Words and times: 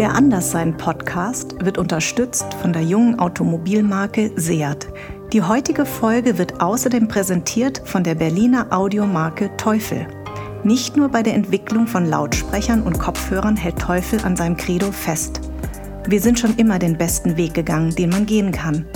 Der 0.00 0.14
Anderssein-Podcast 0.14 1.62
wird 1.62 1.76
unterstützt 1.76 2.54
von 2.54 2.72
der 2.72 2.80
jungen 2.80 3.18
Automobilmarke 3.18 4.32
Seat. 4.34 4.88
Die 5.34 5.42
heutige 5.42 5.84
Folge 5.84 6.38
wird 6.38 6.62
außerdem 6.62 7.06
präsentiert 7.06 7.82
von 7.84 8.02
der 8.02 8.14
Berliner 8.14 8.68
Audiomarke 8.70 9.54
Teufel. 9.58 10.06
Nicht 10.64 10.96
nur 10.96 11.10
bei 11.10 11.22
der 11.22 11.34
Entwicklung 11.34 11.86
von 11.86 12.06
Lautsprechern 12.06 12.82
und 12.82 12.98
Kopfhörern 12.98 13.56
hält 13.56 13.78
Teufel 13.78 14.24
an 14.24 14.36
seinem 14.36 14.56
Credo 14.56 14.90
fest. 14.90 15.42
Wir 16.08 16.22
sind 16.22 16.38
schon 16.38 16.56
immer 16.56 16.78
den 16.78 16.96
besten 16.96 17.36
Weg 17.36 17.52
gegangen, 17.52 17.94
den 17.94 18.08
man 18.08 18.24
gehen 18.24 18.52
kann, 18.52 18.86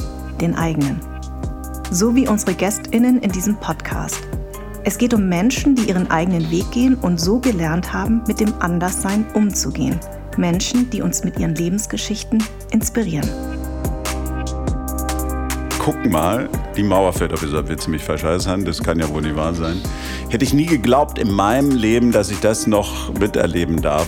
den 0.40 0.54
eigenen. 0.54 1.02
So 1.90 2.14
wie 2.14 2.26
unsere 2.26 2.54
Gästinnen 2.54 3.18
in 3.18 3.30
diesem 3.30 3.56
Podcast. 3.56 4.22
Es 4.84 4.96
geht 4.96 5.12
um 5.12 5.28
Menschen, 5.28 5.74
die 5.74 5.86
ihren 5.90 6.10
eigenen 6.10 6.50
Weg 6.50 6.70
gehen 6.70 6.94
und 6.94 7.20
so 7.20 7.40
gelernt 7.40 7.92
haben, 7.92 8.22
mit 8.26 8.40
dem 8.40 8.54
Anderssein 8.60 9.26
umzugehen. 9.34 10.00
Menschen, 10.38 10.90
die 10.90 11.02
uns 11.02 11.24
mit 11.24 11.38
ihren 11.38 11.54
Lebensgeschichten 11.54 12.42
inspirieren. 12.70 13.28
Guck 15.78 16.06
mal, 16.06 16.48
die 16.76 16.82
Mauer 16.82 17.12
fällt 17.12 17.34
auf 17.34 17.40
dieser 17.40 17.68
Witz 17.68 17.86
mich 17.86 18.02
verscheißern, 18.02 18.64
das 18.64 18.82
kann 18.82 18.98
ja 18.98 19.08
wohl 19.10 19.20
nicht 19.20 19.36
wahr 19.36 19.52
sein. 19.52 19.76
Hätte 20.30 20.44
ich 20.44 20.54
nie 20.54 20.66
geglaubt 20.66 21.18
in 21.18 21.30
meinem 21.30 21.70
Leben, 21.70 22.10
dass 22.10 22.30
ich 22.30 22.40
das 22.40 22.66
noch 22.66 23.12
miterleben 23.18 23.82
darf. 23.82 24.06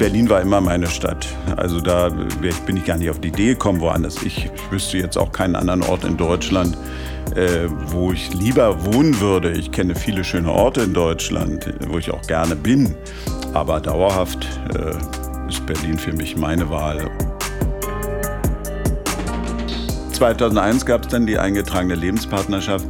Berlin 0.00 0.30
war 0.30 0.40
immer 0.40 0.60
meine 0.62 0.86
Stadt. 0.86 1.26
Also 1.56 1.78
da 1.78 2.08
bin 2.08 2.76
ich 2.76 2.84
gar 2.86 2.96
nicht 2.96 3.10
auf 3.10 3.20
die 3.20 3.28
Idee 3.28 3.48
gekommen, 3.48 3.80
woanders. 3.80 4.22
Ich, 4.22 4.46
ich 4.46 4.72
wüsste 4.72 4.96
jetzt 4.96 5.18
auch 5.18 5.30
keinen 5.30 5.56
anderen 5.56 5.82
Ort 5.82 6.04
in 6.04 6.16
Deutschland, 6.16 6.76
äh, 7.34 7.68
wo 7.88 8.10
ich 8.10 8.32
lieber 8.32 8.84
wohnen 8.94 9.20
würde. 9.20 9.52
Ich 9.52 9.70
kenne 9.70 9.94
viele 9.94 10.24
schöne 10.24 10.50
Orte 10.50 10.80
in 10.82 10.94
Deutschland, 10.94 11.74
wo 11.88 11.98
ich 11.98 12.10
auch 12.10 12.22
gerne 12.22 12.56
bin. 12.56 12.94
Aber 13.54 13.80
dauerhaft 13.80 14.46
äh, 14.74 15.48
ist 15.48 15.64
Berlin 15.66 15.98
für 15.98 16.12
mich 16.12 16.36
meine 16.36 16.70
Wahl. 16.70 17.10
2001 20.12 20.84
gab 20.84 21.02
es 21.02 21.08
dann 21.08 21.26
die 21.26 21.38
eingetragene 21.38 21.94
Lebenspartnerschaft 21.94 22.86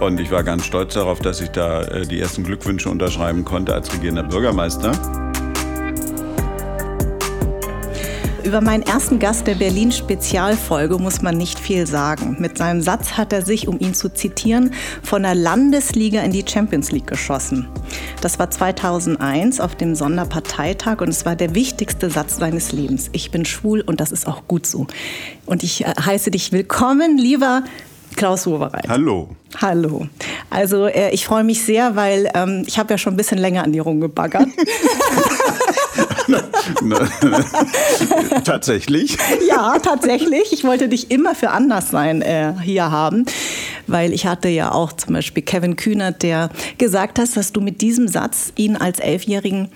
und 0.00 0.20
ich 0.20 0.30
war 0.30 0.44
ganz 0.44 0.66
stolz 0.66 0.94
darauf, 0.94 1.20
dass 1.20 1.40
ich 1.40 1.48
da 1.48 1.82
äh, 1.82 2.06
die 2.06 2.20
ersten 2.20 2.44
Glückwünsche 2.44 2.90
unterschreiben 2.90 3.44
konnte 3.44 3.74
als 3.74 3.92
regierender 3.92 4.24
Bürgermeister. 4.24 4.92
Über 8.46 8.60
meinen 8.60 8.84
ersten 8.84 9.18
Gast 9.18 9.48
der 9.48 9.56
Berlin-Spezialfolge 9.56 10.98
muss 10.98 11.20
man 11.20 11.36
nicht 11.36 11.58
viel 11.58 11.84
sagen. 11.84 12.36
Mit 12.38 12.56
seinem 12.56 12.80
Satz 12.80 13.14
hat 13.14 13.32
er 13.32 13.42
sich, 13.42 13.66
um 13.66 13.80
ihn 13.80 13.92
zu 13.92 14.08
zitieren, 14.08 14.72
von 15.02 15.24
der 15.24 15.34
Landesliga 15.34 16.20
in 16.20 16.30
die 16.30 16.44
Champions 16.48 16.92
League 16.92 17.08
geschossen. 17.08 17.66
Das 18.20 18.38
war 18.38 18.48
2001 18.48 19.58
auf 19.58 19.74
dem 19.74 19.96
Sonderparteitag 19.96 21.00
und 21.00 21.08
es 21.08 21.26
war 21.26 21.34
der 21.34 21.56
wichtigste 21.56 22.08
Satz 22.08 22.36
seines 22.36 22.70
Lebens. 22.70 23.10
Ich 23.10 23.32
bin 23.32 23.44
schwul 23.44 23.80
und 23.80 24.00
das 24.00 24.12
ist 24.12 24.28
auch 24.28 24.46
gut 24.46 24.64
so. 24.64 24.86
Und 25.44 25.64
ich 25.64 25.84
äh, 25.84 25.92
heiße 26.00 26.30
dich 26.30 26.52
willkommen, 26.52 27.18
lieber 27.18 27.64
Klaus 28.14 28.46
Wowereit. 28.46 28.86
Hallo. 28.88 29.28
Hallo. 29.60 30.06
Also 30.50 30.86
äh, 30.86 31.10
ich 31.10 31.26
freue 31.26 31.42
mich 31.42 31.64
sehr, 31.64 31.96
weil 31.96 32.30
ähm, 32.32 32.62
ich 32.64 32.78
habe 32.78 32.94
ja 32.94 32.98
schon 32.98 33.14
ein 33.14 33.16
bisschen 33.16 33.38
länger 33.38 33.64
an 33.64 33.72
dir 33.72 33.82
rumgebaggert. 33.82 34.46
tatsächlich? 38.44 39.16
Ja, 39.48 39.78
tatsächlich. 39.78 40.52
Ich 40.52 40.64
wollte 40.64 40.88
dich 40.88 41.10
immer 41.10 41.34
für 41.34 41.50
Anderssein 41.50 42.22
äh, 42.22 42.54
hier 42.62 42.90
haben, 42.90 43.26
weil 43.86 44.12
ich 44.12 44.26
hatte 44.26 44.48
ja 44.48 44.72
auch 44.72 44.92
zum 44.92 45.14
Beispiel 45.14 45.42
Kevin 45.42 45.76
Kühnert, 45.76 46.22
der 46.22 46.50
gesagt 46.78 47.18
hat, 47.18 47.36
dass 47.36 47.52
du 47.52 47.60
mit 47.60 47.80
diesem 47.80 48.08
Satz 48.08 48.52
ihn 48.56 48.76
als 48.76 48.98
Elfjährigen 48.98 49.68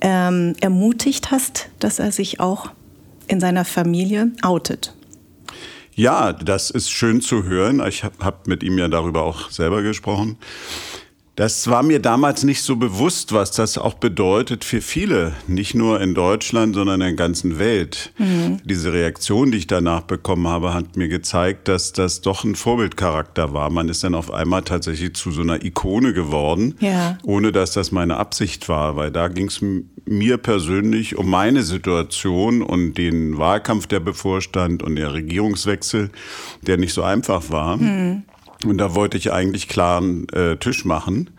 ähm, 0.00 0.54
ermutigt 0.60 1.30
hast, 1.30 1.68
dass 1.78 1.98
er 1.98 2.12
sich 2.12 2.40
auch 2.40 2.70
in 3.26 3.40
seiner 3.40 3.64
Familie 3.64 4.32
outet. 4.42 4.92
Ja, 5.96 6.32
das 6.32 6.70
ist 6.70 6.90
schön 6.90 7.20
zu 7.20 7.44
hören. 7.44 7.80
Ich 7.86 8.02
habe 8.02 8.16
hab 8.20 8.48
mit 8.48 8.62
ihm 8.62 8.78
ja 8.78 8.88
darüber 8.88 9.22
auch 9.22 9.50
selber 9.50 9.82
gesprochen. 9.82 10.36
Das 11.36 11.68
war 11.68 11.82
mir 11.82 11.98
damals 11.98 12.44
nicht 12.44 12.62
so 12.62 12.76
bewusst, 12.76 13.32
was 13.32 13.50
das 13.50 13.76
auch 13.76 13.94
bedeutet 13.94 14.64
für 14.64 14.80
viele, 14.80 15.32
nicht 15.48 15.74
nur 15.74 16.00
in 16.00 16.14
Deutschland, 16.14 16.76
sondern 16.76 17.00
in 17.00 17.06
der 17.08 17.12
ganzen 17.14 17.58
Welt. 17.58 18.12
Mhm. 18.18 18.60
Diese 18.64 18.92
Reaktion, 18.92 19.50
die 19.50 19.58
ich 19.58 19.66
danach 19.66 20.02
bekommen 20.02 20.46
habe, 20.46 20.72
hat 20.72 20.96
mir 20.96 21.08
gezeigt, 21.08 21.66
dass 21.66 21.92
das 21.92 22.20
doch 22.20 22.44
ein 22.44 22.54
Vorbildcharakter 22.54 23.52
war. 23.52 23.70
Man 23.70 23.88
ist 23.88 24.04
dann 24.04 24.14
auf 24.14 24.32
einmal 24.32 24.62
tatsächlich 24.62 25.14
zu 25.14 25.32
so 25.32 25.42
einer 25.42 25.64
Ikone 25.64 26.12
geworden, 26.12 26.76
ja. 26.78 27.18
ohne 27.24 27.50
dass 27.50 27.72
das 27.72 27.90
meine 27.90 28.16
Absicht 28.16 28.68
war, 28.68 28.94
weil 28.94 29.10
da 29.10 29.26
ging 29.26 29.48
es 29.48 29.60
mir 30.06 30.36
persönlich 30.36 31.16
um 31.16 31.28
meine 31.28 31.64
Situation 31.64 32.62
und 32.62 32.94
den 32.94 33.38
Wahlkampf, 33.38 33.88
der 33.88 34.00
bevorstand 34.00 34.84
und 34.84 34.94
der 34.96 35.12
Regierungswechsel, 35.12 36.10
der 36.62 36.76
nicht 36.76 36.94
so 36.94 37.02
einfach 37.02 37.50
war. 37.50 37.76
Mhm. 37.76 38.22
Und 38.64 38.78
da 38.78 38.94
wollte 38.94 39.18
ich 39.18 39.32
eigentlich 39.32 39.68
klaren 39.68 40.28
äh, 40.30 40.56
Tisch 40.56 40.84
machen. 40.84 41.30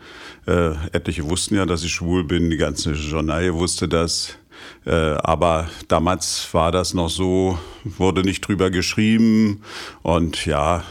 Äh, 0.46 0.70
etliche 0.92 1.28
wussten 1.28 1.56
ja, 1.56 1.66
dass 1.66 1.82
ich 1.82 1.92
schwul 1.92 2.24
bin, 2.24 2.50
die 2.50 2.56
ganze 2.56 2.92
Journalie 2.92 3.54
wusste 3.54 3.88
das. 3.88 4.38
Äh, 4.84 4.90
aber 4.90 5.68
damals 5.88 6.48
war 6.52 6.72
das 6.72 6.94
noch 6.94 7.10
so, 7.10 7.58
wurde 7.84 8.22
nicht 8.22 8.42
drüber 8.42 8.70
geschrieben 8.70 9.62
und 10.02 10.46
ja, 10.46 10.84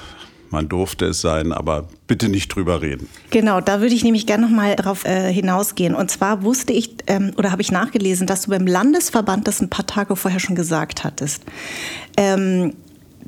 man 0.50 0.70
durfte 0.70 1.06
es 1.08 1.22
sein, 1.22 1.52
aber 1.52 1.88
bitte 2.08 2.30
nicht 2.30 2.50
drüber 2.50 2.82
reden. 2.82 3.10
Genau, 3.32 3.62
da 3.62 3.82
würde 3.82 3.96
ich 3.96 4.04
nämlich 4.04 4.28
gerne 4.28 4.46
noch 4.46 4.56
mal 4.56 4.76
darauf 4.76 5.04
äh, 5.06 5.34
hinausgehen. 5.34 5.96
Und 5.96 6.12
zwar 6.12 6.44
wusste 6.44 6.72
ich 6.72 6.96
ähm, 7.08 7.34
oder 7.38 7.52
habe 7.52 7.62
ich 7.62 7.72
nachgelesen, 7.72 8.28
dass 8.28 8.44
du 8.44 8.52
beim 8.52 8.68
Landesverband 8.68 9.48
das 9.48 9.62
ein 9.62 9.70
paar 9.70 9.88
Tage 9.88 10.16
vorher 10.16 10.40
schon 10.40 10.56
gesagt 10.56 11.04
hattest. 11.04 11.44
Ähm, 12.16 12.74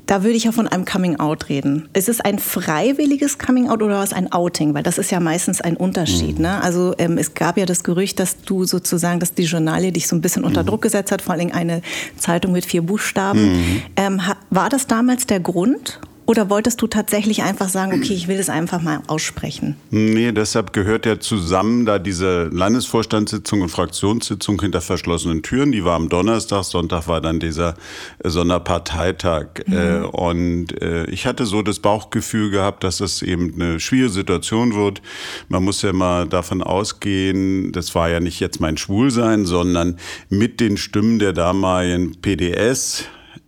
da 0.07 0.23
würde 0.23 0.38
ich 0.38 0.45
ja 0.45 0.51
von 0.51 0.68
einem 0.68 0.85
Coming-out 0.85 1.50
reden. 1.50 1.90
Ist 1.94 2.09
es 2.09 2.22
ein 2.22 2.40
freiwilliges 2.40 3.38
Coming-out 3.38 3.81
oder 3.81 4.00
was 4.00 4.13
ein 4.13 4.31
Outing? 4.31 4.73
Weil 4.73 4.84
das 4.84 4.97
ist 4.97 5.12
ja 5.12 5.19
meistens 5.19 5.62
ein 5.62 5.78
Unterschied. 5.78 6.38
Mhm. 6.38 6.44
Ne? 6.44 6.63
Also 6.63 6.95
ähm, 6.97 7.18
es 7.18 7.34
gab 7.34 7.57
ja 7.57 7.66
das 7.66 7.84
Gerücht, 7.84 8.19
dass 8.19 8.41
du 8.41 8.63
sozusagen, 8.63 9.19
dass 9.19 9.34
die 9.34 9.44
Journalie 9.44 9.91
dich 9.91 10.07
so 10.07 10.16
ein 10.16 10.22
bisschen 10.22 10.45
unter 10.45 10.63
mhm. 10.63 10.68
Druck 10.68 10.81
gesetzt 10.81 11.12
hat, 11.12 11.22
vor 11.22 11.34
allem 11.34 11.51
eine 11.51 11.81
Zeitung 12.18 12.53
mit 12.53 12.66
vier 12.66 12.81
Buchstaben. 12.81 13.57
Mhm. 13.57 13.81
Ähm, 13.97 14.22
war 14.50 14.69
das 14.69 14.88
damals 14.88 15.28
der 15.28 15.41
Grund? 15.41 16.00
Oder 16.28 16.50
wolltest 16.50 16.82
du 16.82 16.88
tatsächlich 16.88 17.44
einfach 17.44 17.70
sagen, 17.70 17.94
okay, 17.94 18.14
ich 18.14 18.28
will 18.28 18.38
es 18.38 18.50
einfach 18.50 18.82
mal 18.82 19.00
aussprechen? 19.08 19.78
Nee, 19.92 20.34
deshalb 20.34 20.74
gehört 20.74 21.06
ja 21.06 21.22
zusammen 21.22 21.86
da 21.86 22.00
diese 22.00 22.50
Landesvorstandssitzung 22.52 23.62
und 23.62 23.70
Fraktionssitzung 23.70 24.60
hinter 24.60 24.82
verschlossenen 24.82 25.42
Türen. 25.42 25.72
Die 25.72 25.86
war 25.86 25.96
am 25.96 26.10
Donnerstag, 26.10 26.66
Sonntag 26.66 27.08
war 27.08 27.22
dann 27.22 27.40
dieser 27.40 27.76
äh, 28.22 28.30
Sonderparteitag. 28.30 29.46
Mhm. 29.68 29.74
Äh, 29.74 30.00
und 30.02 30.82
äh, 30.82 31.06
ich 31.06 31.26
hatte 31.26 31.46
so 31.46 31.62
das 31.62 31.80
Bauchgefühl 31.80 32.52
gehabt, 32.52 32.84
dass 32.84 33.00
es 33.00 33.22
eben 33.22 33.54
eine 33.56 33.80
schwierige 33.80 34.10
Situation 34.10 34.76
wird. 34.76 35.02
Man 35.48 35.64
muss 35.64 35.82
ja 35.82 35.94
mal 35.94 36.28
davon 36.28 36.62
ausgehen, 36.62 37.72
das 37.72 37.96
war 37.96 38.10
ja 38.10 38.20
nicht 38.20 38.42
jetzt 38.42 38.60
mein 38.60 38.76
Schwulsein, 38.76 39.46
sondern 39.46 39.98
mit 40.28 40.60
den 40.60 40.76
Stimmen 40.76 41.20
der 41.20 41.32
damaligen 41.32 42.20
PDS, 42.20 43.06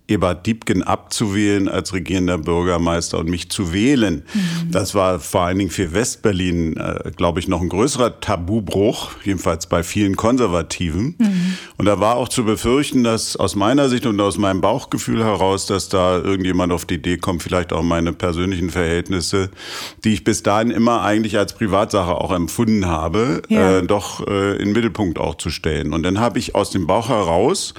Ebert 0.10 0.46
Diebken 0.46 0.84
abzuwählen 0.84 1.70
als 1.70 1.94
regierender 1.94 2.38
Bürgermeister 2.38 3.20
und 3.20 3.30
mich 3.30 3.50
zu 3.50 3.74
wählen. 3.74 4.24
Mhm. 4.34 4.72
Das 4.72 4.96
war 4.96 5.20
vor 5.20 5.42
allen 5.42 5.60
Dingen 5.60 5.72
für 5.72 5.94
Westberlin, 5.94 6.78
äh, 6.78 7.12
glaube 7.16 7.40
ich, 7.40 7.48
noch 7.48 7.62
ein 7.62 7.70
größerer 7.70 8.20
Tabubruch, 8.20 9.12
jedenfalls 9.24 9.68
bei 9.68 9.84
vielen 9.84 10.16
Konservativen. 10.16 11.16
Mhm. 11.18 11.58
Und 11.78 11.86
da 11.86 12.00
war 12.00 12.16
auch 12.16 12.30
zu 12.30 12.44
befürchten, 12.44 13.04
dass 13.04 13.36
aus 13.38 13.56
meiner 13.56 13.90
Sicht 13.90 14.06
und 14.06 14.20
aus 14.20 14.38
meinem 14.38 14.62
Bauchgefühl 14.62 15.24
heraus, 15.24 15.66
dass 15.66 15.90
da 15.90 16.18
irgendjemand 16.18 16.74
auf 16.74 16.86
die 16.86 16.96
Idee 16.96 17.18
kommt, 17.18 17.44
vielleicht 17.44 17.74
auch 17.74 17.84
meine 17.84 18.14
persönlichen 18.14 18.70
Verhältnisse, 18.70 19.50
die 20.04 20.14
ich 20.14 20.24
bis 20.24 20.44
dahin 20.44 20.72
immer 20.72 21.02
eigentlich 21.02 21.38
als 21.38 21.54
Privatsache 21.54 22.16
auch 22.16 22.32
empfunden 22.32 22.88
habe, 22.88 23.42
ja. 23.50 23.78
äh, 23.78 23.84
doch 23.84 24.26
äh, 24.28 24.54
in 24.54 24.70
den 24.70 24.74
Mittelpunkt 24.74 25.20
auch 25.20 25.36
zu 25.36 25.50
stellen. 25.50 25.94
Und 25.94 26.04
dann 26.04 26.20
habe 26.20 26.40
ich 26.40 26.56
aus 26.56 26.72
dem 26.72 26.88
Bauch 26.88 27.10
heraus 27.10 27.74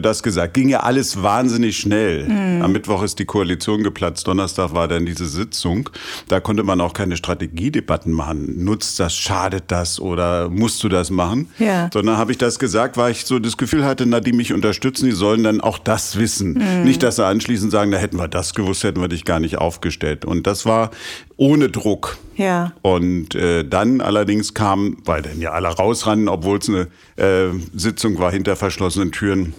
das 0.00 0.22
gesagt. 0.22 0.54
Ging 0.54 0.68
ja 0.68 0.80
alles 0.80 1.22
wahnsinnig 1.22 1.76
schnell. 1.76 2.28
Mhm. 2.28 2.62
Am 2.62 2.72
Mittwoch 2.72 3.02
ist 3.02 3.18
die 3.18 3.24
Koalition 3.24 3.82
geplatzt, 3.82 4.26
Donnerstag 4.26 4.72
war 4.74 4.88
dann 4.88 5.06
diese 5.06 5.26
Sitzung. 5.26 5.90
Da 6.28 6.40
konnte 6.40 6.62
man 6.62 6.80
auch 6.80 6.92
keine 6.92 7.16
Strategiedebatten 7.16 8.12
machen. 8.12 8.64
Nutzt 8.64 8.98
das, 9.00 9.14
schadet 9.14 9.64
das 9.68 10.00
oder 10.00 10.48
musst 10.48 10.82
du 10.84 10.88
das 10.88 11.10
machen? 11.10 11.48
Ja. 11.58 11.90
Sondern 11.92 12.16
habe 12.16 12.32
ich 12.32 12.38
das 12.38 12.58
gesagt, 12.58 12.96
weil 12.96 13.12
ich 13.12 13.24
so 13.24 13.38
das 13.38 13.56
Gefühl 13.56 13.84
hatte, 13.84 14.06
na, 14.06 14.20
die 14.20 14.32
mich 14.32 14.52
unterstützen, 14.52 15.06
die 15.06 15.12
sollen 15.12 15.42
dann 15.42 15.60
auch 15.60 15.78
das 15.78 16.18
wissen. 16.18 16.54
Mhm. 16.54 16.84
Nicht, 16.84 17.02
dass 17.02 17.16
sie 17.16 17.26
anschließend 17.26 17.70
sagen, 17.70 17.90
da 17.90 17.98
hätten 17.98 18.16
wir 18.16 18.28
das 18.28 18.54
gewusst, 18.54 18.84
hätten 18.84 19.00
wir 19.00 19.08
dich 19.08 19.24
gar 19.24 19.40
nicht 19.40 19.58
aufgestellt. 19.58 20.24
Und 20.24 20.46
das 20.46 20.64
war 20.66 20.90
ohne 21.36 21.68
Druck. 21.68 22.16
Ja. 22.36 22.72
Und 22.82 23.34
äh, 23.34 23.64
dann 23.64 24.00
allerdings 24.00 24.54
kam, 24.54 24.96
weil 25.04 25.22
dann 25.22 25.40
ja 25.40 25.52
alle 25.52 25.68
rausrannten, 25.68 26.28
obwohl 26.28 26.58
es 26.58 26.68
eine 26.68 26.88
äh, 27.16 27.52
Sitzung 27.74 28.18
war 28.18 28.32
hinter 28.32 28.56
verschlossenen 28.56 29.12
Türen, 29.12 29.54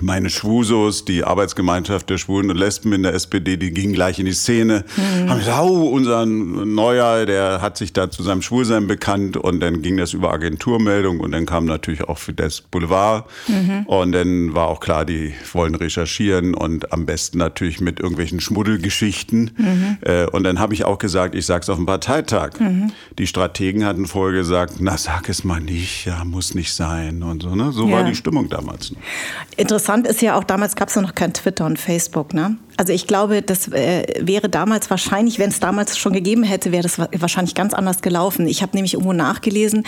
meine 0.00 0.30
Schwusos, 0.30 1.04
die 1.04 1.24
Arbeitsgemeinschaft 1.24 2.08
der 2.10 2.18
Schwulen 2.18 2.50
und 2.50 2.56
Lesben 2.56 2.92
in 2.92 3.02
der 3.02 3.14
SPD, 3.14 3.56
die 3.56 3.72
gingen 3.72 3.92
gleich 3.92 4.18
in 4.18 4.26
die 4.26 4.32
Szene. 4.32 4.84
Mhm. 4.96 5.28
Haben 5.28 5.38
gesagt, 5.38 5.62
oh, 5.62 5.88
unser 5.88 6.26
Neuer, 6.26 7.26
der 7.26 7.60
hat 7.60 7.76
sich 7.76 7.92
da 7.92 8.10
zu 8.10 8.22
seinem 8.22 8.42
Schwulsein 8.42 8.86
bekannt 8.86 9.36
und 9.36 9.60
dann 9.60 9.82
ging 9.82 9.96
das 9.96 10.12
über 10.12 10.32
Agenturmeldung 10.32 11.20
und 11.20 11.32
dann 11.32 11.44
kam 11.44 11.64
natürlich 11.64 12.04
auch 12.04 12.18
Fidesz 12.18 12.60
Boulevard 12.60 13.28
mhm. 13.48 13.84
und 13.86 14.12
dann 14.12 14.54
war 14.54 14.68
auch 14.68 14.80
klar, 14.80 15.04
die 15.04 15.34
wollen 15.52 15.74
recherchieren 15.74 16.54
und 16.54 16.92
am 16.92 17.04
besten 17.04 17.38
natürlich 17.38 17.80
mit 17.80 17.98
irgendwelchen 17.98 18.40
Schmuddelgeschichten. 18.40 19.50
Mhm. 19.56 19.98
Äh, 20.02 20.26
und 20.26 20.44
dann 20.44 20.60
habe 20.60 20.72
ich 20.72 20.84
auch 20.84 20.98
gesagt, 20.98 21.34
ich 21.34 21.46
sag's 21.46 21.68
auf 21.68 21.76
dem 21.76 21.86
Parteitag. 21.86 22.60
Mhm. 22.60 22.92
Die 23.18 23.26
Strategen 23.26 23.84
hatten 23.84 24.06
vorher 24.06 24.38
gesagt, 24.38 24.74
na 24.78 24.96
sag 24.96 25.28
es 25.28 25.42
mal 25.42 25.60
nicht, 25.60 26.06
ja, 26.06 26.24
muss 26.24 26.54
nicht 26.54 26.72
sein 26.72 27.24
und 27.24 27.42
so. 27.42 27.56
Ne? 27.56 27.72
So 27.72 27.88
ja. 27.88 27.96
war 27.96 28.04
die 28.04 28.14
Stimmung 28.14 28.48
damals. 28.48 28.92
Interessant 29.56 29.79
interessant 29.80 30.06
ist 30.06 30.20
ja 30.20 30.36
auch, 30.36 30.44
damals 30.44 30.76
gab 30.76 30.88
es 30.88 30.94
ja 30.94 31.00
noch 31.00 31.14
kein 31.14 31.32
Twitter 31.32 31.64
und 31.64 31.78
Facebook, 31.78 32.34
ne? 32.34 32.58
Also 32.80 32.94
ich 32.94 33.06
glaube, 33.06 33.42
das 33.42 33.68
äh, 33.68 34.04
wäre 34.22 34.48
damals 34.48 34.88
wahrscheinlich, 34.88 35.38
wenn 35.38 35.50
es 35.50 35.60
damals 35.60 35.98
schon 35.98 36.14
gegeben 36.14 36.44
hätte, 36.44 36.72
wäre 36.72 36.82
das 36.82 36.98
wahrscheinlich 36.98 37.54
ganz 37.54 37.74
anders 37.74 38.00
gelaufen. 38.00 38.46
Ich 38.46 38.62
habe 38.62 38.74
nämlich 38.74 38.94
irgendwo 38.94 39.12
nachgelesen, 39.12 39.84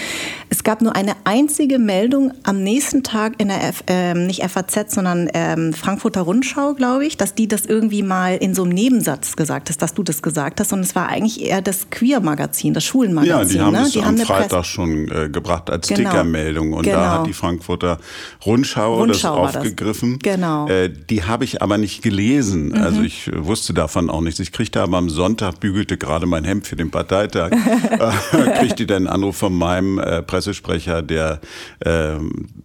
es 0.51 0.63
gab 0.63 0.83
nur 0.83 0.95
eine 0.95 1.15
einzige 1.25 1.79
Meldung 1.79 2.35
am 2.43 2.63
nächsten 2.63 3.03
Tag 3.03 3.41
in 3.41 3.49
der, 3.49 3.67
F, 3.67 3.83
äh, 3.87 4.13
nicht 4.13 4.43
FAZ, 4.43 4.95
sondern 4.95 5.31
ähm, 5.33 5.73
Frankfurter 5.73 6.21
Rundschau, 6.21 6.75
glaube 6.75 7.07
ich, 7.07 7.17
dass 7.17 7.35
die 7.35 7.49
das 7.49 7.65
irgendwie 7.65 8.03
mal 8.03 8.37
in 8.37 8.55
so 8.55 8.63
einem 8.65 8.73
Nebensatz 8.73 9.37
gesagt 9.37 9.71
hast, 9.71 9.81
dass 9.81 9.95
du 9.95 10.03
das 10.03 10.21
gesagt 10.21 10.61
hast. 10.61 10.75
Und 10.75 10.81
es 10.81 10.95
war 10.95 11.09
eigentlich 11.09 11.43
eher 11.43 11.63
das 11.63 11.89
Queer-Magazin, 11.89 12.75
das 12.75 12.85
Schulenmagazin. 12.85 13.39
Ja, 13.39 13.45
die 13.45 13.61
haben 13.63 13.73
ne? 13.73 13.83
es 13.87 13.93
die 13.93 14.01
am 14.01 14.05
haben 14.05 14.19
Freitag 14.19 14.67
schon 14.67 15.11
äh, 15.11 15.31
gebracht 15.31 15.71
als 15.71 15.89
genau. 15.89 16.11
Stickermeldung. 16.11 16.75
Und 16.75 16.83
genau. 16.83 16.99
da 16.99 17.11
hat 17.21 17.27
die 17.27 17.33
Frankfurter 17.33 17.97
Rundschau, 18.45 18.97
Rundschau 18.97 19.47
das 19.47 19.57
aufgegriffen. 19.57 20.19
Das. 20.23 20.35
Genau. 20.35 20.69
Äh, 20.69 20.91
die 20.91 21.25
habe 21.25 21.45
ich 21.45 21.63
aber 21.63 21.79
nicht 21.79 22.03
gelesen. 22.03 22.69
Mhm. 22.69 22.82
Also 22.83 23.03
ich 23.03 23.31
wusste 23.35 23.75
davon 23.75 24.11
auch 24.11 24.21
nichts. 24.21 24.41
Ich 24.41 24.53
kriegte 24.53 24.81
aber 24.81 24.99
am 24.99 25.09
Sonntag, 25.09 25.61
bügelte 25.61 25.97
gerade 25.97 26.27
mein 26.27 26.45
Hemd 26.45 26.67
für 26.67 26.77
den 26.77 26.91
Parteitag, 26.91 27.53
äh, 27.91 28.59
kriegte 28.59 28.87
dann 28.87 29.07
einen 29.07 29.07
Anruf 29.09 29.37
von 29.37 29.55
meinem 29.55 29.99
äh, 29.99 30.23
Pressesprecher, 30.23 31.03
der 31.03 31.41
äh, 31.81 32.15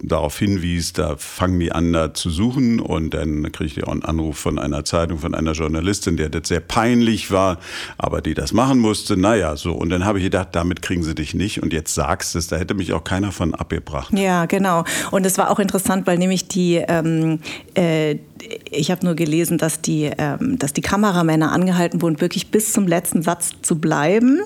darauf 0.02 0.38
hinwies, 0.38 0.94
da 0.94 1.16
fangen 1.18 1.60
die 1.60 1.72
an, 1.72 1.94
da 1.94 2.14
zu 2.14 2.30
suchen. 2.30 2.80
Und 2.80 3.14
dann 3.14 3.52
kriegte 3.52 3.80
ich 3.80 3.88
auch 3.88 3.92
einen 3.92 4.04
Anruf 4.04 4.38
von 4.38 4.60
einer 4.60 4.84
Zeitung, 4.86 5.20
von 5.20 5.36
einer 5.36 5.52
Journalistin, 5.52 6.18
der 6.18 6.30
das 6.30 6.48
sehr 6.48 6.60
peinlich 6.60 7.32
war, 7.32 7.60
aber 7.98 8.22
die 8.22 8.34
das 8.34 8.54
machen 8.54 8.80
musste. 8.80 9.18
Naja, 9.18 9.56
so. 9.56 9.74
Und 9.74 9.90
dann 9.90 10.06
habe 10.06 10.20
ich 10.20 10.26
gedacht, 10.26 10.50
damit 10.54 10.82
kriegen 10.82 11.04
sie 11.04 11.16
dich 11.16 11.34
nicht. 11.34 11.62
Und 11.62 11.74
jetzt 11.74 11.94
sagst 11.94 12.36
es, 12.36 12.48
da 12.48 12.58
hätte 12.58 12.74
mich 12.74 12.94
auch 12.94 13.04
keiner 13.04 13.32
von 13.32 13.54
abgebracht. 13.54 14.14
Ja, 14.18 14.46
genau. 14.46 14.84
Und 15.12 15.26
es 15.26 15.38
war 15.38 15.50
auch 15.50 15.60
interessant, 15.60 16.08
weil 16.08 16.18
nämlich 16.18 16.48
die, 16.48 16.76
ähm, 16.76 17.40
äh, 17.76 18.18
ich 18.72 18.92
habe 18.92 19.06
nur 19.06 19.16
gelesen, 19.16 19.58
dass 19.58 19.82
die, 19.82 20.07
ähm, 20.18 20.58
dass 20.60 20.74
die 20.74 20.82
Kameramänner 20.82 21.52
angehalten 21.52 22.02
wurden, 22.02 22.22
wirklich 22.22 22.52
bis 22.52 22.74
zum 22.74 22.88
letzten 22.88 23.22
Satz 23.22 23.52
zu 23.62 23.80
bleiben. 23.80 24.40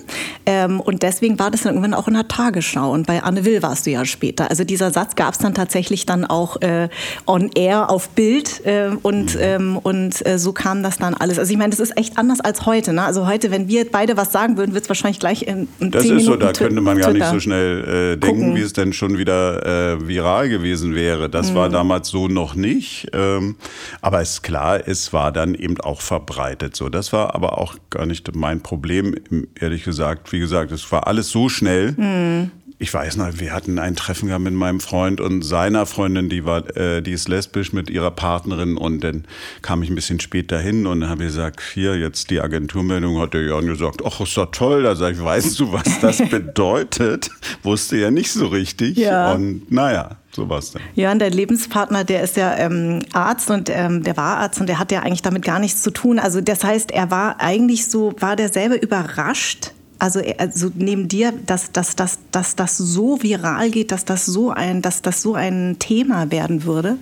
Ähm, 0.46 0.80
und 0.80 1.02
deswegen 1.02 1.38
war 1.38 1.50
das 1.50 1.62
dann 1.62 1.74
irgendwann 1.74 1.94
auch 1.94 2.08
in 2.08 2.14
der 2.14 2.28
Tagesschau. 2.28 2.92
Und 2.92 3.06
bei 3.06 3.22
Anne 3.22 3.44
Will 3.44 3.62
warst 3.62 3.86
du 3.86 3.90
ja 3.90 4.04
später. 4.04 4.50
Also 4.50 4.64
dieser 4.64 4.90
Satz 4.90 5.14
gab 5.14 5.34
es 5.34 5.38
dann 5.38 5.54
tatsächlich 5.54 6.06
dann 6.06 6.24
auch 6.24 6.60
äh, 6.60 6.88
on 7.26 7.50
air 7.54 7.90
auf 7.90 8.10
Bild. 8.10 8.64
Äh, 8.66 8.90
und 9.02 9.34
mhm. 9.34 9.40
ähm, 9.40 9.78
und 9.78 10.26
äh, 10.26 10.38
so 10.38 10.52
kam 10.52 10.82
das 10.82 10.98
dann 10.98 11.14
alles. 11.14 11.38
Also 11.38 11.52
ich 11.52 11.58
meine, 11.58 11.70
das 11.70 11.80
ist 11.80 11.96
echt 11.96 12.18
anders 12.18 12.40
als 12.40 12.66
heute. 12.66 12.92
Ne? 12.92 13.02
Also 13.02 13.26
heute, 13.26 13.50
wenn 13.50 13.68
wir 13.68 13.90
beide 13.90 14.16
was 14.16 14.32
sagen 14.32 14.56
würden, 14.56 14.74
wird 14.74 14.84
es 14.84 14.88
wahrscheinlich 14.88 15.20
gleich 15.20 15.42
in, 15.42 15.68
in 15.80 15.90
Das 15.90 16.04
ist 16.04 16.10
Minuten 16.10 16.26
so, 16.26 16.36
da 16.36 16.52
könnte 16.52 16.80
man 16.80 16.98
gar 16.98 17.12
nicht 17.12 17.26
so 17.26 17.40
schnell 17.40 18.14
äh, 18.14 18.16
denken, 18.16 18.54
wie 18.56 18.60
es 18.60 18.72
denn 18.72 18.92
schon 18.92 19.18
wieder 19.18 19.94
äh, 19.94 20.08
viral 20.08 20.48
gewesen 20.48 20.94
wäre. 20.94 21.28
Das 21.28 21.50
mhm. 21.50 21.54
war 21.56 21.68
damals 21.68 22.08
so 22.08 22.28
noch 22.28 22.54
nicht. 22.54 23.08
Ähm, 23.12 23.56
aber 24.00 24.20
es 24.20 24.34
ist 24.34 24.42
klar, 24.42 24.80
es 24.86 25.12
war 25.12 25.32
dann 25.32 25.51
eben 25.54 25.80
auch 25.80 26.00
verbreitet. 26.00 26.76
So, 26.76 26.88
das 26.88 27.12
war 27.12 27.34
aber 27.34 27.58
auch 27.58 27.76
gar 27.90 28.06
nicht 28.06 28.34
mein 28.34 28.62
Problem, 28.62 29.14
ehrlich 29.58 29.84
gesagt. 29.84 30.32
Wie 30.32 30.38
gesagt, 30.38 30.72
es 30.72 30.90
war 30.92 31.06
alles 31.06 31.30
so 31.30 31.48
schnell. 31.48 31.92
Mhm 31.92 32.50
ich 32.82 32.92
weiß 32.92 33.16
noch, 33.16 33.38
wir 33.38 33.52
hatten 33.52 33.78
ein 33.78 33.94
Treffen 33.94 34.26
gehabt 34.26 34.42
mit 34.42 34.54
meinem 34.54 34.80
Freund 34.80 35.20
und 35.20 35.42
seiner 35.42 35.86
Freundin, 35.86 36.28
die 36.28 36.44
war, 36.44 36.76
äh, 36.76 37.00
die 37.00 37.12
ist 37.12 37.28
lesbisch 37.28 37.72
mit 37.72 37.88
ihrer 37.88 38.10
Partnerin 38.10 38.76
und 38.76 39.04
dann 39.04 39.24
kam 39.62 39.84
ich 39.84 39.88
ein 39.88 39.94
bisschen 39.94 40.18
später 40.18 40.58
hin 40.58 40.88
und 40.88 41.08
habe 41.08 41.24
gesagt, 41.24 41.62
hier 41.74 41.96
jetzt 41.96 42.30
die 42.30 42.40
Agenturmeldung, 42.40 43.20
hat 43.20 43.34
der 43.34 43.42
Jörn 43.42 43.66
gesagt, 43.66 44.02
ach, 44.04 44.20
ist 44.20 44.36
doch 44.36 44.50
toll. 44.50 44.82
Da 44.82 44.96
sage 44.96 45.14
ich, 45.14 45.22
weißt 45.22 45.60
du, 45.60 45.72
was 45.72 46.00
das 46.00 46.18
bedeutet? 46.30 47.30
Wusste 47.62 47.98
ja 47.98 48.10
nicht 48.10 48.32
so 48.32 48.48
richtig. 48.48 48.96
Ja. 48.96 49.32
Und 49.32 49.70
naja, 49.70 50.16
so 50.32 50.48
war 50.48 50.58
es 50.58 50.72
dann. 50.72 50.82
Jörn, 50.96 51.20
der 51.20 51.30
Lebenspartner, 51.30 52.02
der 52.02 52.24
ist 52.24 52.36
ja 52.36 52.56
ähm, 52.56 53.04
Arzt 53.12 53.48
und 53.48 53.70
ähm, 53.70 54.02
der 54.02 54.16
war 54.16 54.38
Arzt 54.38 54.60
und 54.60 54.66
der 54.66 54.80
hat 54.80 54.90
ja 54.90 55.02
eigentlich 55.02 55.22
damit 55.22 55.44
gar 55.44 55.60
nichts 55.60 55.82
zu 55.82 55.92
tun. 55.92 56.18
Also 56.18 56.40
das 56.40 56.64
heißt, 56.64 56.90
er 56.90 57.12
war 57.12 57.40
eigentlich 57.40 57.86
so, 57.86 58.12
war 58.18 58.34
der 58.34 58.48
selber 58.48 58.82
überrascht, 58.82 59.70
also, 60.02 60.20
also 60.36 60.68
neben 60.74 61.06
dir, 61.06 61.32
dass, 61.46 61.70
dass, 61.70 61.94
dass, 61.94 62.18
dass 62.32 62.56
das 62.56 62.76
so 62.76 63.22
viral 63.22 63.70
geht, 63.70 63.92
dass 63.92 64.04
das 64.04 64.26
so 64.26 64.50
ein, 64.50 64.82
dass 64.82 65.00
das 65.00 65.22
so 65.22 65.34
ein 65.34 65.76
Thema 65.78 66.32
werden 66.32 66.64
würde? 66.64 66.98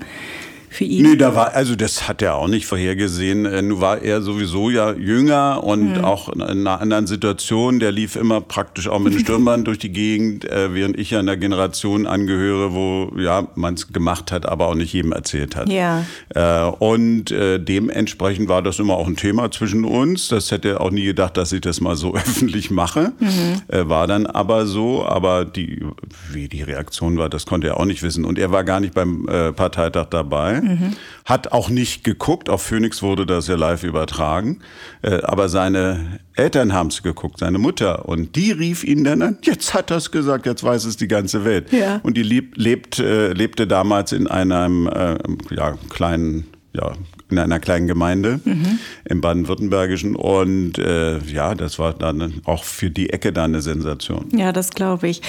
Für 0.71 0.85
ihn? 0.85 1.03
Nee, 1.03 1.17
da 1.17 1.35
war, 1.35 1.53
also 1.55 1.75
das 1.75 2.07
hat 2.07 2.23
er 2.23 2.37
auch 2.37 2.47
nicht 2.47 2.65
vorhergesehen. 2.65 3.45
Äh, 3.45 3.61
nun 3.61 3.81
war 3.81 4.03
er 4.03 4.23
sowieso 4.23 4.71
ja 4.71 4.93
jünger 4.93 5.65
und 5.65 5.95
mhm. 5.99 6.05
auch 6.05 6.29
in 6.29 6.41
einer 6.41 6.81
anderen 6.81 7.09
Situation. 7.09 7.81
Der 7.81 7.91
lief 7.91 8.15
immer 8.15 8.41
praktisch 8.41 8.87
auch 8.87 9.01
mit 9.01 9.13
dem 9.13 9.19
Stirnband 9.25 9.67
durch 9.67 9.81
die 9.81 9.91
Gegend, 9.91 10.45
äh, 10.45 10.73
während 10.73 10.97
ich 10.97 11.11
ja 11.11 11.19
in 11.19 11.27
der 11.27 11.37
Generation 11.37 12.07
angehöre, 12.07 12.73
wo 12.73 13.13
ja 13.19 13.49
man 13.57 13.75
es 13.75 13.93
gemacht 13.93 14.31
hat, 14.31 14.47
aber 14.47 14.69
auch 14.69 14.77
nicht 14.77 14.93
jedem 14.93 15.11
erzählt 15.11 15.57
hat. 15.57 15.69
Ja. 15.69 16.05
Äh, 16.35 16.71
und 16.79 17.31
dementsprechend 17.31 18.49
war 18.49 18.63
das 18.63 18.79
immer 18.79 18.95
auch 18.95 19.07
ein 19.07 19.17
Thema 19.17 19.51
zwischen 19.51 19.85
uns. 19.85 20.29
Das 20.29 20.51
hätte 20.51 20.69
er 20.69 20.81
auch 20.81 20.91
nie 20.91 21.05
gedacht, 21.05 21.37
dass 21.37 21.53
ich 21.53 21.61
das 21.61 21.81
mal 21.81 21.97
so 21.97 22.15
öffentlich 22.15 22.71
mache. 22.71 23.13
Mhm. 23.19 23.89
War 23.89 24.07
dann 24.07 24.27
aber 24.27 24.67
so, 24.67 25.05
aber 25.05 25.45
die, 25.45 25.85
wie 26.31 26.49
die 26.49 26.63
Reaktion 26.63 27.19
war, 27.19 27.29
das 27.29 27.47
konnte 27.47 27.69
er 27.69 27.81
auch 27.81 27.85
nicht 27.85 28.03
wissen. 28.03 28.25
Und 28.25 28.39
er 28.39 28.53
war 28.53 28.63
gar 28.65 28.81
nicht 28.81 28.95
beim 28.95 29.27
Parteitag 29.57 30.07
dabei. 30.11 30.60
Mhm. 30.63 30.97
Hat 31.25 31.53
auch 31.53 31.69
nicht 31.69 32.05
geguckt. 32.05 32.49
Auf 32.49 32.63
Phoenix 32.63 33.03
wurde 33.03 33.27
das 33.27 33.47
ja 33.49 33.57
live 33.57 33.85
übertragen. 33.85 34.61
Äh, 35.03 35.23
aber 35.23 35.49
seine 35.49 36.21
Eltern 36.35 36.73
haben 36.73 36.89
es 36.89 37.03
geguckt, 37.03 37.39
seine 37.39 37.59
Mutter. 37.59 38.09
Und 38.09 38.37
die 38.37 38.53
rief 38.53 38.85
ihn 38.85 39.05
dann 39.05 39.23
an, 39.23 39.39
jetzt 39.43 39.75
hat 39.75 39.91
er 39.91 39.99
es 39.99 40.11
gesagt, 40.11 40.47
jetzt 40.47 40.65
weiß 40.65 40.85
es 40.85 40.97
die 40.97 41.09
ganze 41.09 41.45
Welt. 41.45 41.73
Ja. 41.73 42.01
Und 42.03 42.17
die 42.17 42.23
lebt, 42.23 42.57
lebt, 42.57 42.99
äh, 42.99 43.33
lebte 43.33 43.67
damals 43.67 44.13
in 44.13 44.27
einem 44.27 44.87
äh, 44.87 45.17
ja, 45.51 45.77
kleinen 45.89 46.47
ja, 46.73 46.93
in 47.31 47.39
einer 47.39 47.59
kleinen 47.59 47.87
Gemeinde 47.87 48.41
mhm. 48.45 48.79
im 49.05 49.21
Baden-Württembergischen. 49.21 50.15
Und 50.17 50.79
äh, 50.79 51.19
ja, 51.19 51.55
das 51.55 51.79
war 51.79 51.95
dann 51.95 52.41
auch 52.45 52.65
für 52.65 52.91
die 52.91 53.11
Ecke 53.11 53.33
da 53.33 53.45
eine 53.45 53.61
Sensation. 53.61 54.29
Ja, 54.37 54.53
das 54.53 54.71
glaube 54.71 55.09
ich. 55.09 55.23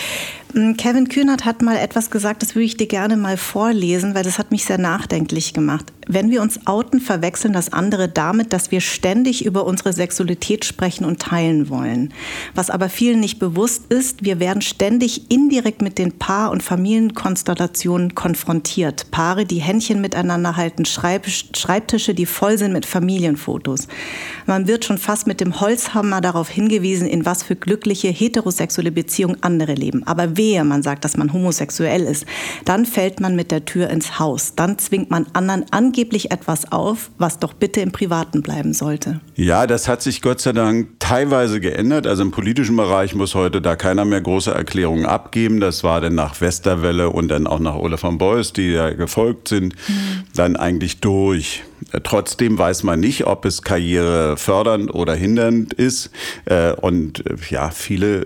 Mm, 0.53 0.74
Kevin 0.74 1.07
Kühnert 1.07 1.45
hat 1.45 1.62
mal 1.62 1.77
etwas 1.77 2.09
gesagt, 2.09 2.42
das 2.42 2.56
würde 2.56 2.65
ich 2.65 2.77
dir 2.77 2.88
gerne 2.88 3.15
mal 3.15 3.38
vorlesen, 3.38 4.15
weil 4.15 4.24
das 4.24 4.38
hat 4.38 4.51
mich 4.51 4.65
sehr 4.65 4.77
nachdenklich 4.77 5.54
gemacht. 5.54 5.85
Wenn 6.07 6.30
wir 6.30 6.42
uns 6.42 6.68
outen, 6.68 6.99
verwechseln 6.99 7.54
das 7.54 7.71
andere 7.71 8.09
damit, 8.09 8.52
dass 8.52 8.71
wir 8.71 8.81
ständig 8.81 9.45
über 9.45 9.66
unsere 9.66 9.94
Sexualität 9.94 10.66
sprechen 10.66 11.06
und 11.06 11.19
teilen 11.21 11.69
wollen. 11.69 12.14
Was 12.54 12.69
aber 12.69 12.90
vielen 12.90 13.19
nicht 13.19 13.40
bewusst 13.40 13.85
ist, 13.90 14.26
wir 14.26 14.40
werden 14.40 14.61
ständig 14.61 15.31
indirekt 15.31 15.81
mit 15.81 15.97
den 15.97 16.11
Paar- 16.11 16.52
und 16.52 16.64
Familienkonstellationen 16.64 18.16
konfrontiert. 18.16 19.09
Paare, 19.11 19.45
die 19.45 19.61
Händchen 19.61 20.02
miteinander 20.02 20.57
halten, 20.57 20.85
Schreibtische, 20.85 22.14
die 22.14 22.26
voll 22.26 22.57
sind 22.57 22.73
mit 22.73 22.85
Familienfotos. 22.85 23.87
Man 24.47 24.68
wird 24.68 24.83
schon 24.83 24.97
fast 24.97 25.28
mit 25.28 25.40
dem 25.40 25.61
Holzhammer 25.61 26.19
darauf 26.19 26.49
hingewiesen, 26.49 27.07
in 27.07 27.26
was 27.26 27.44
für 27.44 27.56
glückliche 27.56 28.09
heterosexuelle 28.09 28.92
Beziehungen 28.92 29.37
andere 29.42 29.76
leben. 29.76 30.06
Aber 30.07 30.35
wehe, 30.42 30.64
man 30.64 30.81
sagt, 30.81 31.06
dass 31.06 31.18
man 31.18 31.31
homosexuell 31.33 32.02
ist, 32.02 32.26
dann 32.66 32.86
fällt 32.86 33.19
man 33.19 33.36
mit 33.36 33.52
der 33.52 33.66
Tür 33.66 33.90
ins 33.90 34.18
Haus. 34.18 34.54
Dann 34.56 34.80
zwingt 34.80 35.12
man 35.12 35.28
anderen 35.33 35.66
angeblich 35.69 36.31
etwas 36.31 36.71
auf, 36.71 37.12
was 37.19 37.38
doch 37.38 37.54
bitte 37.54 37.81
im 37.81 37.92
Privaten 37.92 38.42
bleiben 38.42 38.74
sollte. 38.74 39.19
Ja, 39.36 39.68
das 39.68 39.88
hat 39.88 40.02
sich 40.02 40.21
Gott 40.21 40.42
sei 40.42 40.54
Dank 40.54 41.00
teilweise 41.00 41.60
geändert. 41.60 42.07
Also 42.07 42.24
im 42.24 42.31
politischen 42.31 42.76
Bereich 42.76 43.14
muss 43.14 43.36
heute 43.36 43.62
da 43.62 43.76
keiner 43.76 44.06
mehr 44.06 44.21
große 44.21 44.52
Erklärungen 44.52 45.06
abgeben. 45.06 45.60
Das 45.60 45.83
war 45.83 46.02
dann 46.02 46.16
nach 46.16 46.42
Westerwelle 46.42 47.12
und 47.12 47.28
dann 47.28 47.45
auch 47.45 47.60
nach 47.60 47.76
Olaf 47.76 48.02
von 48.02 48.18
Beuys, 48.18 48.52
die 48.54 48.71
ja 48.71 48.90
gefolgt 48.92 49.48
sind, 49.48 49.76
mhm. 49.88 50.24
dann 50.36 50.56
eigentlich 50.56 51.00
durch. 51.02 51.64
Trotzdem 52.04 52.57
weiß 52.57 52.83
man 52.83 53.00
nicht, 53.00 53.28
ob 53.28 53.45
es 53.45 53.62
Karriere 53.62 54.38
fördernd 54.38 54.94
oder 54.94 55.14
hindernd 55.14 55.74
ist. 55.74 56.10
Äh, 56.45 56.74
und 56.74 57.26
äh, 57.26 57.36
ja, 57.50 57.69
viele 57.69 58.26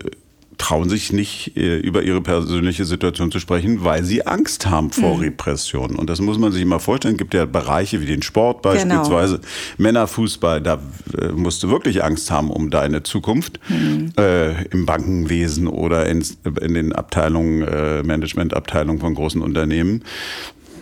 trauen 0.57 0.89
sich 0.89 1.11
nicht, 1.11 1.55
äh, 1.57 1.77
über 1.77 2.03
ihre 2.03 2.21
persönliche 2.21 2.85
Situation 2.85 3.31
zu 3.31 3.39
sprechen, 3.39 3.83
weil 3.83 4.03
sie 4.03 4.25
Angst 4.25 4.67
haben 4.67 4.91
vor 4.91 5.15
mhm. 5.15 5.23
Repression. 5.23 5.95
Und 5.95 6.09
das 6.09 6.21
muss 6.21 6.37
man 6.37 6.51
sich 6.51 6.65
mal 6.65 6.79
vorstellen. 6.79 7.15
Es 7.15 7.17
gibt 7.19 7.33
ja 7.33 7.45
Bereiche 7.45 8.01
wie 8.01 8.05
den 8.05 8.21
Sport 8.21 8.61
beispielsweise, 8.61 9.37
genau. 9.37 9.47
Männerfußball, 9.77 10.61
da 10.61 10.79
äh, 11.19 11.27
musst 11.29 11.63
du 11.63 11.69
wirklich 11.69 12.03
Angst 12.03 12.31
haben 12.31 12.49
um 12.49 12.69
deine 12.69 13.03
Zukunft. 13.03 13.59
Mhm. 13.69 14.13
Äh, 14.17 14.65
Im 14.65 14.85
Bankenwesen 14.85 15.67
oder 15.67 16.07
in, 16.07 16.23
in 16.61 16.73
den 16.73 16.93
Abteilungen, 16.93 17.61
äh, 17.61 18.03
Managementabteilungen 18.03 18.99
von 18.99 19.15
großen 19.15 19.41
Unternehmen. 19.41 20.03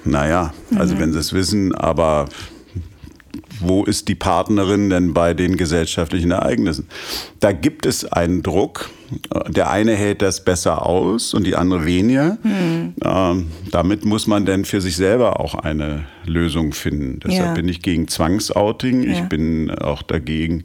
naja, 0.06 0.54
also 0.76 0.96
mhm. 0.96 1.00
wenn 1.00 1.14
sie 1.14 1.20
es 1.20 1.34
wissen, 1.34 1.74
aber 1.74 2.28
wo 3.60 3.84
ist 3.84 4.08
die 4.08 4.16
Partnerin 4.16 4.90
denn 4.90 5.14
bei 5.14 5.34
den 5.34 5.58
gesellschaftlichen 5.58 6.32
Ereignissen? 6.32 6.88
Da 7.40 7.52
gibt 7.52 7.86
es 7.86 8.06
einen 8.06 8.44
Druck. 8.44 8.90
Der 9.50 9.70
eine 9.70 9.94
hält 9.94 10.22
das 10.22 10.44
besser 10.44 10.86
aus 10.86 11.34
und 11.34 11.46
die 11.46 11.56
andere 11.56 11.86
weniger. 11.86 12.38
Hm. 12.42 12.94
Ähm, 13.04 13.48
damit 13.72 14.06
muss 14.06 14.28
man 14.28 14.46
dann 14.46 14.66
für 14.66 14.82
sich 14.82 14.96
selber 14.96 15.40
auch 15.40 15.56
eine 15.56 16.06
Lösung 16.26 16.74
finden. 16.74 17.20
Deshalb 17.24 17.48
ja. 17.48 17.54
bin 17.54 17.68
ich 17.68 17.82
gegen 17.82 18.08
Zwangsouting. 18.08 19.04
Ja. 19.04 19.12
Ich 19.12 19.22
bin 19.24 19.72
auch 19.72 20.02
dagegen, 20.02 20.64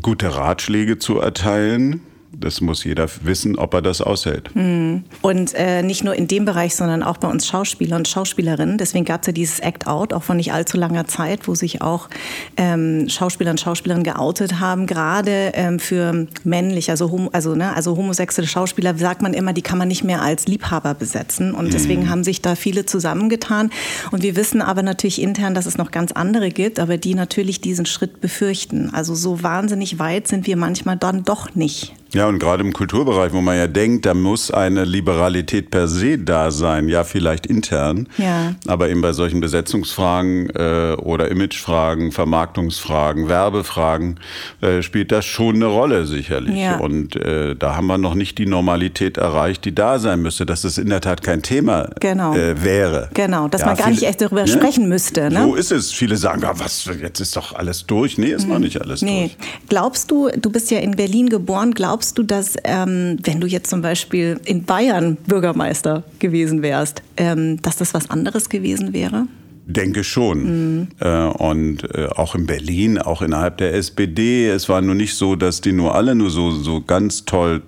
gute 0.00 0.34
Ratschläge 0.36 0.98
zu 0.98 1.18
erteilen 1.18 2.00
das 2.32 2.60
muss 2.60 2.84
jeder 2.84 3.08
wissen, 3.22 3.58
ob 3.58 3.74
er 3.74 3.82
das 3.82 4.00
aushält. 4.00 4.50
Hm. 4.54 5.04
Und 5.20 5.54
äh, 5.54 5.82
nicht 5.82 6.04
nur 6.04 6.14
in 6.14 6.28
dem 6.28 6.44
Bereich, 6.44 6.74
sondern 6.74 7.02
auch 7.02 7.16
bei 7.16 7.28
uns 7.28 7.46
Schauspieler 7.46 7.96
und 7.96 8.08
Schauspielerinnen. 8.08 8.78
Deswegen 8.78 9.04
gab 9.04 9.22
es 9.22 9.26
ja 9.26 9.32
dieses 9.32 9.60
Act 9.60 9.86
Out, 9.86 10.12
auch 10.12 10.22
von 10.22 10.36
nicht 10.36 10.52
allzu 10.52 10.76
langer 10.76 11.06
Zeit, 11.06 11.48
wo 11.48 11.54
sich 11.54 11.82
auch 11.82 12.08
ähm, 12.56 13.08
Schauspieler 13.08 13.50
und 13.50 13.60
Schauspielerinnen 13.60 14.04
geoutet 14.04 14.60
haben, 14.60 14.86
gerade 14.86 15.52
ähm, 15.54 15.78
für 15.78 16.26
männlich, 16.44 16.90
also, 16.90 17.10
hom 17.10 17.28
also, 17.32 17.54
ne, 17.54 17.74
also 17.74 17.96
homosexuelle 17.96 18.48
Schauspieler, 18.48 18.96
sagt 18.96 19.22
man 19.22 19.34
immer, 19.34 19.52
die 19.52 19.62
kann 19.62 19.78
man 19.78 19.88
nicht 19.88 20.04
mehr 20.04 20.22
als 20.22 20.46
Liebhaber 20.46 20.94
besetzen. 20.94 21.52
Und 21.52 21.74
deswegen 21.74 22.04
mhm. 22.04 22.10
haben 22.10 22.24
sich 22.24 22.40
da 22.40 22.54
viele 22.54 22.86
zusammengetan. 22.86 23.70
Und 24.12 24.22
wir 24.22 24.36
wissen 24.36 24.62
aber 24.62 24.82
natürlich 24.82 25.20
intern, 25.20 25.54
dass 25.54 25.66
es 25.66 25.78
noch 25.78 25.90
ganz 25.90 26.12
andere 26.12 26.50
gibt, 26.50 26.78
aber 26.78 26.96
die 26.96 27.14
natürlich 27.14 27.60
diesen 27.60 27.86
Schritt 27.86 28.20
befürchten. 28.20 28.90
Also 28.94 29.14
so 29.14 29.42
wahnsinnig 29.42 29.98
weit 29.98 30.28
sind 30.28 30.46
wir 30.46 30.56
manchmal 30.56 30.96
dann 30.96 31.24
doch 31.24 31.54
nicht. 31.54 31.94
Ja, 32.12 32.26
und 32.26 32.38
gerade 32.38 32.62
im 32.62 32.72
Kulturbereich, 32.72 33.32
wo 33.32 33.40
man 33.40 33.56
ja 33.56 33.66
denkt, 33.66 34.06
da 34.06 34.14
muss 34.14 34.50
eine 34.50 34.84
Liberalität 34.84 35.70
per 35.70 35.86
se 35.88 36.18
da 36.18 36.50
sein, 36.50 36.88
ja, 36.88 37.04
vielleicht 37.04 37.46
intern, 37.46 38.08
ja. 38.18 38.54
aber 38.66 38.88
eben 38.88 39.00
bei 39.00 39.12
solchen 39.12 39.40
Besetzungsfragen 39.40 40.50
äh, 40.50 40.96
oder 40.98 41.30
Imagefragen, 41.30 42.12
Vermarktungsfragen, 42.12 43.28
Werbefragen 43.28 44.18
äh, 44.60 44.82
spielt 44.82 45.12
das 45.12 45.24
schon 45.24 45.56
eine 45.56 45.66
Rolle 45.66 46.06
sicherlich. 46.06 46.56
Ja. 46.58 46.78
Und 46.78 47.16
äh, 47.16 47.54
da 47.54 47.76
haben 47.76 47.86
wir 47.86 47.98
noch 47.98 48.14
nicht 48.14 48.38
die 48.38 48.46
Normalität 48.46 49.16
erreicht, 49.16 49.64
die 49.64 49.74
da 49.74 49.98
sein 49.98 50.20
müsste, 50.20 50.46
dass 50.46 50.64
es 50.64 50.78
in 50.78 50.88
der 50.88 51.00
Tat 51.00 51.22
kein 51.22 51.42
Thema 51.42 51.90
genau. 52.00 52.34
Äh, 52.34 52.62
wäre. 52.64 53.08
Genau, 53.14 53.48
dass 53.48 53.60
ja, 53.60 53.68
man 53.68 53.76
gar 53.76 53.86
viele, 53.86 53.96
nicht 53.96 54.08
echt 54.08 54.20
darüber 54.20 54.42
ne? 54.42 54.48
sprechen 54.48 54.88
müsste. 54.88 55.30
Ne? 55.30 55.42
So 55.44 55.54
ist 55.54 55.70
es. 55.72 55.92
Viele 55.92 56.16
sagen, 56.16 56.42
ah, 56.44 56.54
was, 56.56 56.88
jetzt 57.00 57.20
ist 57.20 57.36
doch 57.36 57.54
alles 57.54 57.86
durch. 57.86 58.18
Nee, 58.18 58.32
ist 58.32 58.46
mhm. 58.46 58.54
noch 58.54 58.58
nicht 58.58 58.80
alles 58.80 59.02
nee. 59.02 59.32
durch. 59.38 59.50
Glaubst 59.68 60.10
du, 60.10 60.28
du 60.36 60.50
bist 60.50 60.70
ja 60.70 60.78
in 60.78 60.92
Berlin 60.92 61.28
geboren, 61.28 61.72
glaubst 61.72 61.99
glaubst 62.00 62.16
du, 62.16 62.22
dass 62.22 62.56
ähm, 62.64 63.18
wenn 63.24 63.42
du 63.42 63.46
jetzt 63.46 63.68
zum 63.68 63.82
Beispiel 63.82 64.40
in 64.46 64.64
Bayern 64.64 65.16
Bürgermeister 65.26 66.02
gewesen 66.18 66.62
wärst, 66.62 67.02
ähm, 67.18 67.60
dass 67.60 67.76
das 67.76 67.92
was 67.92 68.08
anderes 68.08 68.48
gewesen 68.48 68.94
wäre? 68.94 69.26
Denke 69.66 70.02
schon. 70.02 70.38
Mhm. 70.78 70.88
Äh, 70.98 71.26
und 71.26 71.94
äh, 71.94 72.06
auch 72.06 72.34
in 72.34 72.46
Berlin, 72.46 72.96
auch 72.96 73.20
innerhalb 73.20 73.58
der 73.58 73.74
SPD. 73.74 74.48
Es 74.48 74.70
war 74.70 74.80
nur 74.80 74.94
nicht 74.94 75.14
so, 75.14 75.36
dass 75.36 75.60
die 75.60 75.72
nur 75.72 75.94
alle 75.94 76.14
nur 76.14 76.30
so, 76.30 76.50
so 76.52 76.80
ganz 76.80 77.26
toll, 77.26 77.62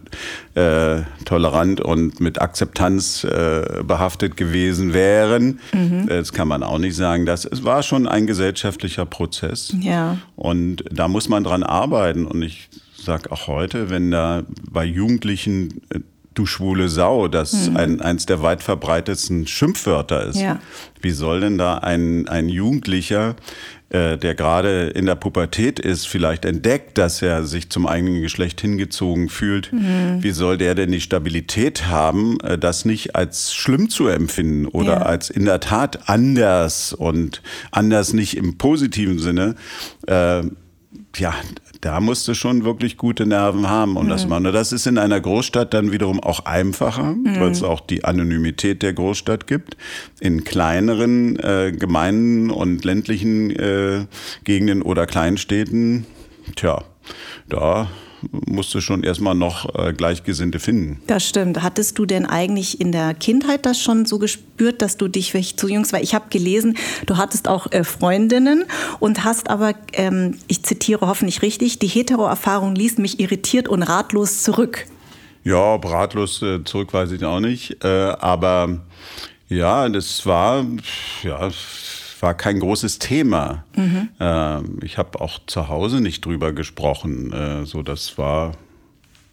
äh, 0.54 1.02
tolerant 1.26 1.82
und 1.82 2.18
mit 2.20 2.40
Akzeptanz 2.40 3.24
äh, 3.24 3.82
behaftet 3.86 4.38
gewesen 4.38 4.94
wären. 4.94 5.60
Mhm. 5.74 6.06
Das 6.08 6.32
kann 6.32 6.48
man 6.48 6.62
auch 6.62 6.78
nicht 6.78 6.96
sagen. 6.96 7.26
Das, 7.26 7.44
es 7.44 7.64
war 7.64 7.82
schon 7.82 8.08
ein 8.08 8.26
gesellschaftlicher 8.26 9.04
Prozess. 9.04 9.74
Ja. 9.78 10.16
Und 10.36 10.84
da 10.90 11.06
muss 11.06 11.28
man 11.28 11.44
dran 11.44 11.62
arbeiten. 11.62 12.24
Und 12.24 12.40
ich 12.40 12.70
sage 13.02 13.30
auch 13.30 13.46
heute, 13.46 13.90
wenn 13.90 14.10
da 14.10 14.42
bei 14.70 14.84
Jugendlichen 14.84 15.82
äh, 15.90 16.00
du 16.34 16.46
schwule 16.46 16.88
Sau, 16.88 17.28
das 17.28 17.70
mhm. 17.70 17.76
ein, 17.76 18.00
eins 18.00 18.26
der 18.26 18.42
weit 18.42 18.62
verbreitetsten 18.62 19.46
Schimpfwörter 19.46 20.24
ist. 20.24 20.40
Ja. 20.40 20.60
Wie 21.00 21.10
soll 21.10 21.40
denn 21.40 21.58
da 21.58 21.78
ein, 21.78 22.28
ein 22.28 22.48
Jugendlicher, 22.48 23.36
äh, 23.90 24.16
der 24.16 24.34
gerade 24.34 24.88
in 24.88 25.06
der 25.06 25.16
Pubertät 25.16 25.78
ist, 25.78 26.06
vielleicht 26.08 26.44
entdeckt, 26.44 26.96
dass 26.96 27.20
er 27.20 27.44
sich 27.44 27.68
zum 27.70 27.86
eigenen 27.86 28.22
Geschlecht 28.22 28.60
hingezogen 28.60 29.28
fühlt, 29.28 29.72
mhm. 29.72 30.22
wie 30.22 30.30
soll 30.30 30.56
der 30.56 30.74
denn 30.74 30.92
die 30.92 31.00
Stabilität 31.00 31.86
haben, 31.88 32.40
äh, 32.40 32.56
das 32.56 32.84
nicht 32.84 33.14
als 33.14 33.54
schlimm 33.54 33.90
zu 33.90 34.08
empfinden 34.08 34.66
oder 34.66 34.94
ja. 34.94 35.02
als 35.02 35.28
in 35.28 35.44
der 35.44 35.60
Tat 35.60 36.08
anders 36.08 36.92
und 36.92 37.42
anders 37.70 38.12
nicht 38.12 38.36
im 38.36 38.56
positiven 38.56 39.18
Sinne? 39.18 39.54
Äh, 40.06 40.44
ja, 41.16 41.34
da 41.82 42.00
musst 42.00 42.28
du 42.28 42.34
schon 42.34 42.64
wirklich 42.64 42.96
gute 42.96 43.26
Nerven 43.26 43.68
haben, 43.68 43.96
um 43.96 44.06
mhm. 44.06 44.10
das 44.10 44.26
machen. 44.26 44.46
Und 44.46 44.52
das 44.52 44.72
ist 44.72 44.86
in 44.86 44.98
einer 44.98 45.20
Großstadt 45.20 45.74
dann 45.74 45.90
wiederum 45.90 46.20
auch 46.20 46.46
einfacher, 46.46 47.12
mhm. 47.12 47.40
weil 47.40 47.50
es 47.50 47.62
auch 47.62 47.80
die 47.80 48.04
Anonymität 48.04 48.82
der 48.82 48.92
Großstadt 48.92 49.48
gibt. 49.48 49.76
In 50.20 50.44
kleineren 50.44 51.38
äh, 51.40 51.72
Gemeinden 51.76 52.50
und 52.50 52.84
ländlichen 52.84 53.50
äh, 53.50 54.06
Gegenden 54.44 54.82
oder 54.82 55.06
Kleinstädten, 55.06 56.06
tja, 56.54 56.84
da 57.48 57.88
musst 58.30 58.74
du 58.74 58.80
schon 58.80 59.02
erstmal 59.02 59.34
noch 59.34 59.74
äh, 59.74 59.92
Gleichgesinnte 59.92 60.58
finden. 60.58 61.00
Das 61.06 61.28
stimmt. 61.28 61.62
Hattest 61.62 61.98
du 61.98 62.06
denn 62.06 62.26
eigentlich 62.26 62.80
in 62.80 62.92
der 62.92 63.14
Kindheit 63.14 63.66
das 63.66 63.80
schon 63.80 64.06
so 64.06 64.18
gespürt, 64.18 64.82
dass 64.82 64.96
du 64.96 65.08
dich 65.08 65.32
vielleicht 65.32 65.58
zu 65.58 65.68
jüngst, 65.68 65.92
weil 65.92 66.02
ich 66.02 66.14
habe 66.14 66.26
gelesen, 66.30 66.76
du 67.06 67.16
hattest 67.16 67.48
auch 67.48 67.70
äh, 67.72 67.84
Freundinnen 67.84 68.64
und 69.00 69.24
hast 69.24 69.50
aber, 69.50 69.74
ähm, 69.92 70.38
ich 70.48 70.62
zitiere 70.62 71.06
hoffentlich 71.06 71.42
richtig, 71.42 71.78
die 71.78 71.88
Hetero-Erfahrung 71.88 72.74
ließ 72.74 72.98
mich 72.98 73.20
irritiert 73.20 73.68
und 73.68 73.82
ratlos 73.82 74.42
zurück. 74.42 74.86
Ja, 75.44 75.74
ratlos 75.74 76.40
äh, 76.42 76.62
zurück 76.64 76.92
weiß 76.92 77.10
ich 77.12 77.24
auch 77.24 77.40
nicht, 77.40 77.84
äh, 77.84 77.88
aber 77.88 78.80
ja, 79.48 79.88
das 79.88 80.24
war, 80.24 80.64
ja, 81.22 81.50
war 82.22 82.34
kein 82.34 82.60
großes 82.60 83.00
Thema. 83.00 83.64
Mhm. 83.76 84.08
Äh, 84.20 84.84
ich 84.84 84.96
habe 84.96 85.20
auch 85.20 85.40
zu 85.46 85.68
Hause 85.68 86.00
nicht 86.00 86.24
drüber 86.24 86.52
gesprochen. 86.52 87.32
Äh, 87.32 87.66
so, 87.66 87.82
das 87.82 88.16
war 88.16 88.52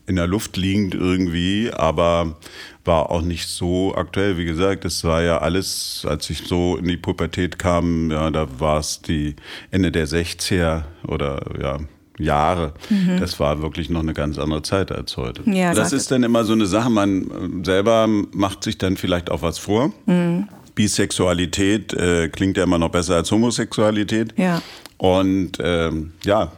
in 0.08 0.16
der 0.16 0.26
Luft 0.26 0.58
liegend 0.58 0.96
irgendwie, 0.96 1.70
aber 1.72 2.38
war 2.84 3.12
auch 3.12 3.22
nicht 3.22 3.48
so 3.48 3.94
aktuell. 3.96 4.38
Wie 4.38 4.46
gesagt, 4.46 4.86
es 4.86 5.04
war 5.04 5.22
ja 5.22 5.38
alles, 5.38 6.04
als 6.10 6.28
ich 6.32 6.48
so 6.48 6.78
in 6.78 6.86
die 6.86 6.98
Pubertät 6.98 7.60
kam, 7.60 8.10
ja, 8.10 8.32
da 8.32 8.48
war 8.60 8.80
es 8.80 9.04
die 9.04 9.36
Ende 9.70 9.92
der 9.92 10.08
60er 10.08 10.86
oder 11.08 11.44
ja, 11.62 11.78
Jahre. 12.18 12.74
Mhm. 12.90 13.20
Das 13.20 13.40
war 13.40 13.62
wirklich 13.62 13.92
noch 13.92 14.02
eine 14.02 14.14
ganz 14.14 14.38
andere 14.40 14.64
Zeit 14.64 14.92
als 14.92 15.16
heute. 15.16 15.44
Ja, 15.50 15.76
das 15.76 15.94
ist 15.94 16.10
dann 16.12 16.24
immer 16.24 16.44
so 16.44 16.54
eine 16.54 16.66
Sache, 16.66 16.90
man 16.90 17.64
selber 17.64 18.08
macht 18.08 18.64
sich 18.64 18.80
dann 18.80 18.98
vielleicht 18.98 19.30
auch 19.30 19.44
was 19.44 19.60
vor. 19.60 19.92
Mhm. 20.08 20.48
Bisexualität 20.80 21.92
äh, 21.92 22.30
klingt 22.30 22.56
ja 22.56 22.64
immer 22.64 22.78
noch 22.78 22.88
besser 22.88 23.16
als 23.16 23.30
Homosexualität. 23.32 24.34
Ja. 24.38 24.62
Und 24.98 25.58
ähm, 25.60 26.14
ja, 26.24 26.54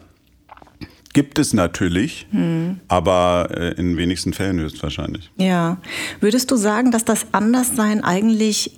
gibt 1.14 1.40
es 1.40 1.54
natürlich, 1.54 2.28
hm. 2.30 2.82
aber 2.88 3.50
äh, 3.50 3.72
in 3.80 3.98
wenigsten 3.98 4.34
Fällen 4.34 4.60
höchstwahrscheinlich. 4.60 5.32
Ja. 5.38 5.78
Würdest 6.20 6.52
du 6.52 6.56
sagen, 6.56 6.92
dass 6.92 7.04
das 7.04 7.26
Anderssein 7.32 8.04
eigentlich 8.04 8.78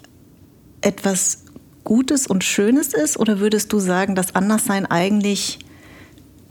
etwas 0.79 1.43
Gutes 1.83 2.25
und 2.25 2.45
Schönes 2.45 2.93
ist? 2.93 3.17
Oder 3.19 3.41
würdest 3.41 3.73
du 3.73 3.79
sagen, 3.79 4.15
dass 4.15 4.35
Anderssein 4.35 4.85
eigentlich, 4.85 5.59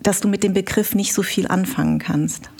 dass 0.03 0.21
du 0.21 0.29
mit 0.29 0.43
dem 0.43 0.53
Begriff 0.53 0.95
nicht 0.95 1.15
so 1.15 1.23
viel 1.23 1.47
anfangen 1.47 1.99
kannst? 1.99 2.51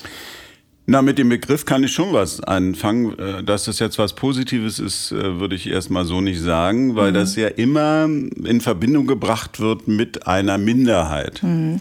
Na, 0.85 1.01
mit 1.01 1.17
dem 1.17 1.29
Begriff 1.29 1.65
kann 1.65 1.85
ich 1.85 1.93
schon 1.93 2.13
was 2.13 2.41
anfangen. 2.41 3.17
Äh, 3.19 3.45
dass 3.45 3.65
das 3.65 3.79
jetzt 3.79 3.99
was 3.99 4.15
Positives 4.15 4.79
ist, 4.79 5.13
äh, 5.13 5.39
würde 5.39 5.55
ich 5.55 5.69
erstmal 5.69 6.05
so 6.05 6.21
nicht 6.21 6.41
sagen, 6.41 6.97
weil 6.97 7.11
mhm. 7.11 7.15
das 7.15 7.37
ja 7.37 7.49
immer 7.49 8.05
in 8.05 8.61
Verbindung 8.61 9.07
gebracht 9.07 9.61
wird 9.61 9.87
mit 9.87 10.27
einer 10.27 10.59
Minderheit. 10.59 11.43
Mhm. 11.43 11.79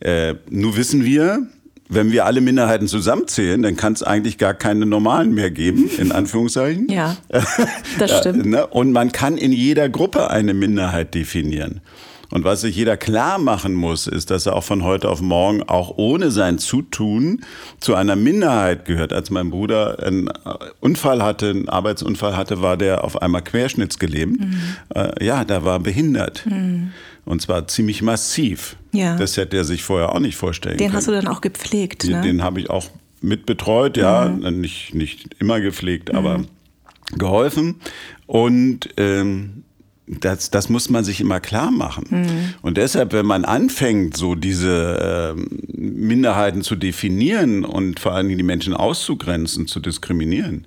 Äh, 0.00 0.34
nur 0.50 0.76
wissen 0.76 1.04
wir, 1.04 1.46
wenn 1.88 2.12
wir 2.12 2.26
alle 2.26 2.40
Minderheiten 2.40 2.86
zusammenzählen, 2.86 3.60
dann 3.62 3.76
kann 3.76 3.92
es 3.92 4.02
eigentlich 4.02 4.38
gar 4.38 4.54
keine 4.54 4.86
normalen 4.86 5.34
mehr 5.34 5.50
geben, 5.50 5.90
in 5.98 6.12
Anführungszeichen. 6.12 6.88
Ja, 6.88 7.16
das 7.98 8.18
stimmt. 8.18 8.46
Ne? 8.46 8.66
Und 8.66 8.92
man 8.92 9.12
kann 9.12 9.36
in 9.36 9.52
jeder 9.52 9.88
Gruppe 9.88 10.30
eine 10.30 10.54
Minderheit 10.54 11.14
definieren. 11.14 11.80
Und 12.34 12.42
was 12.42 12.62
sich 12.62 12.74
jeder 12.74 12.96
klar 12.96 13.38
machen 13.38 13.74
muss, 13.74 14.08
ist, 14.08 14.32
dass 14.32 14.46
er 14.46 14.56
auch 14.56 14.64
von 14.64 14.82
heute 14.82 15.08
auf 15.08 15.22
morgen 15.22 15.62
auch 15.62 15.98
ohne 15.98 16.32
sein 16.32 16.58
Zutun 16.58 17.44
zu 17.78 17.94
einer 17.94 18.16
Minderheit 18.16 18.86
gehört. 18.86 19.12
Als 19.12 19.30
mein 19.30 19.50
Bruder 19.50 20.04
einen 20.04 20.28
Unfall 20.80 21.22
hatte, 21.22 21.50
einen 21.50 21.68
Arbeitsunfall 21.68 22.36
hatte, 22.36 22.60
war 22.60 22.76
der 22.76 23.04
auf 23.04 23.22
einmal 23.22 23.42
querschnittsgelähmt. 23.42 24.40
Mhm. 24.40 24.56
Äh, 24.96 25.24
ja, 25.24 25.44
da 25.44 25.64
war 25.64 25.78
behindert. 25.78 26.44
Mhm. 26.46 26.90
Und 27.24 27.40
zwar 27.40 27.68
ziemlich 27.68 28.02
massiv. 28.02 28.74
Ja. 28.90 29.14
Das 29.14 29.36
hätte 29.36 29.56
er 29.56 29.64
sich 29.64 29.84
vorher 29.84 30.12
auch 30.12 30.18
nicht 30.18 30.34
vorstellen 30.34 30.76
den 30.76 30.86
können. 30.86 30.90
Den 30.90 30.96
hast 30.96 31.06
du 31.06 31.12
dann 31.12 31.28
auch 31.28 31.40
gepflegt, 31.40 32.02
Den, 32.02 32.10
ne? 32.14 32.22
den 32.22 32.42
habe 32.42 32.58
ich 32.58 32.68
auch 32.68 32.86
mitbetreut, 33.20 33.96
ja. 33.96 34.24
Mhm. 34.28 34.60
Nicht, 34.60 34.92
nicht 34.92 35.36
immer 35.38 35.60
gepflegt, 35.60 36.12
aber 36.12 36.38
mhm. 36.38 36.46
geholfen. 37.16 37.76
Und 38.26 38.88
ähm, 38.96 39.62
das, 40.06 40.50
das 40.50 40.68
muss 40.68 40.90
man 40.90 41.02
sich 41.02 41.20
immer 41.20 41.40
klar 41.40 41.70
machen. 41.70 42.06
Mhm. 42.10 42.54
Und 42.62 42.76
deshalb, 42.76 43.12
wenn 43.12 43.26
man 43.26 43.44
anfängt, 43.44 44.16
so 44.16 44.34
diese 44.34 45.34
äh, 45.36 45.56
Minderheiten 45.76 46.62
zu 46.62 46.76
definieren 46.76 47.64
und 47.64 48.00
vor 48.00 48.12
allen 48.12 48.28
Dingen 48.28 48.38
die 48.38 48.44
Menschen 48.44 48.74
auszugrenzen, 48.74 49.66
zu 49.66 49.80
diskriminieren, 49.80 50.66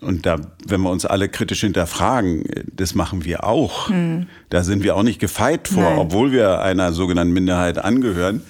und 0.00 0.26
da, 0.26 0.36
wenn 0.66 0.82
wir 0.82 0.90
uns 0.90 1.06
alle 1.06 1.28
kritisch 1.28 1.60
hinterfragen, 1.60 2.44
das 2.70 2.94
machen 2.94 3.24
wir 3.24 3.44
auch. 3.44 3.88
Mhm. 3.88 4.26
Da 4.50 4.62
sind 4.62 4.84
wir 4.84 4.96
auch 4.96 5.02
nicht 5.02 5.18
gefeit 5.18 5.68
vor, 5.68 5.82
Nein. 5.82 5.98
obwohl 5.98 6.30
wir 6.30 6.60
einer 6.60 6.92
sogenannten 6.92 7.32
Minderheit 7.32 7.78
angehören. 7.78 8.42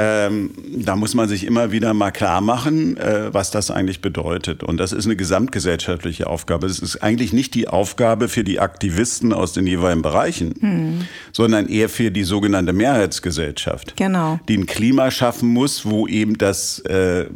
Ähm, 0.00 0.50
da 0.84 0.94
muss 0.94 1.14
man 1.14 1.28
sich 1.28 1.44
immer 1.44 1.72
wieder 1.72 1.92
mal 1.92 2.12
klar 2.12 2.40
machen, 2.40 2.96
äh, 2.98 3.34
was 3.34 3.50
das 3.50 3.72
eigentlich 3.72 4.00
bedeutet. 4.00 4.62
Und 4.62 4.78
das 4.78 4.92
ist 4.92 5.06
eine 5.06 5.16
gesamtgesellschaftliche 5.16 6.28
Aufgabe. 6.28 6.66
Es 6.66 6.78
ist 6.78 7.02
eigentlich 7.02 7.32
nicht 7.32 7.54
die 7.54 7.66
Aufgabe 7.66 8.28
für 8.28 8.44
die 8.44 8.60
Aktivisten 8.60 9.32
aus 9.32 9.54
den 9.54 9.66
jeweiligen 9.66 10.02
Bereichen, 10.02 10.54
hm. 10.60 11.00
sondern 11.32 11.68
eher 11.68 11.88
für 11.88 12.12
die 12.12 12.22
sogenannte 12.22 12.72
Mehrheitsgesellschaft, 12.72 13.96
genau. 13.96 14.38
die 14.48 14.58
ein 14.58 14.66
Klima 14.66 15.10
schaffen 15.10 15.48
muss, 15.48 15.84
wo 15.84 16.06
eben 16.06 16.38
das 16.38 16.78
äh, 16.80 17.26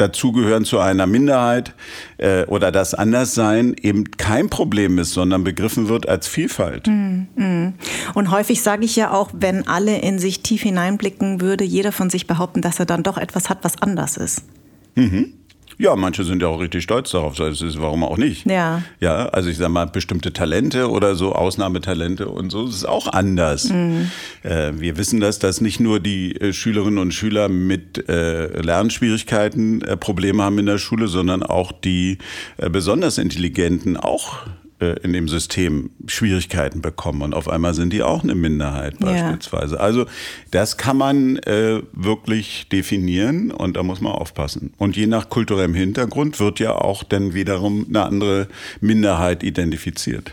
dazugehören 0.00 0.64
zu 0.64 0.78
einer 0.78 1.06
Minderheit 1.06 1.74
äh, 2.18 2.44
oder 2.46 2.72
das 2.72 2.94
Anderssein 2.94 3.74
eben 3.80 4.10
kein 4.12 4.48
Problem 4.48 4.98
ist, 4.98 5.12
sondern 5.12 5.44
begriffen 5.44 5.88
wird 5.88 6.08
als 6.08 6.28
Vielfalt. 6.28 6.86
Mm, 6.86 7.26
mm. 7.34 7.74
Und 8.14 8.30
häufig 8.30 8.62
sage 8.62 8.84
ich 8.84 8.96
ja 8.96 9.12
auch, 9.12 9.30
wenn 9.32 9.66
alle 9.66 9.98
in 9.98 10.18
sich 10.18 10.42
tief 10.42 10.62
hineinblicken, 10.62 11.40
würde 11.40 11.64
jeder 11.64 11.92
von 11.92 12.10
sich 12.10 12.26
behaupten, 12.26 12.62
dass 12.62 12.78
er 12.78 12.86
dann 12.86 13.02
doch 13.02 13.18
etwas 13.18 13.48
hat, 13.48 13.58
was 13.62 13.80
anders 13.82 14.16
ist. 14.16 14.44
Mhm. 14.94 15.34
Ja, 15.80 15.96
manche 15.96 16.24
sind 16.24 16.42
ja 16.42 16.48
auch 16.48 16.60
richtig 16.60 16.82
stolz 16.82 17.10
darauf. 17.12 17.36
Das 17.36 17.62
ist, 17.62 17.80
warum 17.80 18.04
auch 18.04 18.18
nicht? 18.18 18.44
Ja. 18.44 18.82
Ja, 19.00 19.30
also 19.30 19.48
ich 19.48 19.56
sag 19.56 19.70
mal, 19.70 19.86
bestimmte 19.86 20.30
Talente 20.30 20.90
oder 20.90 21.14
so, 21.14 21.32
Ausnahmetalente 21.34 22.28
und 22.28 22.50
so, 22.50 22.66
das 22.66 22.74
ist 22.74 22.84
auch 22.84 23.06
anders. 23.06 23.70
Mhm. 23.70 24.10
Äh, 24.42 24.72
wir 24.74 24.98
wissen 24.98 25.20
das, 25.20 25.38
dass 25.38 25.62
nicht 25.62 25.80
nur 25.80 25.98
die 25.98 26.36
äh, 26.38 26.52
Schülerinnen 26.52 26.98
und 26.98 27.14
Schüler 27.14 27.48
mit 27.48 28.10
äh, 28.10 28.60
Lernschwierigkeiten 28.60 29.80
äh, 29.80 29.96
Probleme 29.96 30.42
haben 30.42 30.58
in 30.58 30.66
der 30.66 30.76
Schule, 30.76 31.08
sondern 31.08 31.42
auch 31.42 31.72
die 31.72 32.18
äh, 32.58 32.68
besonders 32.68 33.16
Intelligenten 33.16 33.96
auch 33.96 34.40
in 34.80 35.12
dem 35.12 35.28
System 35.28 35.90
Schwierigkeiten 36.06 36.80
bekommen 36.80 37.22
und 37.22 37.34
auf 37.34 37.48
einmal 37.48 37.74
sind 37.74 37.92
die 37.92 38.02
auch 38.02 38.22
eine 38.22 38.34
Minderheit 38.34 38.98
beispielsweise. 38.98 39.76
Ja. 39.76 39.80
Also 39.80 40.06
das 40.50 40.76
kann 40.76 40.96
man 40.96 41.36
äh, 41.38 41.82
wirklich 41.92 42.68
definieren 42.70 43.50
und 43.50 43.76
da 43.76 43.82
muss 43.82 44.00
man 44.00 44.12
aufpassen. 44.12 44.72
Und 44.78 44.96
je 44.96 45.06
nach 45.06 45.28
kulturellem 45.28 45.74
Hintergrund 45.74 46.40
wird 46.40 46.60
ja 46.60 46.74
auch 46.74 47.04
dann 47.04 47.34
wiederum 47.34 47.86
eine 47.88 48.04
andere 48.04 48.48
Minderheit 48.80 49.42
identifiziert. 49.42 50.32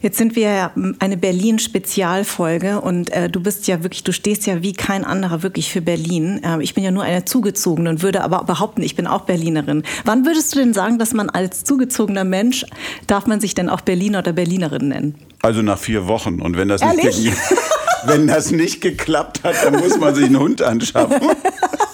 Jetzt 0.00 0.18
sind 0.18 0.36
wir 0.36 0.42
ja 0.42 0.72
eine 0.98 1.16
Berlin-Spezialfolge 1.16 2.80
und 2.80 3.10
äh, 3.10 3.28
du 3.28 3.40
bist 3.40 3.66
ja 3.66 3.82
wirklich, 3.82 4.04
du 4.04 4.12
stehst 4.12 4.46
ja 4.46 4.62
wie 4.62 4.72
kein 4.72 5.04
anderer 5.04 5.42
wirklich 5.42 5.72
für 5.72 5.80
Berlin. 5.80 6.40
Äh, 6.44 6.62
ich 6.62 6.74
bin 6.74 6.84
ja 6.84 6.90
nur 6.90 7.02
eine 7.02 7.24
zugezogene 7.24 7.90
und 7.90 8.02
würde 8.02 8.22
aber 8.22 8.44
behaupten, 8.44 8.82
ich 8.82 8.94
bin 8.94 9.06
auch 9.06 9.22
Berlinerin. 9.22 9.82
Wann 10.04 10.24
würdest 10.24 10.54
du 10.54 10.58
denn 10.60 10.72
sagen, 10.74 10.98
dass 10.98 11.14
man 11.14 11.30
als 11.30 11.64
zugezogener 11.64 12.24
Mensch, 12.24 12.64
darf 13.06 13.26
man 13.26 13.40
sich 13.40 13.54
denn 13.54 13.68
auch 13.68 13.80
Berliner 13.80 14.20
oder 14.20 14.32
Berlinerin 14.32 14.88
nennen? 14.88 15.14
Also 15.42 15.62
nach 15.62 15.78
vier 15.78 16.06
Wochen. 16.06 16.40
Und 16.40 16.56
wenn 16.56 16.68
das, 16.68 16.82
nicht, 16.82 17.32
wenn 18.06 18.26
das 18.26 18.50
nicht 18.50 18.80
geklappt 18.80 19.42
hat, 19.44 19.54
dann 19.64 19.80
muss 19.80 19.98
man 19.98 20.14
sich 20.14 20.26
einen 20.26 20.38
Hund 20.38 20.62
anschaffen. 20.62 21.20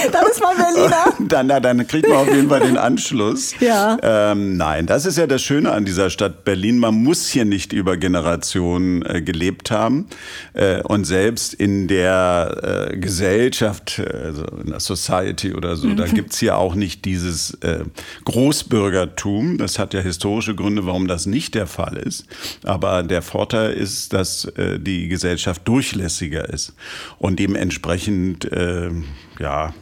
dann 0.12 0.26
ist 0.26 0.40
man 0.40 0.56
Berliner. 0.56 1.04
Dann, 1.28 1.46
na, 1.46 1.60
dann 1.60 1.86
kriegt 1.86 2.08
man 2.08 2.18
auf 2.18 2.32
jeden 2.32 2.48
Fall 2.48 2.60
den 2.60 2.76
Anschluss. 2.76 3.54
Ja. 3.60 3.98
Ähm, 4.02 4.56
nein, 4.56 4.86
das 4.86 5.04
ist 5.06 5.18
ja 5.18 5.26
das 5.26 5.42
Schöne 5.42 5.70
an 5.70 5.84
dieser 5.84 6.08
Stadt 6.08 6.44
Berlin. 6.44 6.78
Man 6.78 6.94
muss 6.94 7.28
hier 7.28 7.44
nicht 7.44 7.72
über 7.72 7.96
Generationen 7.96 9.04
äh, 9.04 9.20
gelebt 9.20 9.70
haben. 9.70 10.06
Äh, 10.54 10.82
und 10.82 11.04
selbst 11.04 11.52
in 11.54 11.88
der 11.88 12.88
äh, 12.90 12.96
Gesellschaft, 12.96 14.00
also 14.00 14.44
in 14.64 14.70
der 14.70 14.80
Society 14.80 15.52
oder 15.52 15.76
so, 15.76 15.88
mhm. 15.88 15.98
da 15.98 16.06
gibt's 16.06 16.38
hier 16.38 16.56
auch 16.56 16.74
nicht 16.74 17.04
dieses 17.04 17.54
äh, 17.62 17.84
Großbürgertum. 18.24 19.58
Das 19.58 19.78
hat 19.78 19.94
ja 19.94 20.00
historische 20.00 20.54
Gründe, 20.54 20.86
warum 20.86 21.06
das 21.06 21.26
nicht 21.26 21.54
der 21.54 21.66
Fall 21.66 21.98
ist. 21.98 22.24
Aber 22.64 23.02
der 23.02 23.22
Vorteil 23.22 23.72
ist, 23.72 24.12
dass 24.12 24.46
äh, 24.56 24.80
die 24.80 25.08
Gesellschaft 25.08 25.68
durchlässiger 25.68 26.48
ist 26.48 26.72
und 27.18 27.38
dementsprechend 27.38 28.50
äh, 28.50 28.90
ja, 29.38 29.74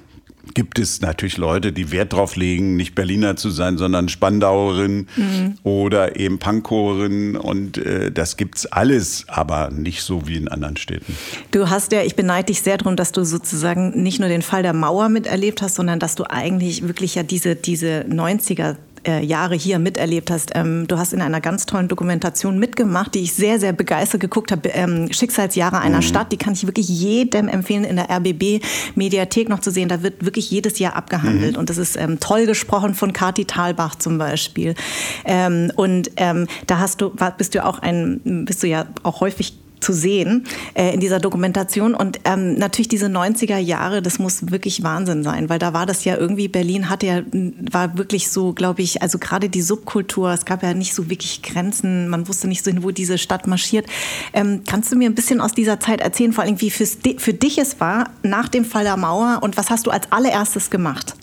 gibt 0.54 0.78
es 0.78 1.00
natürlich 1.00 1.36
Leute, 1.36 1.72
die 1.72 1.90
Wert 1.90 2.12
drauf 2.12 2.36
legen, 2.36 2.76
nicht 2.76 2.94
Berliner 2.94 3.36
zu 3.36 3.50
sein, 3.50 3.78
sondern 3.78 4.08
Spandauerin 4.08 5.06
mhm. 5.16 5.54
oder 5.62 6.18
eben 6.18 6.38
Pankowerin 6.38 7.36
und 7.36 7.78
äh, 7.78 8.10
das 8.10 8.36
gibt's 8.36 8.66
alles, 8.66 9.24
aber 9.28 9.70
nicht 9.70 10.02
so 10.02 10.26
wie 10.26 10.36
in 10.36 10.48
anderen 10.48 10.76
Städten. 10.76 11.16
Du 11.50 11.70
hast 11.70 11.92
ja, 11.92 12.02
ich 12.02 12.16
beneide 12.16 12.46
dich 12.46 12.62
sehr 12.62 12.78
darum, 12.78 12.96
dass 12.96 13.12
du 13.12 13.24
sozusagen 13.24 14.02
nicht 14.02 14.20
nur 14.20 14.28
den 14.28 14.42
Fall 14.42 14.62
der 14.62 14.72
Mauer 14.72 15.08
miterlebt 15.08 15.62
hast, 15.62 15.76
sondern 15.76 15.98
dass 15.98 16.14
du 16.14 16.24
eigentlich 16.28 16.86
wirklich 16.86 17.14
ja 17.14 17.22
diese, 17.22 17.56
diese 17.56 18.04
90er 18.08 18.76
äh, 19.06 19.24
Jahre 19.24 19.54
hier 19.54 19.78
miterlebt 19.78 20.30
hast. 20.30 20.52
Ähm, 20.54 20.86
du 20.88 20.98
hast 20.98 21.12
in 21.12 21.20
einer 21.20 21.40
ganz 21.40 21.66
tollen 21.66 21.88
Dokumentation 21.88 22.58
mitgemacht, 22.58 23.14
die 23.14 23.20
ich 23.20 23.34
sehr, 23.34 23.60
sehr 23.60 23.72
begeistert 23.72 24.20
geguckt 24.20 24.52
habe. 24.52 24.68
Ähm, 24.70 25.12
Schicksalsjahre 25.12 25.80
einer 25.80 25.98
mhm. 25.98 26.02
Stadt, 26.02 26.32
die 26.32 26.36
kann 26.36 26.52
ich 26.54 26.66
wirklich 26.66 26.88
jedem 26.88 27.48
empfehlen, 27.48 27.84
in 27.84 27.96
der 27.96 28.10
RBB-Mediathek 28.10 29.48
noch 29.48 29.60
zu 29.60 29.70
sehen. 29.70 29.88
Da 29.88 30.02
wird 30.02 30.24
wirklich 30.24 30.50
jedes 30.50 30.78
Jahr 30.78 30.96
abgehandelt. 30.96 31.52
Mhm. 31.52 31.58
Und 31.58 31.70
das 31.70 31.78
ist 31.78 31.96
ähm, 31.96 32.20
toll 32.20 32.46
gesprochen 32.46 32.94
von 32.94 33.12
Kati 33.12 33.44
Thalbach 33.44 33.96
zum 33.96 34.18
Beispiel. 34.18 34.74
Ähm, 35.24 35.72
und 35.76 36.10
ähm, 36.16 36.46
da 36.66 36.78
hast 36.78 37.00
du, 37.00 37.12
bist 37.36 37.54
du 37.54 37.64
auch 37.64 37.80
ein, 37.80 38.20
bist 38.44 38.62
du 38.62 38.66
ja 38.66 38.86
auch 39.02 39.20
häufig 39.20 39.57
zu 39.80 39.92
sehen 39.92 40.44
äh, 40.74 40.94
in 40.94 41.00
dieser 41.00 41.20
Dokumentation. 41.20 41.94
Und 41.94 42.20
ähm, 42.24 42.54
natürlich 42.54 42.88
diese 42.88 43.06
90er 43.06 43.58
Jahre, 43.58 44.02
das 44.02 44.18
muss 44.18 44.50
wirklich 44.50 44.82
Wahnsinn 44.82 45.22
sein, 45.22 45.48
weil 45.48 45.58
da 45.58 45.72
war 45.72 45.86
das 45.86 46.04
ja 46.04 46.16
irgendwie, 46.16 46.48
Berlin 46.48 46.90
hatte 46.90 47.06
ja, 47.06 47.22
war 47.70 47.96
wirklich 47.98 48.30
so, 48.30 48.52
glaube 48.52 48.82
ich, 48.82 49.02
also 49.02 49.18
gerade 49.18 49.48
die 49.48 49.62
Subkultur, 49.62 50.30
es 50.30 50.44
gab 50.44 50.62
ja 50.62 50.74
nicht 50.74 50.94
so 50.94 51.10
wirklich 51.10 51.42
Grenzen, 51.42 52.08
man 52.08 52.28
wusste 52.28 52.48
nicht 52.48 52.64
so, 52.64 52.70
wo 52.82 52.90
diese 52.90 53.18
Stadt 53.18 53.46
marschiert. 53.46 53.86
Ähm, 54.32 54.62
kannst 54.66 54.92
du 54.92 54.96
mir 54.96 55.08
ein 55.08 55.14
bisschen 55.14 55.40
aus 55.40 55.52
dieser 55.52 55.80
Zeit 55.80 56.00
erzählen, 56.00 56.32
vor 56.32 56.44
allem 56.44 56.60
wie 56.60 56.70
für 56.70 57.34
dich 57.34 57.58
es 57.58 57.80
war 57.80 58.10
nach 58.22 58.48
dem 58.48 58.64
Fall 58.64 58.84
der 58.84 58.96
Mauer 58.96 59.40
und 59.42 59.56
was 59.56 59.70
hast 59.70 59.86
du 59.86 59.90
als 59.90 60.10
allererstes 60.12 60.70
gemacht? 60.70 61.14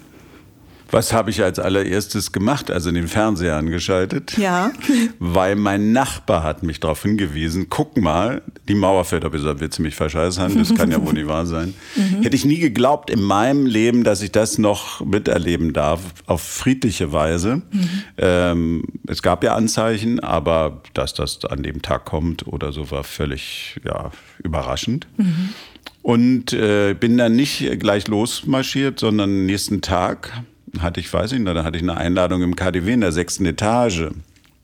Was 0.91 1.13
habe 1.13 1.29
ich 1.29 1.43
als 1.43 1.59
allererstes 1.59 2.31
gemacht? 2.31 2.69
Also 2.71 2.91
den 2.91 3.07
Fernseher 3.07 3.57
angeschaltet. 3.57 4.37
Ja. 4.37 4.71
Weil 5.19 5.55
mein 5.55 5.91
Nachbar 5.91 6.43
hat 6.43 6.63
mich 6.63 6.79
darauf 6.79 7.01
hingewiesen, 7.01 7.67
guck 7.69 7.97
mal, 7.97 8.41
die 8.67 8.75
Mauer 8.75 9.05
fällt 9.05 9.25
ab. 9.25 9.33
Ich 9.33 9.41
sage, 9.41 9.59
willst 9.59 9.79
du 9.79 9.83
mich 9.83 9.95
verscheißern? 9.95 10.57
Das 10.57 10.73
kann 10.75 10.91
ja 10.91 11.03
wohl 11.03 11.13
nicht 11.13 11.27
wahr 11.27 11.45
sein. 11.45 11.73
Mhm. 11.95 12.23
Hätte 12.23 12.35
ich 12.35 12.43
nie 12.45 12.59
geglaubt 12.59 13.09
in 13.09 13.21
meinem 13.21 13.65
Leben, 13.65 14.03
dass 14.03 14.21
ich 14.21 14.31
das 14.31 14.57
noch 14.57 15.03
miterleben 15.05 15.71
darf, 15.71 16.01
auf 16.25 16.41
friedliche 16.41 17.13
Weise. 17.13 17.61
Mhm. 17.71 17.89
Ähm, 18.17 18.83
es 19.07 19.21
gab 19.21 19.43
ja 19.43 19.55
Anzeichen, 19.55 20.19
aber 20.19 20.81
dass 20.93 21.13
das 21.13 21.45
an 21.45 21.63
dem 21.63 21.81
Tag 21.81 22.05
kommt 22.05 22.47
oder 22.47 22.73
so, 22.73 22.91
war 22.91 23.03
völlig 23.03 23.79
ja, 23.85 24.11
überraschend. 24.43 25.07
Mhm. 25.17 25.49
Und 26.01 26.53
äh, 26.53 26.93
bin 26.93 27.17
dann 27.17 27.35
nicht 27.35 27.79
gleich 27.79 28.07
losmarschiert, 28.07 28.99
sondern 28.99 29.45
nächsten 29.45 29.81
Tag 29.81 30.43
hatte 30.81 30.99
ich, 30.99 31.11
weiß 31.11 31.31
ich 31.31 31.39
nicht, 31.39 31.55
da 31.55 31.63
hatte 31.63 31.77
ich 31.77 31.83
eine 31.83 31.97
Einladung 31.97 32.41
im 32.41 32.55
KDW 32.55 32.93
in 32.93 33.01
der 33.01 33.11
sechsten 33.11 33.45
Etage. 33.45 34.09